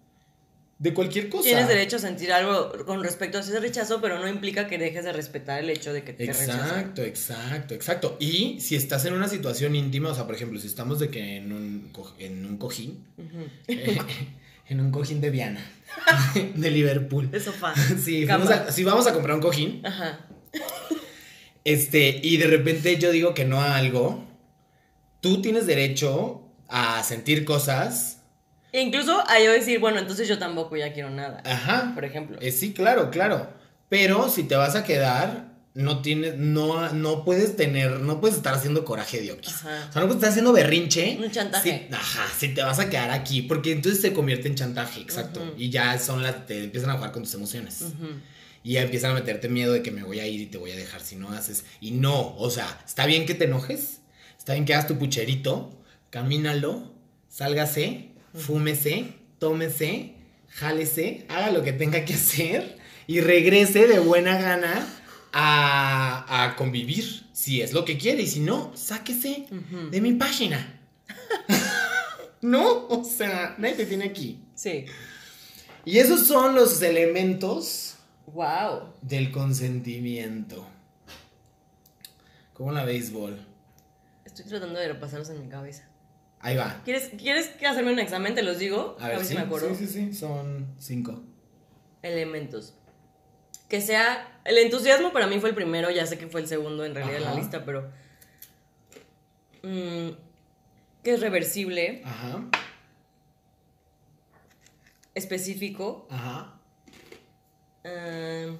de 0.80 0.94
cualquier 0.94 1.28
cosa. 1.28 1.44
tienes 1.44 1.68
derecho 1.68 1.96
a 1.96 1.98
sentir 1.98 2.32
algo 2.32 2.72
con 2.86 3.02
respecto 3.04 3.36
a 3.36 3.42
ese 3.42 3.60
rechazo, 3.60 4.00
pero 4.00 4.18
no 4.18 4.26
implica 4.26 4.66
que 4.66 4.78
dejes 4.78 5.04
de 5.04 5.12
respetar 5.12 5.60
el 5.62 5.68
hecho 5.70 5.92
de 5.92 6.02
que 6.02 6.12
te 6.14 6.24
rechazan. 6.26 6.58
Exacto, 6.58 7.02
exacto, 7.02 7.74
exacto. 7.74 8.16
Y 8.18 8.58
si 8.60 8.76
estás 8.76 9.04
en 9.04 9.12
una 9.12 9.28
situación 9.28 9.76
íntima, 9.76 10.08
o 10.08 10.14
sea, 10.14 10.24
por 10.26 10.34
ejemplo, 10.34 10.58
si 10.58 10.66
estamos 10.66 10.98
de 10.98 11.10
que 11.10 11.36
en 11.36 11.52
un, 11.52 11.90
co- 11.92 12.14
en 12.18 12.46
un 12.46 12.56
cojín, 12.56 13.04
eh, 13.68 13.98
en 14.70 14.80
un 14.80 14.90
cojín 14.90 15.20
de 15.20 15.28
Viana, 15.28 15.62
de 16.54 16.70
Liverpool. 16.70 17.30
De 17.30 17.40
sofá. 17.40 17.74
Sí, 18.02 18.26
a- 18.28 18.72
si 18.72 18.82
vamos 18.82 19.06
a 19.06 19.12
comprar 19.12 19.36
un 19.36 19.42
cojín, 19.42 19.84
Ajá. 19.84 20.20
este, 21.64 22.20
y 22.22 22.38
de 22.38 22.46
repente 22.46 22.96
yo 22.96 23.10
digo 23.12 23.34
que 23.34 23.44
no 23.44 23.60
a 23.60 23.76
algo, 23.76 24.24
tú 25.20 25.42
tienes 25.42 25.66
derecho 25.66 26.42
a 26.68 27.02
sentir 27.02 27.44
cosas. 27.44 28.19
Incluso 28.72 29.22
a 29.28 29.40
yo 29.40 29.52
decir, 29.52 29.78
bueno, 29.80 29.98
entonces 29.98 30.28
yo 30.28 30.38
tampoco 30.38 30.76
ya 30.76 30.92
quiero 30.92 31.10
nada. 31.10 31.42
Ajá. 31.44 31.92
Por 31.94 32.04
ejemplo. 32.04 32.38
Eh, 32.40 32.52
sí, 32.52 32.72
claro, 32.72 33.10
claro. 33.10 33.48
Pero 33.88 34.28
si 34.28 34.44
te 34.44 34.54
vas 34.54 34.76
a 34.76 34.84
quedar, 34.84 35.50
no 35.74 36.02
tienes, 36.02 36.36
no, 36.36 36.92
no 36.92 37.24
puedes 37.24 37.56
tener, 37.56 38.00
no 38.00 38.20
puedes 38.20 38.36
estar 38.36 38.54
haciendo 38.54 38.84
coraje 38.84 39.20
de 39.20 39.32
oquis. 39.32 39.54
Ajá. 39.56 39.86
O 39.88 39.92
sea, 39.92 40.00
no 40.02 40.06
puedes 40.08 40.16
estar 40.16 40.30
haciendo 40.30 40.52
berrinche. 40.52 41.18
Un 41.20 41.30
chantaje. 41.30 41.86
Si- 41.88 41.94
ajá, 41.94 42.26
si 42.38 42.48
te 42.54 42.62
vas 42.62 42.78
a 42.78 42.88
quedar 42.88 43.10
aquí, 43.10 43.42
porque 43.42 43.72
entonces 43.72 44.00
se 44.00 44.12
convierte 44.12 44.46
en 44.48 44.54
chantaje, 44.54 45.00
exacto. 45.00 45.54
Y 45.56 45.70
ya 45.70 45.98
son 45.98 46.22
las, 46.22 46.46
te 46.46 46.64
empiezan 46.64 46.90
a 46.90 46.94
jugar 46.94 47.12
con 47.12 47.22
tus 47.24 47.34
emociones. 47.34 47.84
Y 48.62 48.74
ya 48.74 48.82
empiezan 48.82 49.12
a 49.12 49.14
meterte 49.14 49.48
miedo 49.48 49.72
de 49.72 49.82
que 49.82 49.90
me 49.90 50.02
voy 50.04 50.20
a 50.20 50.26
ir 50.26 50.40
y 50.40 50.46
te 50.46 50.58
voy 50.58 50.70
a 50.70 50.76
dejar 50.76 51.00
si 51.00 51.16
no 51.16 51.30
haces. 51.30 51.64
Y 51.80 51.92
no, 51.92 52.36
o 52.36 52.50
sea, 52.50 52.78
está 52.86 53.06
bien 53.06 53.24
que 53.26 53.34
te 53.34 53.44
enojes, 53.46 54.00
está 54.38 54.52
bien 54.52 54.64
que 54.66 54.74
hagas 54.74 54.86
tu 54.86 54.98
pucherito, 54.98 55.70
camínalo, 56.10 56.92
sálgase, 57.28 58.09
fúmese, 58.34 59.14
tómese, 59.38 60.14
jálese, 60.48 61.26
haga 61.28 61.50
lo 61.50 61.62
que 61.62 61.72
tenga 61.72 62.04
que 62.04 62.14
hacer 62.14 62.78
y 63.06 63.20
regrese 63.20 63.86
de 63.86 63.98
buena 63.98 64.38
gana 64.40 64.86
a, 65.32 66.44
a 66.44 66.56
convivir, 66.56 67.26
si 67.32 67.60
es 67.62 67.72
lo 67.72 67.84
que 67.84 67.98
quiere. 67.98 68.22
Y 68.22 68.26
si 68.26 68.40
no, 68.40 68.72
sáquese 68.76 69.46
de 69.90 70.00
mi 70.00 70.12
página. 70.14 70.80
no, 72.42 72.86
o 72.88 73.04
sea, 73.04 73.54
nadie 73.58 73.74
te 73.74 73.86
tiene 73.86 74.04
aquí. 74.06 74.40
Sí. 74.54 74.86
Y 75.84 75.98
esos 75.98 76.26
son 76.26 76.54
los 76.54 76.80
elementos 76.82 77.96
Wow. 78.26 78.92
del 79.02 79.32
consentimiento. 79.32 80.64
Como 82.54 82.70
la 82.72 82.84
béisbol. 82.84 83.38
Estoy 84.24 84.44
tratando 84.44 84.78
de 84.78 84.86
repasarlos 84.88 85.30
en 85.30 85.40
mi 85.40 85.48
cabeza. 85.48 85.88
Ahí 86.40 86.56
va. 86.56 86.80
¿Quieres, 86.84 87.10
¿Quieres 87.18 87.50
hacerme 87.66 87.92
un 87.92 87.98
examen? 87.98 88.34
Te 88.34 88.42
los 88.42 88.58
digo. 88.58 88.96
A 88.98 89.08
ver, 89.08 89.20
si 89.20 89.26
sí, 89.26 89.34
me 89.34 89.40
acuerdo. 89.40 89.74
sí, 89.74 89.86
sí, 89.86 89.92
sí, 89.92 90.14
son 90.14 90.66
cinco. 90.78 91.22
Elementos. 92.02 92.74
Que 93.68 93.80
sea. 93.80 94.40
El 94.44 94.56
entusiasmo 94.58 95.12
para 95.12 95.26
mí 95.26 95.38
fue 95.38 95.50
el 95.50 95.54
primero, 95.54 95.90
ya 95.90 96.06
sé 96.06 96.16
que 96.18 96.26
fue 96.26 96.40
el 96.40 96.48
segundo 96.48 96.84
en 96.84 96.94
realidad 96.94 97.18
en 97.18 97.24
la 97.24 97.30
Ajá. 97.32 97.38
lista, 97.38 97.64
pero. 97.64 97.90
mm, 99.62 100.08
que 101.04 101.14
es 101.14 101.20
reversible, 101.20 102.00
Ajá, 102.04 102.42
específico. 105.14 106.06
ajá. 106.10 106.58
el 107.84 108.56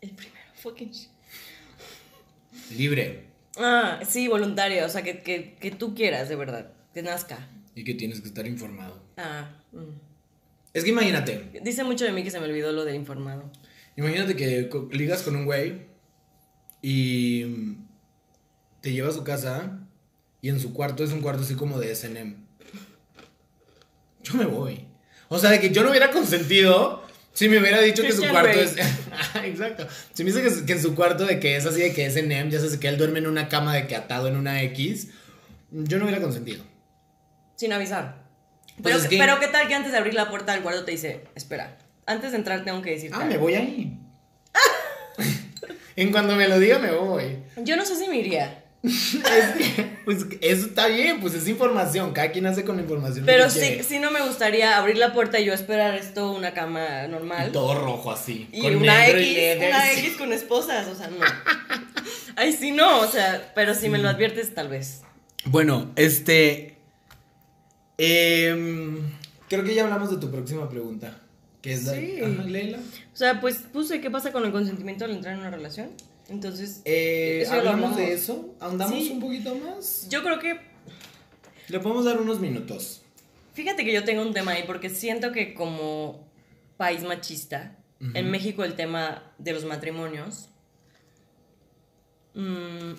primero, 0.00 0.44
fucking 0.62 0.90
shit. 0.90 1.10
Libre. 2.76 3.24
Ah, 3.58 4.00
sí, 4.06 4.28
voluntaria, 4.28 4.84
o 4.84 4.88
sea, 4.88 5.02
que, 5.02 5.20
que, 5.20 5.54
que 5.54 5.70
tú 5.70 5.94
quieras, 5.94 6.28
de 6.28 6.36
verdad, 6.36 6.72
que 6.92 7.02
nazca. 7.02 7.48
Y 7.74 7.84
que 7.84 7.94
tienes 7.94 8.20
que 8.20 8.28
estar 8.28 8.46
informado. 8.46 9.02
Ah, 9.16 9.50
mm. 9.72 10.06
Es 10.72 10.84
que 10.84 10.90
imagínate. 10.90 11.60
Dice 11.62 11.84
mucho 11.84 12.04
de 12.04 12.12
mí 12.12 12.22
que 12.22 12.30
se 12.30 12.38
me 12.38 12.46
olvidó 12.46 12.70
lo 12.70 12.84
del 12.84 12.96
informado. 12.96 13.50
Imagínate 13.96 14.36
que 14.36 14.68
ligas 14.90 15.22
con 15.22 15.34
un 15.36 15.46
güey 15.46 15.86
y 16.82 17.76
te 18.82 18.92
lleva 18.92 19.08
a 19.08 19.12
su 19.12 19.24
casa 19.24 19.80
y 20.42 20.50
en 20.50 20.60
su 20.60 20.74
cuarto 20.74 21.02
es 21.02 21.12
un 21.12 21.22
cuarto 21.22 21.42
así 21.42 21.54
como 21.54 21.78
de 21.78 21.94
SNM. 21.94 22.36
Yo 24.22 24.34
me 24.34 24.44
voy. 24.44 24.84
O 25.28 25.38
sea, 25.38 25.50
de 25.50 25.60
que 25.60 25.70
yo 25.70 25.82
no 25.82 25.90
hubiera 25.90 26.10
consentido 26.10 26.95
si 27.36 27.50
me 27.50 27.58
hubiera 27.58 27.82
dicho 27.82 28.02
que 28.02 28.12
su 28.12 28.26
cuarto 28.26 28.58
es. 28.58 28.76
Exacto. 29.44 29.86
Si 30.14 30.24
me 30.24 30.32
dice 30.32 30.42
que, 30.42 30.64
que 30.64 30.72
en 30.72 30.80
su 30.80 30.94
cuarto 30.94 31.26
de 31.26 31.38
que 31.38 31.56
es 31.56 31.66
así 31.66 31.82
de 31.82 31.92
que 31.92 32.06
es 32.06 32.14
SNM, 32.14 32.48
ya 32.48 32.58
sabes 32.60 32.78
que 32.78 32.88
él 32.88 32.96
duerme 32.96 33.18
en 33.18 33.26
una 33.26 33.50
cama 33.50 33.74
de 33.74 33.86
que 33.86 33.94
atado 33.94 34.28
en 34.28 34.36
una 34.36 34.62
X, 34.62 35.08
yo 35.70 35.98
no 35.98 36.04
hubiera 36.06 36.22
consentido. 36.22 36.64
Sin 37.56 37.74
avisar. 37.74 38.24
Pues 38.80 38.94
Pero, 38.94 38.96
es 38.96 39.06
que- 39.08 39.18
pero 39.18 39.38
qué 39.38 39.48
tal 39.48 39.68
que 39.68 39.74
antes 39.74 39.92
de 39.92 39.98
abrir 39.98 40.14
la 40.14 40.30
puerta 40.30 40.52
del 40.52 40.62
cuarto 40.62 40.86
te 40.86 40.92
dice, 40.92 41.24
espera, 41.34 41.76
antes 42.06 42.30
de 42.32 42.38
entrar 42.38 42.64
tengo 42.64 42.80
que 42.80 42.92
decirte. 42.92 43.14
Ah, 43.14 43.20
algo". 43.20 43.32
me 43.32 43.38
voy 43.38 43.54
ahí. 43.54 43.98
en 45.96 46.12
cuanto 46.12 46.36
me 46.36 46.48
lo 46.48 46.58
diga, 46.58 46.78
me 46.78 46.92
voy. 46.92 47.38
Yo 47.58 47.76
no 47.76 47.84
sé 47.84 47.96
si 47.96 48.08
me 48.08 48.16
iría. 48.16 48.64
Es 48.86 49.74
que, 49.74 49.98
pues 50.04 50.26
eso 50.40 50.66
está 50.66 50.86
bien, 50.86 51.20
pues 51.20 51.34
es 51.34 51.48
información. 51.48 52.12
Cada 52.12 52.30
quien 52.30 52.46
hace 52.46 52.64
con 52.64 52.76
la 52.76 52.82
información. 52.82 53.26
Pero 53.26 53.44
que 53.44 53.50
sí, 53.50 53.58
quiere. 53.60 53.82
sí 53.82 53.98
no 53.98 54.10
me 54.10 54.22
gustaría 54.22 54.78
abrir 54.78 54.96
la 54.96 55.12
puerta 55.12 55.40
y 55.40 55.44
yo 55.44 55.52
esperar 55.52 55.94
esto, 55.96 56.30
una 56.30 56.54
cama 56.54 57.06
normal. 57.08 57.48
Y 57.48 57.52
todo 57.52 57.74
rojo 57.74 58.12
así. 58.12 58.48
Y 58.52 58.62
con 58.62 58.76
una 58.76 59.08
X, 59.08 59.26
y 59.26 59.66
una 59.66 59.92
X 59.92 60.16
con 60.16 60.32
esposas, 60.32 60.86
o 60.86 60.94
sea, 60.94 61.08
no. 61.08 61.16
Ay, 62.36 62.52
sí, 62.52 62.70
no, 62.70 63.00
o 63.00 63.06
sea, 63.06 63.52
pero 63.54 63.74
si 63.74 63.88
me 63.88 63.98
lo 63.98 64.08
adviertes, 64.08 64.54
tal 64.54 64.68
vez. 64.68 65.02
Bueno, 65.46 65.90
este. 65.96 66.76
em, 67.98 68.98
creo 69.48 69.64
que 69.64 69.74
ya 69.74 69.84
hablamos 69.84 70.10
de 70.10 70.18
tu 70.18 70.30
próxima 70.30 70.68
pregunta. 70.68 71.18
Que 71.60 71.72
es 71.72 71.84
la. 71.84 71.92
Ajá, 71.92 72.44
léela. 72.44 72.78
O 72.78 73.16
sea, 73.16 73.40
pues 73.40 73.56
puse 73.72 74.00
qué 74.00 74.10
pasa 74.10 74.30
con 74.30 74.44
el 74.44 74.52
consentimiento 74.52 75.04
al 75.04 75.10
entrar 75.10 75.34
en 75.34 75.40
una 75.40 75.50
relación. 75.50 75.90
Entonces, 76.28 76.82
Eh, 76.84 77.40
Eso 77.42 77.52
hablamos 77.54 77.96
de 77.96 78.12
eso. 78.12 78.54
Ahondamos 78.60 78.98
Sí. 78.98 79.10
un 79.12 79.20
poquito 79.20 79.54
más. 79.54 80.08
yo 80.10 80.22
creo 80.22 80.38
que 80.40 80.58
Le 81.68 81.80
podemos 81.80 82.04
dar 82.04 82.20
unos 82.20 82.38
minutos. 82.40 83.02
Fíjate 83.54 83.84
que 83.84 83.92
yo 83.92 84.04
tengo 84.04 84.22
un 84.22 84.32
tema 84.34 84.52
ahí 84.52 84.64
porque 84.66 84.88
siento 84.90 85.32
que 85.32 85.54
como 85.54 86.28
país 86.76 87.02
machista, 87.02 87.76
en 88.14 88.30
México 88.30 88.62
el 88.64 88.74
tema 88.76 89.32
de 89.38 89.52
los 89.54 89.64
matrimonios 89.64 90.48
mm, 92.34 92.92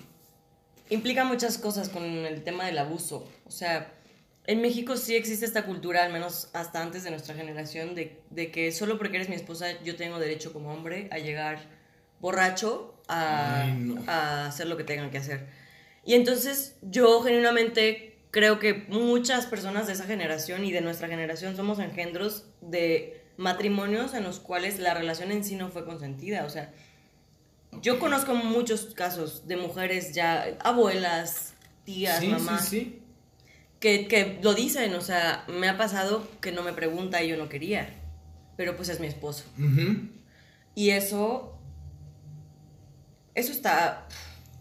implica 0.90 1.24
muchas 1.24 1.56
cosas 1.58 1.88
con 1.88 2.02
el 2.04 2.42
tema 2.42 2.66
del 2.66 2.78
abuso. 2.78 3.28
O 3.46 3.50
sea, 3.50 3.92
en 4.46 4.60
México 4.60 4.96
sí 4.96 5.14
existe 5.14 5.44
esta 5.44 5.64
cultura, 5.64 6.04
al 6.04 6.12
menos 6.12 6.48
hasta 6.52 6.82
antes 6.82 7.04
de 7.04 7.10
nuestra 7.10 7.34
generación, 7.34 7.94
de, 7.94 8.20
de 8.30 8.50
que 8.50 8.72
solo 8.72 8.98
porque 8.98 9.16
eres 9.16 9.28
mi 9.28 9.36
esposa 9.36 9.80
yo 9.84 9.94
tengo 9.96 10.18
derecho 10.18 10.52
como 10.52 10.72
hombre 10.72 11.08
a 11.12 11.18
llegar 11.18 11.60
borracho 12.20 12.97
a, 13.08 13.62
Ay, 13.62 13.72
no. 13.72 14.02
a 14.06 14.46
hacer 14.46 14.66
lo 14.68 14.76
que 14.76 14.84
tengan 14.84 15.10
que 15.10 15.18
hacer. 15.18 15.46
Y 16.04 16.14
entonces 16.14 16.76
yo 16.82 17.20
genuinamente 17.22 18.18
creo 18.30 18.58
que 18.58 18.86
muchas 18.88 19.46
personas 19.46 19.86
de 19.86 19.94
esa 19.94 20.04
generación 20.04 20.64
y 20.64 20.72
de 20.72 20.80
nuestra 20.80 21.08
generación 21.08 21.56
somos 21.56 21.78
engendros 21.78 22.44
de 22.60 23.22
matrimonios 23.36 24.14
en 24.14 24.24
los 24.24 24.40
cuales 24.40 24.78
la 24.78 24.94
relación 24.94 25.32
en 25.32 25.44
sí 25.44 25.56
no 25.56 25.70
fue 25.70 25.84
consentida. 25.84 26.44
O 26.44 26.50
sea, 26.50 26.72
yo 27.82 27.98
conozco 27.98 28.34
muchos 28.34 28.86
casos 28.94 29.46
de 29.46 29.56
mujeres 29.56 30.12
ya, 30.14 30.56
abuelas, 30.60 31.54
tías, 31.84 32.20
Sí, 32.20 32.28
mamás, 32.28 32.68
sí, 32.68 32.80
sí. 32.80 33.02
Que, 33.80 34.08
que 34.08 34.38
lo 34.42 34.54
dicen. 34.54 34.94
O 34.94 35.00
sea, 35.00 35.44
me 35.48 35.68
ha 35.68 35.76
pasado 35.78 36.26
que 36.40 36.50
no 36.52 36.62
me 36.62 36.72
pregunta 36.72 37.22
y 37.22 37.28
yo 37.28 37.36
no 37.36 37.48
quería. 37.48 37.94
Pero 38.56 38.76
pues 38.76 38.88
es 38.88 38.98
mi 39.00 39.06
esposo. 39.06 39.44
Ujú. 39.58 40.08
Y 40.74 40.90
eso. 40.90 41.57
Eso 43.38 43.52
está. 43.52 44.06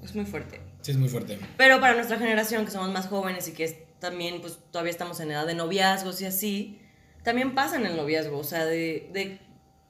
Es 0.03 0.13
muy 0.15 0.25
fuerte. 0.25 0.61
Sí, 0.81 0.91
es 0.91 0.97
muy 0.97 1.09
fuerte. 1.09 1.37
Pero 1.57 1.79
para 1.81 1.95
nuestra 1.95 2.17
generación, 2.17 2.65
que 2.65 2.71
somos 2.71 2.89
más 2.91 3.07
jóvenes 3.07 3.47
y 3.47 3.53
que 3.53 3.63
es- 3.65 3.75
también, 3.99 4.41
pues 4.41 4.59
todavía 4.71 4.91
estamos 4.91 5.19
en 5.19 5.31
edad 5.31 5.47
de 5.47 5.55
noviazgos 5.55 6.21
y 6.21 6.25
así, 6.25 6.79
también 7.23 7.55
pasa 7.55 7.77
en 7.77 7.85
el 7.87 7.95
noviazgo. 7.97 8.37
O 8.37 8.43
sea, 8.43 8.65
de. 8.65 9.09
de 9.11 9.39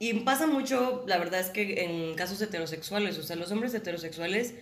y 0.00 0.14
pasa 0.20 0.46
mucho, 0.46 1.04
la 1.08 1.18
verdad 1.18 1.40
es 1.40 1.50
que 1.50 1.84
en 1.84 2.14
casos 2.14 2.40
heterosexuales, 2.40 3.18
o 3.18 3.22
sea, 3.22 3.34
los 3.36 3.50
hombres 3.50 3.74
heterosexuales 3.74 4.54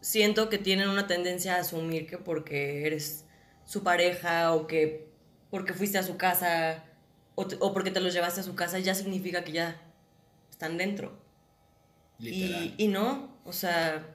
siento 0.00 0.48
que 0.48 0.58
tienen 0.58 0.88
una 0.88 1.06
tendencia 1.06 1.56
a 1.56 1.60
asumir 1.60 2.06
que 2.06 2.16
porque 2.18 2.86
eres 2.86 3.24
su 3.66 3.82
pareja 3.82 4.52
o 4.54 4.66
que 4.66 5.08
porque 5.50 5.74
fuiste 5.74 5.98
a 5.98 6.02
su 6.02 6.16
casa 6.16 6.84
o, 7.34 7.46
te- 7.46 7.56
o 7.60 7.72
porque 7.72 7.90
te 7.90 8.00
los 8.00 8.14
llevaste 8.14 8.40
a 8.40 8.44
su 8.44 8.54
casa 8.54 8.78
ya 8.78 8.94
significa 8.94 9.44
que 9.44 9.52
ya 9.52 9.80
están 10.50 10.76
dentro. 10.78 11.18
Literal. 12.20 12.74
Y, 12.76 12.84
y 12.84 12.88
no, 12.88 13.36
o 13.44 13.52
sea, 13.52 14.06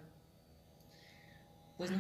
pues 1.78 1.92
no. 1.92 1.98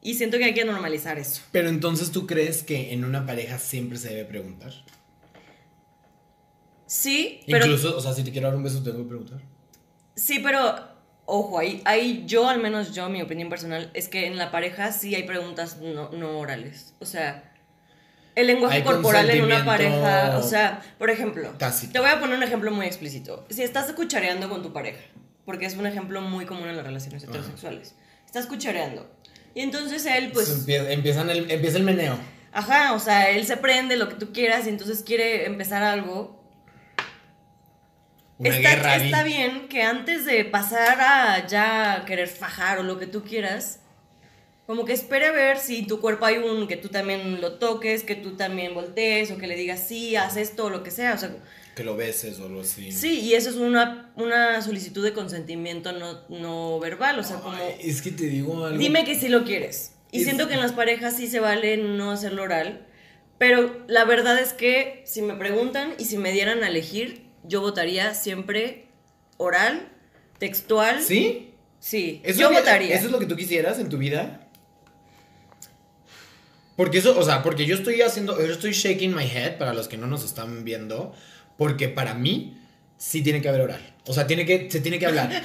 Y 0.00 0.14
siento 0.14 0.38
que 0.38 0.44
hay 0.44 0.54
que 0.54 0.64
normalizar 0.64 1.18
eso. 1.18 1.42
Pero 1.52 1.68
entonces 1.68 2.10
tú 2.10 2.26
crees 2.26 2.62
que 2.62 2.92
en 2.92 3.04
una 3.04 3.24
pareja 3.24 3.58
siempre 3.58 3.98
se 3.98 4.08
debe 4.08 4.24
preguntar. 4.24 4.72
Sí, 6.86 7.40
pero 7.46 7.64
Incluso, 7.66 7.96
o 7.96 8.00
sea, 8.00 8.12
si 8.12 8.22
te 8.22 8.32
quiero 8.32 8.48
dar 8.48 8.56
un 8.56 8.64
beso, 8.64 8.82
tengo 8.82 8.98
que 8.98 9.04
preguntar. 9.04 9.40
sí, 10.14 10.40
pero 10.40 10.92
ojo, 11.24 11.58
ahí, 11.58 11.80
ahí 11.84 12.24
yo 12.26 12.48
al 12.48 12.60
menos 12.60 12.92
yo 12.94 13.08
mi 13.08 13.22
opinión 13.22 13.48
personal 13.48 13.90
es 13.94 14.08
que 14.08 14.26
en 14.26 14.36
la 14.36 14.50
pareja 14.50 14.92
sí 14.92 15.14
hay 15.14 15.22
preguntas 15.22 15.78
no, 15.80 16.10
no 16.10 16.38
orales. 16.38 16.94
O 16.98 17.06
sea, 17.06 17.54
el 18.34 18.46
lenguaje 18.46 18.78
Hay 18.78 18.82
corporal 18.82 19.30
en 19.30 19.44
una 19.44 19.64
pareja, 19.64 20.36
o 20.38 20.42
sea, 20.42 20.82
por 20.98 21.10
ejemplo, 21.10 21.48
tácito. 21.58 21.92
te 21.92 22.00
voy 22.00 22.10
a 22.10 22.18
poner 22.20 22.36
un 22.36 22.42
ejemplo 22.42 22.70
muy 22.70 22.86
explícito. 22.86 23.46
Si 23.50 23.62
estás 23.62 23.90
cuchareando 23.92 24.48
con 24.50 24.62
tu 24.62 24.72
pareja, 24.72 25.00
porque 25.44 25.66
es 25.66 25.76
un 25.76 25.86
ejemplo 25.86 26.20
muy 26.20 26.46
común 26.46 26.68
en 26.68 26.76
las 26.76 26.86
relaciones 26.86 27.24
heterosexuales. 27.24 27.94
Estás 28.26 28.46
cuchareando. 28.46 29.10
Y 29.54 29.60
entonces 29.60 30.06
él 30.06 30.30
pues 30.32 30.50
empieza, 30.50 30.90
empiezan 30.90 31.30
el, 31.30 31.50
empieza 31.50 31.76
el 31.78 31.84
meneo. 31.84 32.18
Ajá, 32.52 32.92
o 32.92 32.98
sea, 32.98 33.30
él 33.30 33.46
se 33.46 33.56
prende 33.56 33.96
lo 33.96 34.08
que 34.08 34.14
tú 34.16 34.32
quieras 34.32 34.66
y 34.66 34.68
entonces 34.68 35.02
quiere 35.02 35.46
empezar 35.46 35.82
algo. 35.82 36.42
Una 38.38 38.56
está, 38.56 38.70
guerra 38.70 38.96
está 38.96 39.22
bien 39.22 39.68
que 39.68 39.82
antes 39.82 40.24
de 40.24 40.44
pasar 40.44 41.00
a 41.00 41.46
ya 41.46 42.04
querer 42.06 42.28
fajar 42.28 42.78
o 42.78 42.82
lo 42.82 42.98
que 42.98 43.06
tú 43.06 43.22
quieras, 43.22 43.80
como 44.66 44.84
que 44.84 44.92
espere 44.92 45.26
a 45.26 45.32
ver 45.32 45.58
si 45.58 45.86
tu 45.86 46.00
cuerpo 46.00 46.26
hay 46.26 46.38
un 46.38 46.66
que 46.66 46.76
tú 46.76 46.88
también 46.88 47.40
lo 47.40 47.54
toques, 47.54 48.02
que 48.04 48.16
tú 48.16 48.36
también 48.36 48.74
voltees 48.74 49.30
o 49.30 49.38
que 49.38 49.46
le 49.46 49.56
digas 49.56 49.86
sí, 49.86 50.16
haz 50.16 50.36
esto 50.36 50.66
o 50.66 50.70
lo 50.70 50.82
que 50.82 50.90
sea. 50.90 51.14
O 51.14 51.18
sea, 51.18 51.30
Que 51.74 51.84
lo 51.84 51.96
beses 51.96 52.38
o 52.40 52.44
algo 52.46 52.60
así. 52.60 52.92
sí, 52.92 53.20
y 53.20 53.34
eso 53.34 53.48
es 53.48 53.56
una, 53.56 54.12
una 54.16 54.60
solicitud 54.60 55.02
de 55.02 55.12
consentimiento 55.14 55.92
no, 55.92 56.20
no 56.28 56.78
verbal. 56.78 57.18
O 57.18 57.22
sea, 57.24 57.36
como 57.40 57.56
Ay, 57.56 57.76
es 57.82 58.02
que 58.02 58.10
te 58.10 58.24
digo 58.26 58.66
algo. 58.66 58.78
Dime 58.78 59.04
que 59.04 59.14
sí 59.18 59.28
lo 59.28 59.44
quieres. 59.44 59.92
Y 60.10 60.18
Es- 60.18 60.24
siento 60.24 60.48
que 60.48 60.54
en 60.54 60.60
las 60.60 60.72
parejas 60.72 61.16
sí 61.16 61.28
se 61.28 61.40
vale 61.40 61.78
no 61.78 62.10
hacerlo 62.10 62.42
oral. 62.42 62.86
Pero 63.38 63.82
la 63.88 64.04
verdad 64.04 64.38
es 64.38 64.52
que 64.52 65.02
si 65.06 65.22
me 65.22 65.34
preguntan 65.34 65.94
y 65.98 66.04
si 66.04 66.18
me 66.18 66.32
dieran 66.32 66.62
a 66.62 66.68
elegir, 66.68 67.26
yo 67.44 67.60
votaría 67.62 68.14
siempre 68.14 68.86
oral, 69.38 69.88
textual. 70.38 71.02
¿Sí? 71.02 71.54
Sí, 71.80 72.20
¿Eso 72.22 72.38
yo 72.40 72.50
que- 72.50 72.56
votaría. 72.56 72.94
¿Eso 72.94 73.06
es 73.06 73.12
lo 73.12 73.18
que 73.18 73.26
tú 73.26 73.34
quisieras 73.34 73.78
en 73.78 73.88
tu 73.88 73.96
vida? 73.98 74.46
Porque 76.76 76.98
eso, 76.98 77.18
o 77.18 77.22
sea, 77.24 77.42
porque 77.42 77.66
yo 77.66 77.74
estoy 77.76 78.00
haciendo, 78.02 78.38
yo 78.44 78.52
estoy 78.52 78.72
shaking 78.72 79.14
my 79.14 79.24
head 79.24 79.58
para 79.58 79.74
los 79.74 79.88
que 79.88 79.96
no 79.98 80.06
nos 80.06 80.24
están 80.24 80.64
viendo, 80.64 81.12
porque 81.56 81.88
para 81.88 82.14
mí 82.14 82.58
sí 82.98 83.22
tiene 83.22 83.40
que 83.40 83.48
haber 83.48 83.62
oral. 83.62 83.94
O 84.06 84.12
sea, 84.12 84.26
tiene 84.26 84.44
que, 84.46 84.70
se 84.70 84.80
tiene 84.80 84.98
que 84.98 85.06
hablar. 85.06 85.30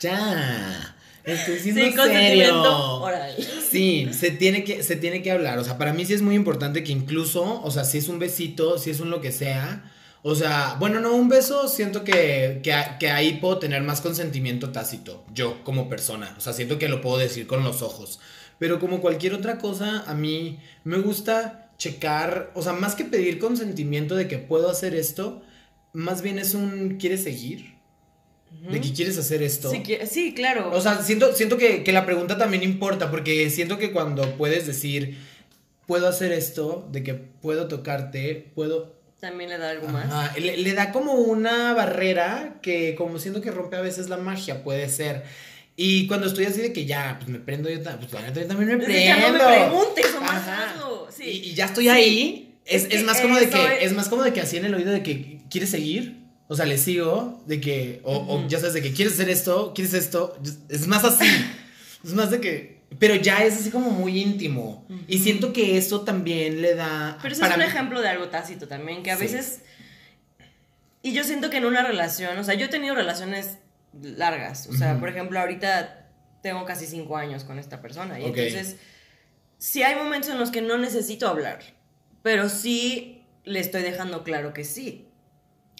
ya. 0.00 0.94
Estoy 1.24 1.58
siendo 1.58 1.82
Sí, 1.82 1.92
serio. 2.10 2.62
oral. 3.00 3.34
Sí, 3.70 4.08
se 4.12 4.30
tiene, 4.30 4.62
que, 4.62 4.82
se 4.82 4.96
tiene 4.96 5.22
que 5.22 5.30
hablar. 5.30 5.58
O 5.58 5.64
sea, 5.64 5.78
para 5.78 5.94
mí 5.94 6.04
sí 6.04 6.12
es 6.12 6.20
muy 6.22 6.34
importante 6.34 6.84
que 6.84 6.92
incluso, 6.92 7.62
o 7.62 7.70
sea, 7.70 7.84
si 7.84 7.98
es 7.98 8.08
un 8.08 8.18
besito, 8.18 8.78
si 8.78 8.90
es 8.90 9.00
un 9.00 9.10
lo 9.10 9.20
que 9.20 9.32
sea. 9.32 9.90
O 10.22 10.34
sea, 10.34 10.76
bueno, 10.78 11.00
no, 11.00 11.14
un 11.14 11.28
beso 11.28 11.68
siento 11.68 12.02
que, 12.04 12.60
que, 12.62 12.74
que 12.98 13.10
ahí 13.10 13.34
puedo 13.40 13.58
tener 13.58 13.82
más 13.82 14.00
consentimiento 14.00 14.70
tácito, 14.70 15.24
yo 15.34 15.62
como 15.64 15.88
persona. 15.88 16.34
O 16.36 16.40
sea, 16.40 16.52
siento 16.52 16.78
que 16.78 16.88
lo 16.88 17.00
puedo 17.00 17.18
decir 17.18 17.46
con 17.46 17.64
los 17.64 17.82
ojos. 17.82 18.20
Pero 18.58 18.78
como 18.78 19.00
cualquier 19.00 19.34
otra 19.34 19.58
cosa, 19.58 20.04
a 20.06 20.14
mí 20.14 20.60
me 20.84 20.98
gusta 20.98 21.63
checar, 21.78 22.50
o 22.54 22.62
sea, 22.62 22.72
más 22.72 22.94
que 22.94 23.04
pedir 23.04 23.38
consentimiento 23.38 24.14
de 24.14 24.28
que 24.28 24.38
puedo 24.38 24.70
hacer 24.70 24.94
esto, 24.94 25.42
más 25.92 26.22
bien 26.22 26.38
es 26.38 26.54
un, 26.54 26.96
¿quieres 26.98 27.22
seguir? 27.22 27.74
De 28.70 28.80
que 28.80 28.92
quieres 28.92 29.18
hacer 29.18 29.42
esto. 29.42 29.70
Sí, 30.06 30.32
claro. 30.34 30.70
O 30.72 30.80
sea, 30.80 31.02
siento, 31.02 31.34
siento 31.34 31.58
que, 31.58 31.82
que 31.84 31.92
la 31.92 32.06
pregunta 32.06 32.38
también 32.38 32.62
importa, 32.62 33.10
porque 33.10 33.50
siento 33.50 33.78
que 33.78 33.92
cuando 33.92 34.36
puedes 34.36 34.66
decir, 34.66 35.18
puedo 35.86 36.08
hacer 36.08 36.32
esto, 36.32 36.88
de 36.90 37.02
que 37.02 37.14
puedo 37.14 37.68
tocarte, 37.68 38.50
puedo... 38.54 38.94
También 39.20 39.50
le 39.50 39.58
da 39.58 39.70
algo 39.70 39.88
más. 39.88 40.38
Le 40.38 40.72
da 40.74 40.92
como 40.92 41.12
una 41.14 41.72
barrera 41.72 42.58
que 42.62 42.94
como 42.94 43.18
siento 43.18 43.40
que 43.40 43.50
rompe 43.50 43.76
a 43.76 43.80
veces 43.80 44.08
la 44.08 44.18
magia, 44.18 44.62
puede 44.62 44.88
ser. 44.88 45.24
Y 45.76 46.06
cuando 46.06 46.26
estoy 46.28 46.44
así 46.44 46.60
de 46.60 46.72
que 46.72 46.86
ya, 46.86 47.16
pues 47.18 47.28
me 47.28 47.38
prendo 47.40 47.68
yo, 47.68 47.82
pues 47.82 48.12
la 48.12 48.22
neta, 48.22 48.40
yo 48.40 48.46
también 48.46 48.78
me 48.78 48.84
prendo. 48.84 49.04
ya 49.04 49.16
no 49.18 49.32
me 49.32 49.38
preguntes, 49.40 50.06
o. 50.84 51.08
Sí. 51.10 51.24
Y, 51.24 51.50
y 51.50 51.54
ya 51.54 51.64
estoy 51.66 51.84
Sí. 51.84 51.90
ahí. 51.90 52.54
Es, 52.64 52.86
Es 52.90 53.04
más 53.04 53.20
como 53.20 53.36
de 53.36 53.44
eso 53.44 53.52
que, 53.52 53.76
es- 53.76 53.82
es 53.82 53.92
más 53.92 54.08
como 54.08 54.22
de 54.22 54.32
que 54.32 54.40
así 54.40 54.56
en 54.56 54.64
el 54.64 54.74
oído 54.74 54.90
de 54.92 55.02
que, 55.02 55.40
¿quieres 55.50 55.70
seguir? 55.70 56.22
O 56.48 56.56
sea, 56.56 56.64
le 56.66 56.78
sigo, 56.78 57.42
de 57.46 57.60
que, 57.60 58.00
o, 58.04 58.44
ya 58.48 58.58
sabes, 58.58 58.74
de 58.74 58.82
que 58.82 58.92
quieres 58.92 59.14
hacer 59.14 59.28
esto, 59.30 59.72
quieres 59.74 59.94
esto, 59.94 60.36
es 60.68 60.86
más 60.86 61.04
así, 61.04 61.26
es 62.04 62.12
más 62.14 62.30
de 62.30 62.40
que, 62.40 62.80
pero 62.98 63.14
ya 63.16 63.44
es 63.44 63.54
así 63.56 63.70
como 63.70 63.90
muy 63.90 64.20
íntimo. 64.20 64.86
Y 65.08 65.16
Ujú. 65.16 65.24
siento 65.24 65.52
que 65.52 65.76
eso 65.76 66.02
también 66.02 66.62
le 66.62 66.74
da... 66.74 67.18
Pero 67.22 67.34
para 67.38 67.54
es 67.54 67.56
un 67.58 67.62
mí- 67.64 67.68
ejemplo 67.68 68.00
de 68.00 68.08
algo 68.08 68.28
tácito 68.28 68.68
también, 68.68 69.02
que 69.02 69.10
a 69.10 69.16
Sí. 69.16 69.22
veces... 69.24 69.60
Y 71.02 71.12
yo 71.12 71.22
siento 71.24 71.50
que 71.50 71.58
en 71.58 71.66
una 71.66 71.82
relación, 71.82 72.38
o 72.38 72.44
sea, 72.44 72.54
yo 72.54 72.66
he 72.66 72.70
tenido 72.70 72.94
relaciones 72.94 73.58
largas, 74.02 74.66
o 74.68 74.72
sea, 74.74 74.92
Ujú. 74.92 75.00
por 75.00 75.08
ejemplo, 75.08 75.38
ahorita 75.40 76.08
tengo 76.42 76.64
casi 76.64 76.86
cinco 76.86 77.16
años 77.16 77.44
con 77.44 77.58
esta 77.58 77.80
persona, 77.80 78.18
y 78.20 78.24
Ok. 78.24 78.36
entonces, 78.36 78.76
sí 79.58 79.82
hay 79.82 79.94
momentos 79.96 80.30
en 80.30 80.38
los 80.38 80.50
que 80.50 80.60
no 80.62 80.76
necesito 80.78 81.28
hablar, 81.28 81.60
pero 82.22 82.48
sí 82.48 83.22
le 83.44 83.60
estoy 83.60 83.82
dejando 83.82 84.24
claro 84.24 84.52
que 84.52 84.64
sí, 84.64 85.08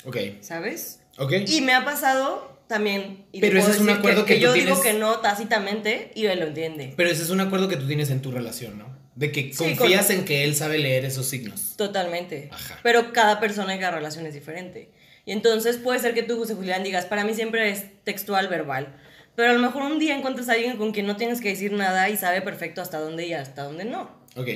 Ok, 0.07 0.17
¿sabes? 0.41 1.01
ok. 1.19 1.33
Y 1.47 1.61
me 1.62 1.73
ha 1.73 1.85
pasado 1.85 2.53
también... 2.67 3.27
Y 3.33 3.41
Pero 3.41 3.59
ese 3.59 3.71
es 3.73 3.79
un 3.81 3.91
acuerdo 3.91 4.25
que 4.27 4.35
tú 4.37 4.41
yo 4.41 4.53
tienes- 4.55 4.71
digo 4.75 4.83
que 4.83 4.93
no 4.95 5.21
tácitamente 5.21 6.11
y 6.15 6.27
él 6.27 6.41
lo 6.41 6.47
entiende. 6.47 6.93
Pero 6.97 7.11
ese 7.11 7.23
es 7.23 7.31
un 7.31 7.41
acuerdo 7.41 7.69
que 7.69 7.77
tú 7.77 7.87
tienes 7.87 8.11
en 8.11 8.21
tu 8.23 8.31
relación, 8.31 8.79
¿no? 8.79 8.87
De 9.15 9.31
que 9.33 9.53
Sí, 9.53 9.57
confías 9.77 10.07
con- 10.07 10.17
en 10.17 10.25
que 10.25 10.45
él 10.45 10.55
sabe 10.55 10.79
leer 10.79 11.05
esos 11.05 11.27
signos. 11.27 11.75
Totalmente. 11.77 12.49
Ajá. 12.53 12.79
Pero 12.83 13.12
cada 13.12 13.39
persona 13.41 13.75
y 13.77 13.79
cada 13.79 13.93
relación 13.97 14.27
es 14.27 14.35
diferente. 14.35 14.91
Y 15.27 15.33
entonces 15.33 15.79
puede 15.79 15.99
ser 16.01 16.14
que 16.14 16.22
tú, 16.22 16.37
José 16.39 16.55
Julián, 16.55 16.83
digas, 16.83 17.07
para 17.07 17.25
mí 17.25 17.35
siempre 17.35 17.70
es 17.70 17.85
textual, 18.05 18.49
verbal. 18.49 18.95
Pero 19.37 19.51
a 19.51 19.55
lo 19.55 19.59
mejor 19.59 19.83
un 19.83 19.99
día 19.99 20.16
encuentras 20.16 20.49
a 20.49 20.53
alguien 20.53 20.77
con 20.77 20.93
quien 20.93 21.07
no 21.07 21.16
tienes 21.16 21.41
que 21.41 21.49
decir 21.49 21.72
nada 21.72 22.09
y 22.11 22.16
sabe 22.16 22.43
perfecto 22.43 22.83
hasta 22.83 22.99
dónde 23.01 23.27
y 23.27 23.33
hasta 23.33 23.62
dónde 23.64 23.85
no. 23.85 24.11
Ok. 24.37 24.49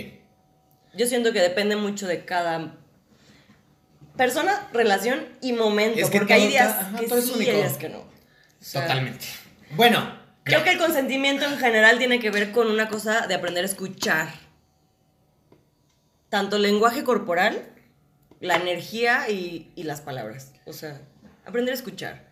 Yo 0.94 1.06
siento 1.06 1.32
que 1.32 1.40
depende 1.40 1.74
mucho 1.76 2.06
de 2.06 2.24
cada 2.24 2.74
persona, 4.16 4.68
relación 4.72 5.26
y 5.40 5.52
momento. 5.52 5.98
Es 6.00 6.10
que 6.10 6.18
porque 6.18 6.34
hay 6.34 6.48
días 6.48 6.68
está- 6.68 6.80
ajá, 6.88 6.98
que 6.98 7.06
todo 7.08 7.18
es 7.18 7.24
sí 7.24 7.30
y 7.32 7.34
único. 7.36 7.50
hay 7.50 7.56
días 7.56 7.76
que 7.78 7.88
no. 7.88 7.98
O 7.98 8.04
sea, 8.60 8.82
Totalmente. 8.82 9.26
Bueno. 9.76 10.18
Creo 10.44 10.60
ya. 10.60 10.64
que 10.64 10.70
el 10.70 10.78
consentimiento 10.78 11.44
en 11.44 11.58
general 11.58 11.98
tiene 11.98 12.20
que 12.20 12.30
ver 12.30 12.52
con 12.52 12.68
una 12.70 12.88
cosa 12.88 13.26
de 13.26 13.34
aprender 13.34 13.64
a 13.64 13.66
escuchar. 13.66 14.28
Tanto 16.30 16.58
lenguaje 16.58 17.04
corporal, 17.04 17.68
la 18.40 18.56
energía 18.56 19.28
y, 19.30 19.70
y 19.74 19.82
las 19.84 20.00
palabras. 20.00 20.52
O 20.64 20.72
sea, 20.72 21.00
aprender 21.44 21.72
a 21.72 21.76
escuchar. 21.76 22.28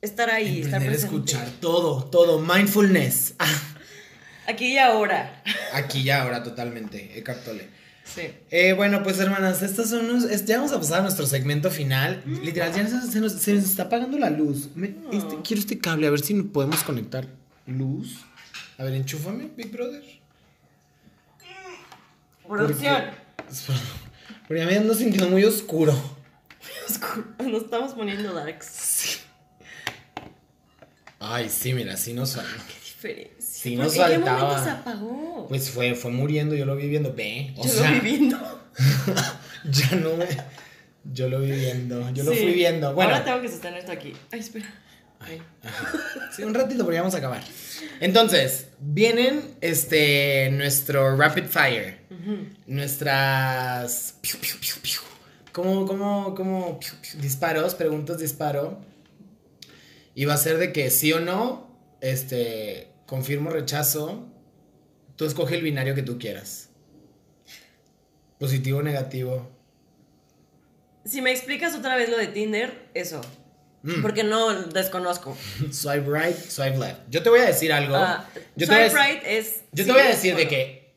Estar 0.00 0.30
ahí, 0.30 0.60
estar 0.62 0.76
Aprender 0.76 0.88
a 0.88 1.08
presente. 1.08 1.16
escuchar 1.32 1.48
todo, 1.60 2.04
todo. 2.04 2.40
Mindfulness. 2.40 3.34
Aquí 4.46 4.72
y 4.74 4.78
ahora. 4.78 5.42
aquí 5.74 6.02
ya 6.04 6.22
ahora 6.22 6.42
totalmente. 6.42 7.18
Eckhart 7.18 7.44
Tolle. 7.44 7.68
Sí. 8.04 8.22
Eh, 8.50 8.72
bueno, 8.72 9.02
pues 9.02 9.18
hermanas, 9.18 9.60
estos 9.62 9.90
son 9.90 10.06
unos. 10.08 10.24
es- 10.24 10.46
ya 10.46 10.56
vamos 10.56 10.72
a 10.72 10.78
pasar 10.78 11.00
a 11.00 11.02
nuestro 11.02 11.26
segmento 11.26 11.70
final. 11.70 12.22
Literal, 12.24 12.72
ya 12.72 12.86
se, 12.88 13.12
se 13.12 13.20
nos, 13.20 13.32
se 13.32 13.52
nos 13.52 13.64
está 13.64 13.82
apagando 13.84 14.18
la 14.18 14.30
luz. 14.30 14.70
Me- 14.74 14.94
este- 15.12 15.36
quiero 15.44 15.60
este 15.60 15.78
cable, 15.78 16.06
a 16.06 16.10
ver 16.10 16.20
si 16.20 16.32
podemos 16.42 16.82
conectar 16.84 17.26
luz. 17.66 18.24
A 18.78 18.84
ver, 18.84 18.94
enchúfame, 18.94 19.50
Big 19.54 19.70
Brother. 19.70 20.02
Producción. 22.48 23.04
Porque 23.44 23.80
ya 24.50 24.66
me 24.66 24.76
ando 24.76 24.94
sintiendo 24.94 25.28
muy 25.30 25.44
oscuro. 25.44 25.94
Oscuro. 26.88 27.24
Nos 27.44 27.62
estamos 27.64 27.92
poniendo 27.94 28.32
darks. 28.32 28.66
Sí. 28.66 29.18
Ay, 31.20 31.48
sí, 31.48 31.74
mira, 31.74 31.96
sí 31.96 32.12
nos 32.12 32.36
Qué 32.36 32.42
diferencia. 32.84 33.34
Sí 33.40 33.76
¿Por- 33.76 33.86
nos 33.86 33.96
¿En 33.96 34.08
qué 34.10 34.18
momento 34.18 34.64
se 34.64 34.70
apagó? 34.70 35.46
Pues 35.48 35.68
fue, 35.70 35.94
fue 35.94 36.10
muriendo, 36.12 36.54
yo 36.54 36.64
lo 36.64 36.76
vi 36.76 36.88
viendo. 36.88 37.12
Ve. 37.12 37.52
O 37.56 37.64
Yo 37.64 37.70
sea, 37.70 37.90
lo 37.90 37.94
vi 38.00 38.00
viendo. 38.08 38.38
ya 39.64 39.96
no 39.96 40.16
me. 40.16 40.26
Yo 41.12 41.28
lo 41.28 41.40
vi 41.40 41.50
viendo. 41.50 42.08
Yo 42.12 42.22
lo 42.22 42.32
fui 42.32 42.52
viendo. 42.52 42.94
Bueno. 42.94 43.12
Ahora 43.12 43.24
tengo 43.24 43.40
que 43.40 43.48
sostener 43.48 43.80
esto 43.80 43.92
aquí. 43.92 44.12
Ay, 44.30 44.40
espera. 44.40 44.66
Ay. 45.20 45.42
Ajá. 45.62 45.92
Sí, 46.32 46.44
un 46.44 46.54
ratito 46.54 46.84
porque 46.84 46.98
vamos 46.98 47.14
a 47.14 47.18
acabar. 47.18 47.42
Entonces, 48.00 48.68
vienen 48.78 49.56
este 49.60 50.50
nuestro 50.50 51.16
rapid 51.16 51.44
fire. 51.44 51.98
Nuestras 52.66 54.14
piu, 54.20 54.38
piu, 54.38 54.56
piu, 54.60 54.74
piu. 54.82 55.00
como 55.52 56.36
piu, 56.78 56.92
piu, 57.00 57.20
disparos, 57.20 57.74
preguntas 57.74 58.18
disparo. 58.18 58.78
Y 60.14 60.26
va 60.26 60.34
a 60.34 60.36
ser 60.36 60.58
de 60.58 60.72
que 60.72 60.90
sí 60.90 61.12
o 61.12 61.20
no, 61.20 61.68
este, 62.00 62.92
confirmo 63.06 63.50
rechazo. 63.50 64.28
Tú 65.16 65.24
escoge 65.24 65.56
el 65.56 65.62
binario 65.62 65.94
que 65.94 66.02
tú 66.02 66.18
quieras. 66.18 66.70
Positivo 68.38 68.78
o 68.78 68.82
negativo. 68.82 69.50
Si 71.04 71.22
me 71.22 71.32
explicas 71.32 71.74
otra 71.74 71.96
vez 71.96 72.08
lo 72.10 72.18
de 72.18 72.28
Tinder, 72.28 72.88
eso. 72.94 73.20
Mm. 73.82 74.02
Porque 74.02 74.24
no 74.24 74.52
desconozco. 74.64 75.36
Swipe 75.70 76.06
right, 76.08 76.36
swipe 76.36 76.78
left. 76.78 77.00
Yo 77.08 77.22
te 77.22 77.30
voy 77.30 77.40
a 77.40 77.46
decir 77.46 77.72
algo. 77.72 77.96
Ah, 77.96 78.26
Yo 78.56 78.66
te 78.66 78.74
voy 78.74 78.84
a 78.84 78.90
swipe 78.90 79.04
right 79.04 79.22
es. 79.24 79.62
Yo 79.72 79.84
sí 79.84 79.90
te 79.90 79.92
voy 79.92 80.02
a 80.02 80.08
decir 80.08 80.36
de 80.36 80.48
que 80.48 80.94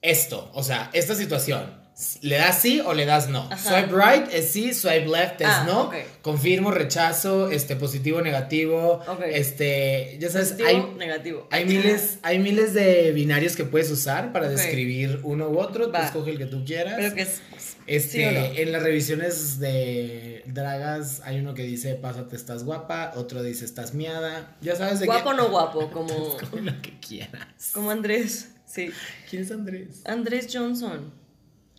esto, 0.00 0.50
o 0.54 0.62
sea, 0.62 0.90
esta 0.92 1.14
situación, 1.14 1.81
¿le 2.22 2.36
das 2.36 2.58
sí 2.60 2.80
o 2.80 2.94
le 2.94 3.04
das 3.04 3.28
no? 3.28 3.48
Ajá. 3.50 3.56
Swipe 3.56 3.92
right 3.94 4.32
es 4.32 4.50
sí, 4.50 4.72
swipe 4.74 5.06
left 5.06 5.40
es 5.40 5.46
Ah, 5.48 5.64
no. 5.66 5.90
Confirmo, 6.22 6.70
rechazo, 6.70 7.50
este 7.50 7.76
positivo, 7.76 8.20
negativo, 8.20 9.00
este, 9.26 10.16
ya 10.20 10.30
sabes, 10.30 10.52
Positivo, 10.52 10.68
hay, 10.68 10.98
negativo. 10.98 11.48
hay 11.50 11.64
miles, 11.64 12.18
hay 12.22 12.38
miles 12.38 12.74
de 12.74 13.12
binarios 13.12 13.56
que 13.56 13.64
puedes 13.64 13.90
usar 13.90 14.32
para 14.32 14.48
describir 14.48 15.20
uno 15.22 15.48
u 15.48 15.58
otro, 15.58 15.90
tú 15.90 15.96
escoge 15.98 16.30
el 16.30 16.38
que 16.38 16.46
tú 16.46 16.64
quieras. 16.64 16.94
Pero 16.96 17.14
que 17.14 17.22
es. 17.22 17.40
Este, 17.86 18.18
¿sí 18.18 18.24
o 18.24 18.30
no? 18.32 18.38
en 18.44 18.70
las 18.72 18.82
revisiones 18.84 19.58
de 19.58 20.44
dragas 20.46 21.20
hay 21.24 21.40
uno 21.40 21.52
que 21.52 21.64
dice 21.64 21.94
pásate 21.96 22.36
estás 22.36 22.62
guapa, 22.62 23.12
otro 23.16 23.42
dice 23.42 23.64
estás 23.64 23.92
miada, 23.92 24.56
ya 24.60 24.76
sabes 24.76 25.00
de 25.00 25.06
Guapo 25.06 25.30
o 25.30 25.34
no 25.34 25.50
guapo, 25.50 25.90
como. 25.92 26.36
Como 26.38 26.62
lo 26.62 26.80
que 26.80 26.98
quieras. 27.00 27.70
Como 27.74 27.90
Andrés. 27.90 28.50
Sí. 28.66 28.90
¿Quién 29.28 29.42
es 29.42 29.50
Andrés? 29.50 30.02
Andrés 30.04 30.48
Johnson. 30.52 31.12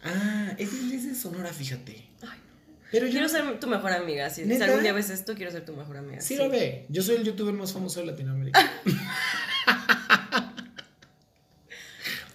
Ah, 0.03 0.53
es 0.57 0.73
es 0.73 1.07
de 1.07 1.15
Sonora, 1.15 1.51
fíjate. 1.53 2.03
Ay, 2.21 2.39
Pero 2.91 3.05
yo 3.07 3.11
Quiero 3.13 3.29
ser 3.29 3.59
tu 3.59 3.67
mejor 3.67 3.91
amiga. 3.93 4.29
Si, 4.29 4.41
algún 4.61 4.83
día 4.83 4.93
ves 4.93 5.09
esto, 5.09 5.33
quiero 5.35 5.51
ser 5.51 5.65
tu 5.65 5.73
mejor 5.73 5.97
amiga. 5.97 6.21
Sí, 6.21 6.35
lo 6.35 6.49
ve. 6.49 6.85
Yo 6.89 7.01
soy 7.01 7.15
el 7.15 7.23
youtuber 7.23 7.53
más 7.53 7.71
famoso 7.73 7.99
de 8.01 8.07
Latinoamérica. 8.07 8.59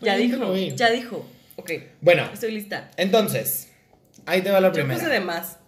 Ya 0.00 0.14
Oye, 0.14 0.22
dijo. 0.28 0.54
Ya 0.76 0.90
dijo. 0.90 1.28
Ok. 1.56 1.72
Bueno, 2.00 2.30
Estoy 2.32 2.52
lista. 2.52 2.90
entonces, 2.96 3.68
ahí 4.26 4.42
te 4.42 4.50
va 4.52 4.60
la 4.60 4.68
Yo 4.68 4.74
primera. 4.74 4.98
puse 4.98 5.10
de 5.10 5.20
más. 5.20 5.58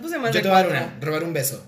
Puse 0.00 0.18
más 0.18 0.30
Yo 0.32 0.38
de 0.38 0.42
te 0.42 0.48
voy 0.48 0.56
a 0.56 0.62
dar 0.62 0.68
una, 0.68 0.98
robar 1.00 1.24
un 1.24 1.32
beso. 1.32 1.66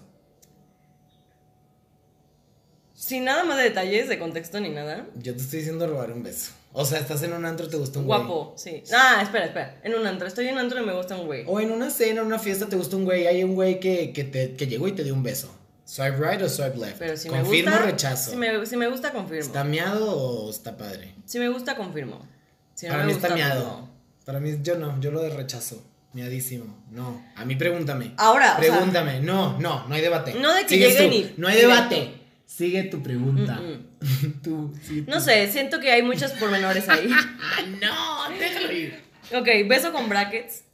Sin 3.07 3.25
nada 3.25 3.45
más 3.45 3.59
de 3.59 3.65
detalles, 3.65 4.09
de 4.09 4.19
contexto 4.19 4.61
ni 4.61 4.71
nada. 4.71 5.07
Yo 5.17 5.35
te 5.35 5.43
estoy 5.43 5.59
diciendo 5.59 5.87
robar 5.87 6.11
un 6.13 6.23
beso. 6.23 6.53
O 6.73 6.87
sea, 6.87 6.99
estás 7.01 7.23
en 7.23 7.35
un 7.35 7.45
antro, 7.45 7.69
te 7.69 7.77
gusta 7.77 7.99
un 7.99 8.07
güey. 8.07 8.19
Guapo, 8.19 8.55
sí. 8.57 8.83
Ah, 8.95 9.21
espera, 9.23 9.45
espera. 9.45 9.79
En 9.85 9.95
un 9.95 10.07
antro. 10.07 10.27
Estoy 10.27 10.49
en 10.49 10.55
un 10.55 10.61
antro 10.61 10.83
y 10.83 10.87
me 10.87 10.95
gusta 10.95 11.15
un 11.17 11.27
güey. 11.27 11.45
O 11.47 11.61
en 11.61 11.71
una 11.71 11.91
cena, 11.91 12.23
en 12.23 12.27
una 12.27 12.39
fiesta, 12.39 12.67
te 12.67 12.77
gusta 12.77 12.97
un 12.97 13.05
güey. 13.05 13.27
Hay 13.27 13.45
un 13.45 13.55
güey 13.55 13.79
que, 13.79 14.13
que, 14.15 14.25
te, 14.25 14.55
que 14.57 14.67
llegó 14.67 14.89
y 14.89 14.93
te 14.93 15.05
dio 15.05 15.13
un 15.13 15.23
beso. 15.23 15.55
Swipe 15.85 16.17
right 16.17 16.41
o 16.41 16.49
swipe 16.49 16.79
left. 16.79 16.97
Pero 16.99 17.17
si 17.19 17.29
confirmo 17.29 17.53
me 17.53 17.77
gusta. 17.77 17.83
o 17.83 17.87
rechazo. 17.87 18.31
Si 18.31 18.37
me, 18.39 18.65
si 18.67 18.77
me 18.79 18.89
gusta, 18.89 19.13
confirmo. 19.13 19.45
¿Está 19.45 19.65
miado 19.65 20.17
o 20.19 20.51
está 20.51 20.75
padre? 20.77 21.15
Si 21.27 21.39
me 21.39 21.49
gusta, 21.51 21.77
confirmo. 21.77 22.27
Si 22.75 22.87
no 22.87 22.93
Para 22.93 23.03
me 23.05 23.09
mí 23.09 23.13
gusta, 23.13 23.29
está 23.29 23.37
miado. 23.37 23.65
no. 23.65 23.91
Para 24.25 24.41
mí, 24.41 24.59
yo 24.63 24.77
no, 24.79 24.99
yo 25.01 25.11
lo 25.11 25.21
de 25.23 25.29
rechazo. 25.29 25.85
Miadísimo. 26.15 26.83
No. 26.91 27.23
A 27.37 27.45
mí 27.45 27.55
pregúntame. 27.57 28.15
Ahora, 28.17 28.57
o 28.57 28.63
sea- 28.63 28.71
Pregúntame. 28.73 29.21
no, 29.21 29.59
no, 29.61 29.87
no 29.87 29.95
hay 29.95 30.01
debate. 30.01 30.33
No 30.35 30.55
de 30.55 30.63
que 30.63 30.69
Sigues 30.71 30.95
lleguen 30.99 31.11
tú. 31.11 31.17
y- 31.17 31.35
No 31.41 31.49
hay 31.49 31.57
debate. 31.61 32.21
Sigue 32.47 32.85
tu 32.85 33.03
pregunta. 33.03 33.55
Mm, 33.61 34.41
tú, 34.43 34.73
sí, 34.83 35.05
No 35.09 35.17
tú. 35.19 35.23
sé, 35.25 35.51
siento 35.51 35.81
que 35.81 35.91
hay 35.91 36.03
muchos 36.03 36.31
pormenores 36.33 36.89
ahí. 36.89 37.09
No, 37.81 38.29
déjalo 38.39 38.73
ir. 38.73 39.01
ok, 39.33 39.49
beso 39.69 39.93
con 39.93 40.09
brackets. 40.09 40.65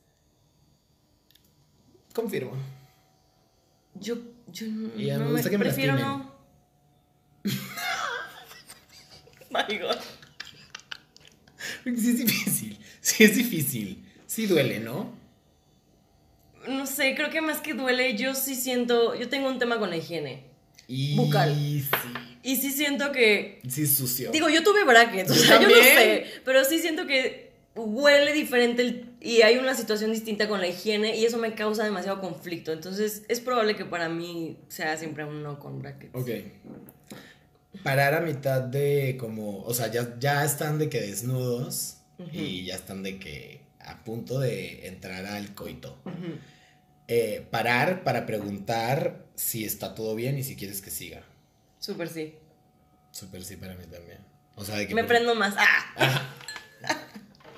Confirmo. 2.15 2.53
Yo, 3.95 4.17
yo 4.49 4.67
no, 4.67 5.01
Y 5.01 5.11
a 5.11 5.15
mí 5.19 5.21
no 5.21 5.27
me 5.27 5.33
gusta 5.33 5.51
que 5.51 5.59
me 5.59 5.65
prefiero 5.65 5.95
lastimen. 5.95 6.19
no. 6.19 6.35
My 9.51 9.79
God. 9.79 9.97
Sí 11.85 12.11
es 12.11 12.19
difícil. 12.19 12.79
Sí 13.01 13.25
es 13.25 13.37
difícil. 13.37 14.05
Sí 14.27 14.47
duele, 14.47 14.81
¿no? 14.81 15.13
No 16.69 16.87
sé, 16.87 17.15
creo 17.15 17.31
que 17.31 17.41
más 17.41 17.61
que 17.61 17.75
duele, 17.75 18.17
yo 18.17 18.35
sí 18.35 18.55
siento, 18.55 19.15
yo 19.15 19.29
tengo 19.29 19.49
un 19.49 19.59
tema 19.59 19.79
con 19.79 19.91
la 19.91 19.97
higiene. 19.97 20.45
Y 20.93 21.15
Bucal. 21.17 21.55
sí. 21.55 21.87
Y 22.43 22.57
sí 22.57 22.73
siento 22.73 23.13
que, 23.13 23.61
Sí 23.69 23.87
sucio. 23.87 24.31
digo, 24.33 24.49
yo 24.49 24.63
tuve 24.65 24.83
brackets, 24.85 25.31
o 25.31 25.35
sea, 25.35 25.61
yo 25.61 25.69
no 25.69 25.75
también. 25.75 25.95
sé, 25.95 26.25
pero 26.45 26.65
sí 26.65 26.79
siento 26.81 27.07
que 27.07 27.53
huele 27.77 28.33
diferente 28.33 28.83
el- 28.83 29.07
y 29.21 29.43
hay 29.43 29.59
una 29.59 29.75
situación 29.75 30.11
distinta 30.13 30.49
con 30.49 30.61
la 30.61 30.67
higiene 30.67 31.17
y 31.17 31.25
eso 31.27 31.37
me 31.39 31.55
causa 31.55 31.85
demasiado 31.85 32.21
conflicto. 32.21 32.73
Entonces, 32.73 33.23
es 33.29 33.41
probable 33.41 33.77
que 33.77 33.85
para 33.85 34.09
mí 34.09 34.57
sea 34.69 34.97
siempre 34.97 35.25
un 35.25 35.43
no 35.43 35.59
con 35.61 35.79
brackets. 35.81 36.15
Ok. 36.15 36.31
Parar 37.85 38.15
a 38.15 38.21
mitad 38.21 38.63
de 38.63 39.17
como, 39.19 39.63
o 39.63 39.73
sea, 39.75 39.91
ya, 39.91 40.17
ya 40.19 40.45
están 40.45 40.79
de 40.79 40.89
que 40.89 41.01
desnudos 41.01 41.99
y 42.33 42.65
ya 42.65 42.75
están 42.75 43.03
de 43.03 43.19
que 43.19 43.61
a 43.81 44.03
punto 44.03 44.41
de 44.41 44.87
entrar 44.89 45.25
al 45.27 45.55
coito. 45.55 45.99
Eh, 47.09 47.47
parar 47.51 48.03
para 48.05 48.27
preguntar 48.27 49.27
si 49.41 49.65
está 49.65 49.95
todo 49.95 50.15
bien 50.15 50.37
y 50.39 50.43
si 50.43 50.55
quieres 50.55 50.83
que 50.83 50.91
siga. 50.91 51.23
Súper 51.79 52.09
sí. 52.09 52.35
Súper 53.11 53.43
sí 53.43 53.57
para 53.57 53.75
mí 53.75 53.85
también. 53.91 54.19
O 54.55 54.65
sea, 54.65 54.77
de 54.77 54.87
que... 54.87 54.95
Me 54.95 55.05
prendo 55.05 55.35
más. 55.35 55.55
¡Ah! 55.57 56.35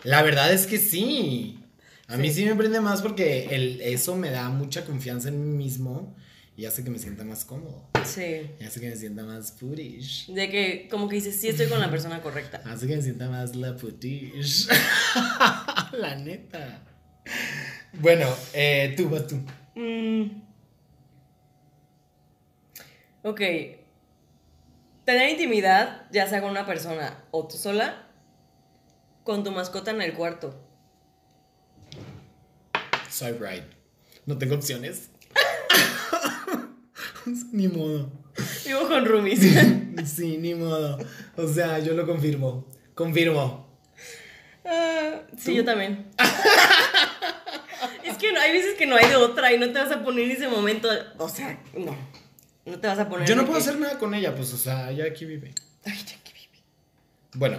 La 0.05 0.23
verdad 0.23 0.53
es 0.53 0.67
que 0.69 0.79
sí. 0.79 1.59
A 2.07 2.17
mí 2.17 2.29
Sí. 2.29 2.37
sí 2.43 2.45
me 2.45 2.55
prende 2.55 2.81
más 2.81 3.03
porque 3.03 3.47
el, 3.51 3.81
eso 3.81 4.15
me 4.17 4.31
da 4.31 4.49
mucha 4.49 4.85
confianza 4.85 5.29
en 5.29 5.43
mí 5.43 5.57
mismo 5.65 6.15
y 6.57 6.67
hace 6.67 6.85
que 6.85 6.91
me 6.91 7.01
sienta 7.01 7.25
más 7.25 7.45
cómodo. 7.45 7.89
Sí. 8.05 8.47
Y 8.61 8.65
hace 8.65 8.81
que 8.81 8.89
me 8.89 8.97
sienta 8.97 9.25
más 9.25 9.51
putish. 9.51 10.29
De 10.33 10.51
que, 10.51 10.87
como 10.89 11.09
que 11.09 11.17
dices, 11.17 11.41
sí 11.41 11.49
estoy 11.49 11.67
con 11.67 11.81
la 11.81 11.91
persona 11.91 12.23
correcta. 12.23 12.63
Hace 12.67 12.87
que 12.87 12.97
me 12.97 13.03
sienta 13.03 13.29
más 13.29 13.57
la 13.57 13.77
putish. 13.77 14.69
la 15.93 16.15
neta. 16.17 16.85
Bueno, 17.95 18.27
eh, 18.53 18.95
tú 18.97 19.09
vas 19.09 19.27
tú. 19.27 19.37
Mm. 19.75 20.52
Ok. 23.23 23.41
Tener 25.05 25.31
intimidad, 25.31 26.07
ya 26.11 26.27
sea 26.27 26.41
con 26.41 26.51
una 26.51 26.67
persona 26.67 27.25
o 27.31 27.47
tú 27.47 27.57
sola, 27.57 28.07
con 29.25 29.45
tu 29.45 29.51
mascota 29.51 29.91
en 29.91 30.03
el 30.03 30.15
cuarto. 30.15 30.55
Swipe 33.11 33.39
right. 33.39 33.65
No 34.27 34.39
tengo 34.39 34.55
opciones. 34.55 35.11
ni 37.53 37.69
modo. 37.69 38.11
Vivo 38.65 38.89
con 38.89 39.05
roomies. 39.05 39.41
Sí, 40.07 40.39
ni 40.39 40.55
modo. 40.55 40.99
O 41.37 41.47
sea, 41.47 41.79
yo 41.79 41.93
lo 41.93 42.07
confirmo. 42.07 42.67
Confirmo. 42.95 43.79
Ah, 44.65 45.21
sí, 45.37 45.51
¿Tú? 45.51 45.53
yo 45.59 45.65
también. 45.67 46.11
es 48.05 48.17
que 48.17 48.33
no, 48.33 48.41
hay 48.41 48.53
veces 48.53 48.75
que 48.75 48.87
no 48.87 48.97
hay 48.97 49.07
de 49.09 49.17
otra 49.17 49.53
y 49.53 49.59
no 49.59 49.67
te 49.67 49.79
vas 49.79 49.93
a 49.93 50.03
poner 50.03 50.25
en 50.25 50.31
ese 50.31 50.49
momento. 50.49 50.89
O 51.19 51.29
sea, 51.29 51.61
no. 51.77 51.95
No 52.65 52.79
te 52.81 52.87
vas 52.87 52.99
a 52.99 53.09
poner. 53.09 53.27
Yo 53.29 53.35
no 53.37 53.43
puedo 53.45 53.59
que- 53.59 53.63
hacer 53.69 53.79
nada 53.81 53.99
con 53.99 54.15
ella, 54.15 54.35
pues, 54.35 54.53
o 54.53 54.57
sea, 54.57 54.91
ella 54.91 55.05
aquí 55.07 55.25
vive. 55.25 55.53
Ay, 55.85 55.99
ya 55.99 56.23
que 56.23 56.33
vive. 56.33 56.63
Bueno, 57.35 57.59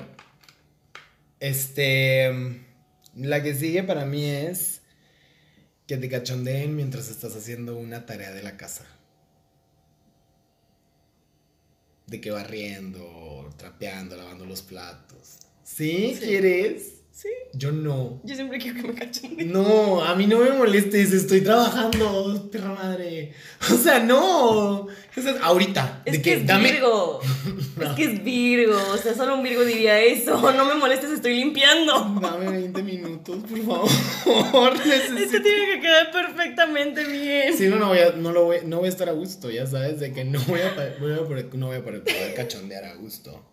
este. 1.39 2.61
La 3.15 3.43
que 3.43 3.53
sigue 3.53 3.83
para 3.83 4.05
mí 4.05 4.25
es 4.25 4.81
que 5.85 5.97
te 5.97 6.09
cachondeen 6.09 6.75
mientras 6.75 7.09
estás 7.09 7.35
haciendo 7.35 7.75
una 7.77 8.05
tarea 8.05 8.31
de 8.31 8.41
la 8.41 8.57
casa. 8.57 8.85
De 12.07 12.19
que 12.19 12.31
barriendo, 12.31 13.49
trapeando, 13.57 14.15
lavando 14.15 14.45
los 14.45 14.61
platos. 14.61 15.37
¿Sí? 15.63 16.15
Sí. 16.19 16.25
¿Quieres? 16.25 17.02
Sí. 17.15 17.29
Yo 17.53 17.71
no. 17.71 18.19
Yo 18.23 18.33
siempre 18.33 18.57
quiero 18.57 18.81
que 18.81 18.87
me 18.87 18.95
cachondeen. 18.95 19.53
No, 19.53 20.03
a 20.03 20.15
mí 20.15 20.25
no 20.25 20.39
me 20.39 20.49
molestes, 20.49 21.13
estoy 21.13 21.41
trabajando, 21.41 22.49
perra 22.51 22.73
madre. 22.73 23.33
O 23.71 23.77
sea, 23.77 23.99
no. 23.99 24.87
Sea, 25.13 25.35
ahorita. 25.43 26.01
Es 26.05 26.13
de 26.13 26.21
que, 26.23 26.33
es 26.33 26.47
dame. 26.47 26.71
Virgo. 26.71 27.21
Es 27.83 27.89
que 27.95 28.03
es 28.05 28.23
Virgo. 28.23 28.77
O 28.93 28.97
sea, 28.97 29.13
solo 29.13 29.35
un 29.35 29.43
Virgo 29.43 29.63
diría 29.63 30.01
eso. 30.01 30.41
No 30.53 30.65
me 30.65 30.73
molestes, 30.73 31.11
estoy 31.11 31.35
limpiando. 31.35 32.17
Dame 32.19 32.49
20 32.49 32.81
minutos, 32.81 33.43
por 33.47 33.59
favor. 33.63 34.73
Necesito- 34.79 35.17
Esto 35.19 35.41
tiene 35.43 35.65
que 35.75 35.81
quedar 35.81 36.11
perfectamente 36.11 37.03
bien. 37.05 37.55
Si 37.55 37.67
no, 37.67 37.75
no 37.77 37.89
voy, 37.89 37.99
a, 37.99 38.11
no, 38.13 38.31
lo 38.31 38.45
voy, 38.45 38.57
no 38.65 38.77
voy 38.79 38.87
a 38.87 38.89
estar 38.89 39.07
a 39.07 39.11
gusto, 39.11 39.51
ya 39.51 39.67
sabes, 39.67 39.99
de 39.99 40.11
que 40.13 40.23
no 40.25 40.39
voy 40.47 40.61
a, 40.61 40.73
voy 40.99 41.11
a 41.13 41.43
no 41.57 41.67
voy 41.67 41.75
a 41.77 41.83
poder 41.83 42.03
cachondear 42.35 42.85
a 42.85 42.95
gusto. 42.95 43.52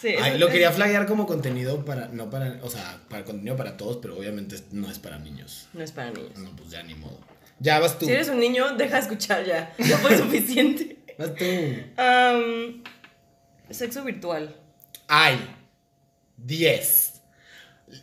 Sí, 0.00 0.08
Ay, 0.20 0.30
eso- 0.30 0.38
lo 0.38 0.48
quería 0.48 0.70
flaggear 0.72 1.06
como 1.06 1.26
contenido 1.26 1.84
para, 1.84 2.08
no 2.08 2.30
para, 2.30 2.58
o 2.62 2.70
sea, 2.70 3.00
para 3.08 3.24
contenido 3.24 3.56
para 3.56 3.76
todos, 3.76 3.98
pero 4.00 4.16
obviamente 4.16 4.56
no 4.72 4.90
es 4.90 4.98
para 4.98 5.18
niños. 5.18 5.66
No 5.72 5.82
es 5.82 5.90
para 5.92 6.10
niños. 6.10 6.36
No, 6.38 6.54
pues 6.56 6.70
ya 6.70 6.82
ni 6.84 6.94
modo. 6.94 7.18
Ya 7.58 7.80
vas 7.80 7.98
tú. 7.98 8.06
Si 8.06 8.12
eres 8.12 8.28
un 8.28 8.38
niño, 8.38 8.76
deja 8.76 8.94
de 8.96 9.00
escuchar 9.02 9.44
ya. 9.44 9.74
Ya 9.78 9.98
fue 9.98 10.16
suficiente. 10.18 10.98
Vas 11.18 11.34
tú. 11.34 11.44
Sexo 13.70 14.04
virtual. 14.04 14.54
Ay, 15.08 15.38
10. 16.36 17.14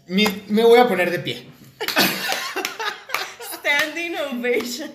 Mi- 0.08 0.44
me 0.50 0.64
voy 0.64 0.80
a 0.80 0.88
poner 0.88 1.10
de 1.12 1.20
pie. 1.20 1.46
Standing 3.60 4.16
ovation. 4.18 4.92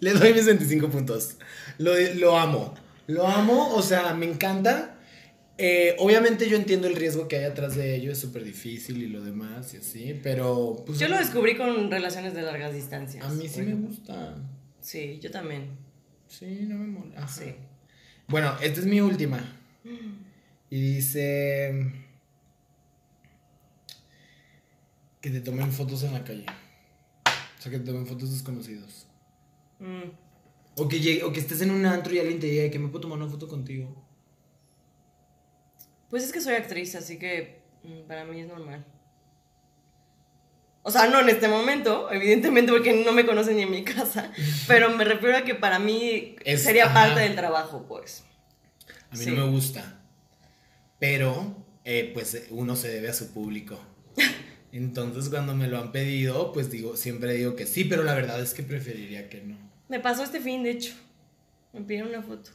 Le 0.00 0.12
doy 0.12 0.32
mis 0.32 0.46
25 0.46 0.88
puntos. 0.88 1.36
Lo, 1.78 1.92
lo 2.14 2.38
amo. 2.38 2.74
Lo 3.08 3.26
amo, 3.26 3.74
o 3.74 3.82
sea, 3.82 4.14
me 4.14 4.26
encanta. 4.26 4.94
Eh, 5.60 5.96
obviamente 5.98 6.48
yo 6.48 6.56
entiendo 6.56 6.86
el 6.86 6.94
riesgo 6.94 7.26
que 7.26 7.36
hay 7.38 7.44
atrás 7.44 7.74
de 7.74 7.96
ello, 7.96 8.12
es 8.12 8.18
súper 8.18 8.44
difícil 8.44 9.02
y 9.02 9.08
lo 9.08 9.22
demás 9.24 9.74
y 9.74 9.78
así, 9.78 10.18
pero... 10.22 10.84
Pues, 10.86 11.00
Yo 11.00 11.08
lo 11.08 11.18
descubrí 11.18 11.56
con 11.56 11.90
relaciones 11.90 12.32
de 12.34 12.42
largas 12.42 12.72
distancias. 12.74 13.24
A 13.24 13.28
mí 13.30 13.48
sí 13.48 13.62
me 13.62 13.74
gusta. 13.74 14.36
Sí, 14.80 15.18
yo 15.20 15.30
también. 15.32 15.70
Sí, 16.28 16.60
no 16.68 16.76
me 16.76 16.86
mola. 16.86 17.26
Sí. 17.26 17.54
Bueno, 18.28 18.54
esta 18.62 18.80
es 18.80 18.86
mi 18.86 19.00
última. 19.00 19.40
Y 20.70 20.80
dice... 20.96 21.92
Que 25.20 25.30
te 25.30 25.40
tomen 25.40 25.72
fotos 25.72 26.02
en 26.04 26.12
la 26.12 26.22
calle. 26.22 26.46
O 27.58 27.62
sea, 27.62 27.72
que 27.72 27.78
te 27.78 27.86
tomen 27.86 28.06
fotos 28.06 28.30
desconocidos. 28.30 29.06
Mm, 29.80 30.10
O 30.76 30.88
que, 30.88 31.00
llegue- 31.00 31.24
o 31.24 31.32
que 31.32 31.40
estés 31.40 31.60
en 31.62 31.70
un 31.72 31.84
antro 31.86 32.14
y 32.14 32.18
alguien 32.20 32.38
te 32.38 32.46
diga 32.46 32.70
que 32.70 32.78
me 32.78 32.88
puedo 32.88 33.00
tomar 33.00 33.18
una 33.18 33.28
foto 33.28 33.48
contigo. 33.48 34.06
Pues 36.10 36.22
es 36.24 36.32
que 36.32 36.40
soy 36.40 36.54
actriz, 36.54 36.94
así 36.94 37.18
que 37.18 37.60
mm, 37.84 38.06
para 38.08 38.24
mí 38.24 38.40
es 38.40 38.48
normal. 38.48 38.84
O 40.82 40.90
sea, 40.90 41.06
no 41.06 41.20
en 41.20 41.28
este 41.28 41.48
momento, 41.48 42.10
evidentemente, 42.10 42.72
porque 42.72 43.04
no 43.04 43.12
me 43.12 43.26
conocen 43.26 43.56
ni 43.56 43.62
en 43.62 43.70
mi 43.70 43.84
casa. 43.84 44.32
Pero 44.68 44.90
me 44.90 45.04
refiero 45.04 45.36
a 45.36 45.42
que 45.42 45.54
para 45.54 45.78
mí 45.78 46.36
Es- 46.44 46.62
sería 46.62 46.86
ajá. 46.86 46.94
parte 47.08 47.20
del 47.20 47.34
trabajo, 47.34 47.84
pues. 47.86 48.24
A 49.10 49.16
mí 49.16 49.24
Sí. 49.24 49.30
no 49.30 49.44
me 49.46 49.50
gusta. 49.52 50.00
Pero, 50.98 51.64
eh, 51.84 52.10
pues 52.14 52.46
uno 52.50 52.74
se 52.74 52.88
debe 52.88 53.08
a 53.10 53.12
su 53.14 53.32
público. 53.32 53.78
Entonces, 54.72 55.28
cuando 55.28 55.54
me 55.54 55.66
lo 55.68 55.78
han 55.78 55.92
pedido, 55.92 56.52
pues 56.52 56.70
digo, 56.70 56.96
siempre 56.96 57.34
digo 57.34 57.54
que 57.56 57.66
sí, 57.66 57.84
pero 57.84 58.02
la 58.02 58.14
verdad 58.14 58.40
es 58.40 58.54
que 58.54 58.62
preferiría 58.62 59.28
que 59.28 59.42
no. 59.42 59.56
Me 59.88 60.00
pasó 60.00 60.22
este 60.22 60.40
fin, 60.40 60.62
de 60.62 60.70
hecho. 60.70 60.94
Me 61.72 61.82
pidieron 61.82 62.08
una 62.10 62.22
foto. 62.22 62.50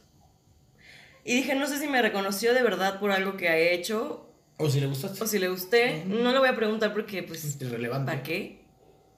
Y 1.24 1.34
dije, 1.36 1.54
no 1.54 1.66
sé 1.66 1.78
si 1.78 1.86
me 1.88 2.02
reconoció 2.02 2.52
de 2.54 2.62
verdad 2.62 3.00
por 3.00 3.10
algo 3.10 3.36
que 3.36 3.48
ha 3.48 3.56
hecho 3.56 4.28
O 4.58 4.68
si 4.68 4.80
le 4.80 4.86
gusta, 4.86 5.10
o 5.20 5.26
si 5.26 5.38
le 5.38 5.48
gusté. 5.48 6.04
No 6.06 6.32
le 6.32 6.38
voy 6.38 6.48
a 6.48 6.56
preguntar 6.56 6.92
porque, 6.92 7.22
pues, 7.22 7.44
es 7.44 7.60
irrelevante. 7.60 8.10
¿para 8.12 8.22
qué? 8.22 8.64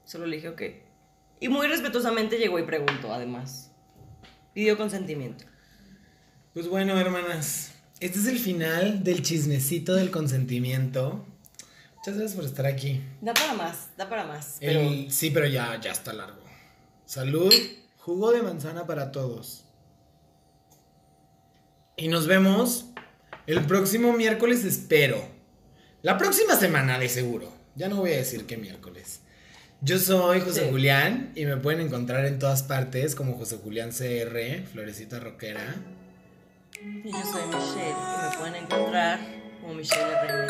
Solo 0.05 0.27
le 0.27 0.37
dije, 0.37 0.49
ok. 0.49 0.63
Y 1.41 1.49
muy 1.49 1.67
respetuosamente 1.67 2.39
llegó 2.39 2.59
y 2.59 2.63
preguntó, 2.63 3.13
además. 3.13 3.73
Pidió 4.55 4.77
consentimiento. 4.79 5.45
Pues 6.55 6.69
bueno, 6.69 6.99
hermanas, 6.99 7.73
este 8.01 8.19
es 8.21 8.27
el 8.27 8.39
final 8.39 9.05
del 9.05 9.23
chismecito 9.23 9.95
del 9.95 10.11
consentimiento. 10.11 11.27
Muchas 11.97 12.15
gracias 12.17 12.35
por 12.37 12.45
estar 12.45 12.65
aquí. 12.67 13.03
Da 13.21 13.35
para 13.35 13.53
más, 13.53 13.89
da 13.99 14.09
para 14.09 14.25
más. 14.25 14.57
El- 14.61 14.77
Pero 15.03 15.11
Sí, 15.11 15.31
pero 15.31 15.47
ya, 15.47 15.79
ya 15.81 15.91
está 15.91 16.13
largo. 16.15 16.41
Salud, 17.05 17.53
jugo 17.99 18.33
de 18.33 18.43
manzana 18.43 18.87
para 18.87 19.11
todos. 19.13 19.65
Y 21.97 22.09
nos 22.09 22.27
vemos 22.27 22.87
el 23.47 23.65
próximo 23.65 24.13
miércoles, 24.13 24.65
espero. 24.65 25.27
La 26.03 26.19
próxima 26.19 26.55
semana, 26.57 26.99
de 26.99 27.09
seguro. 27.09 27.53
Ya 27.75 27.89
no 27.89 27.97
voy 27.97 28.13
a 28.13 28.17
decir 28.17 28.47
qué 28.47 28.57
miércoles. 28.57 29.21
Yo 29.81 29.99
soy 29.99 30.41
José 30.41 30.63
Sí. 30.65 30.71
Julián 30.71 31.33
y 31.35 31.45
me 31.45 31.57
pueden 31.57 31.81
encontrar 31.81 32.25
en 32.27 32.39
todas 32.39 32.63
partes 32.63 33.15
como 33.15 33.35
José 33.35 33.59
Julián 33.63 33.91
CR, 33.91 34.65
Florecita 34.73 35.21
Roquera. 35.21 35.75
y 36.83 37.11
yo 37.11 37.23
soy 37.25 37.47
Michelle 37.47 37.91
y 37.91 38.31
me 38.31 38.39
pueden 38.39 38.55
encontrar 38.57 39.19
como 39.61 39.75
Michelle 39.75 40.03
R. 40.03 40.49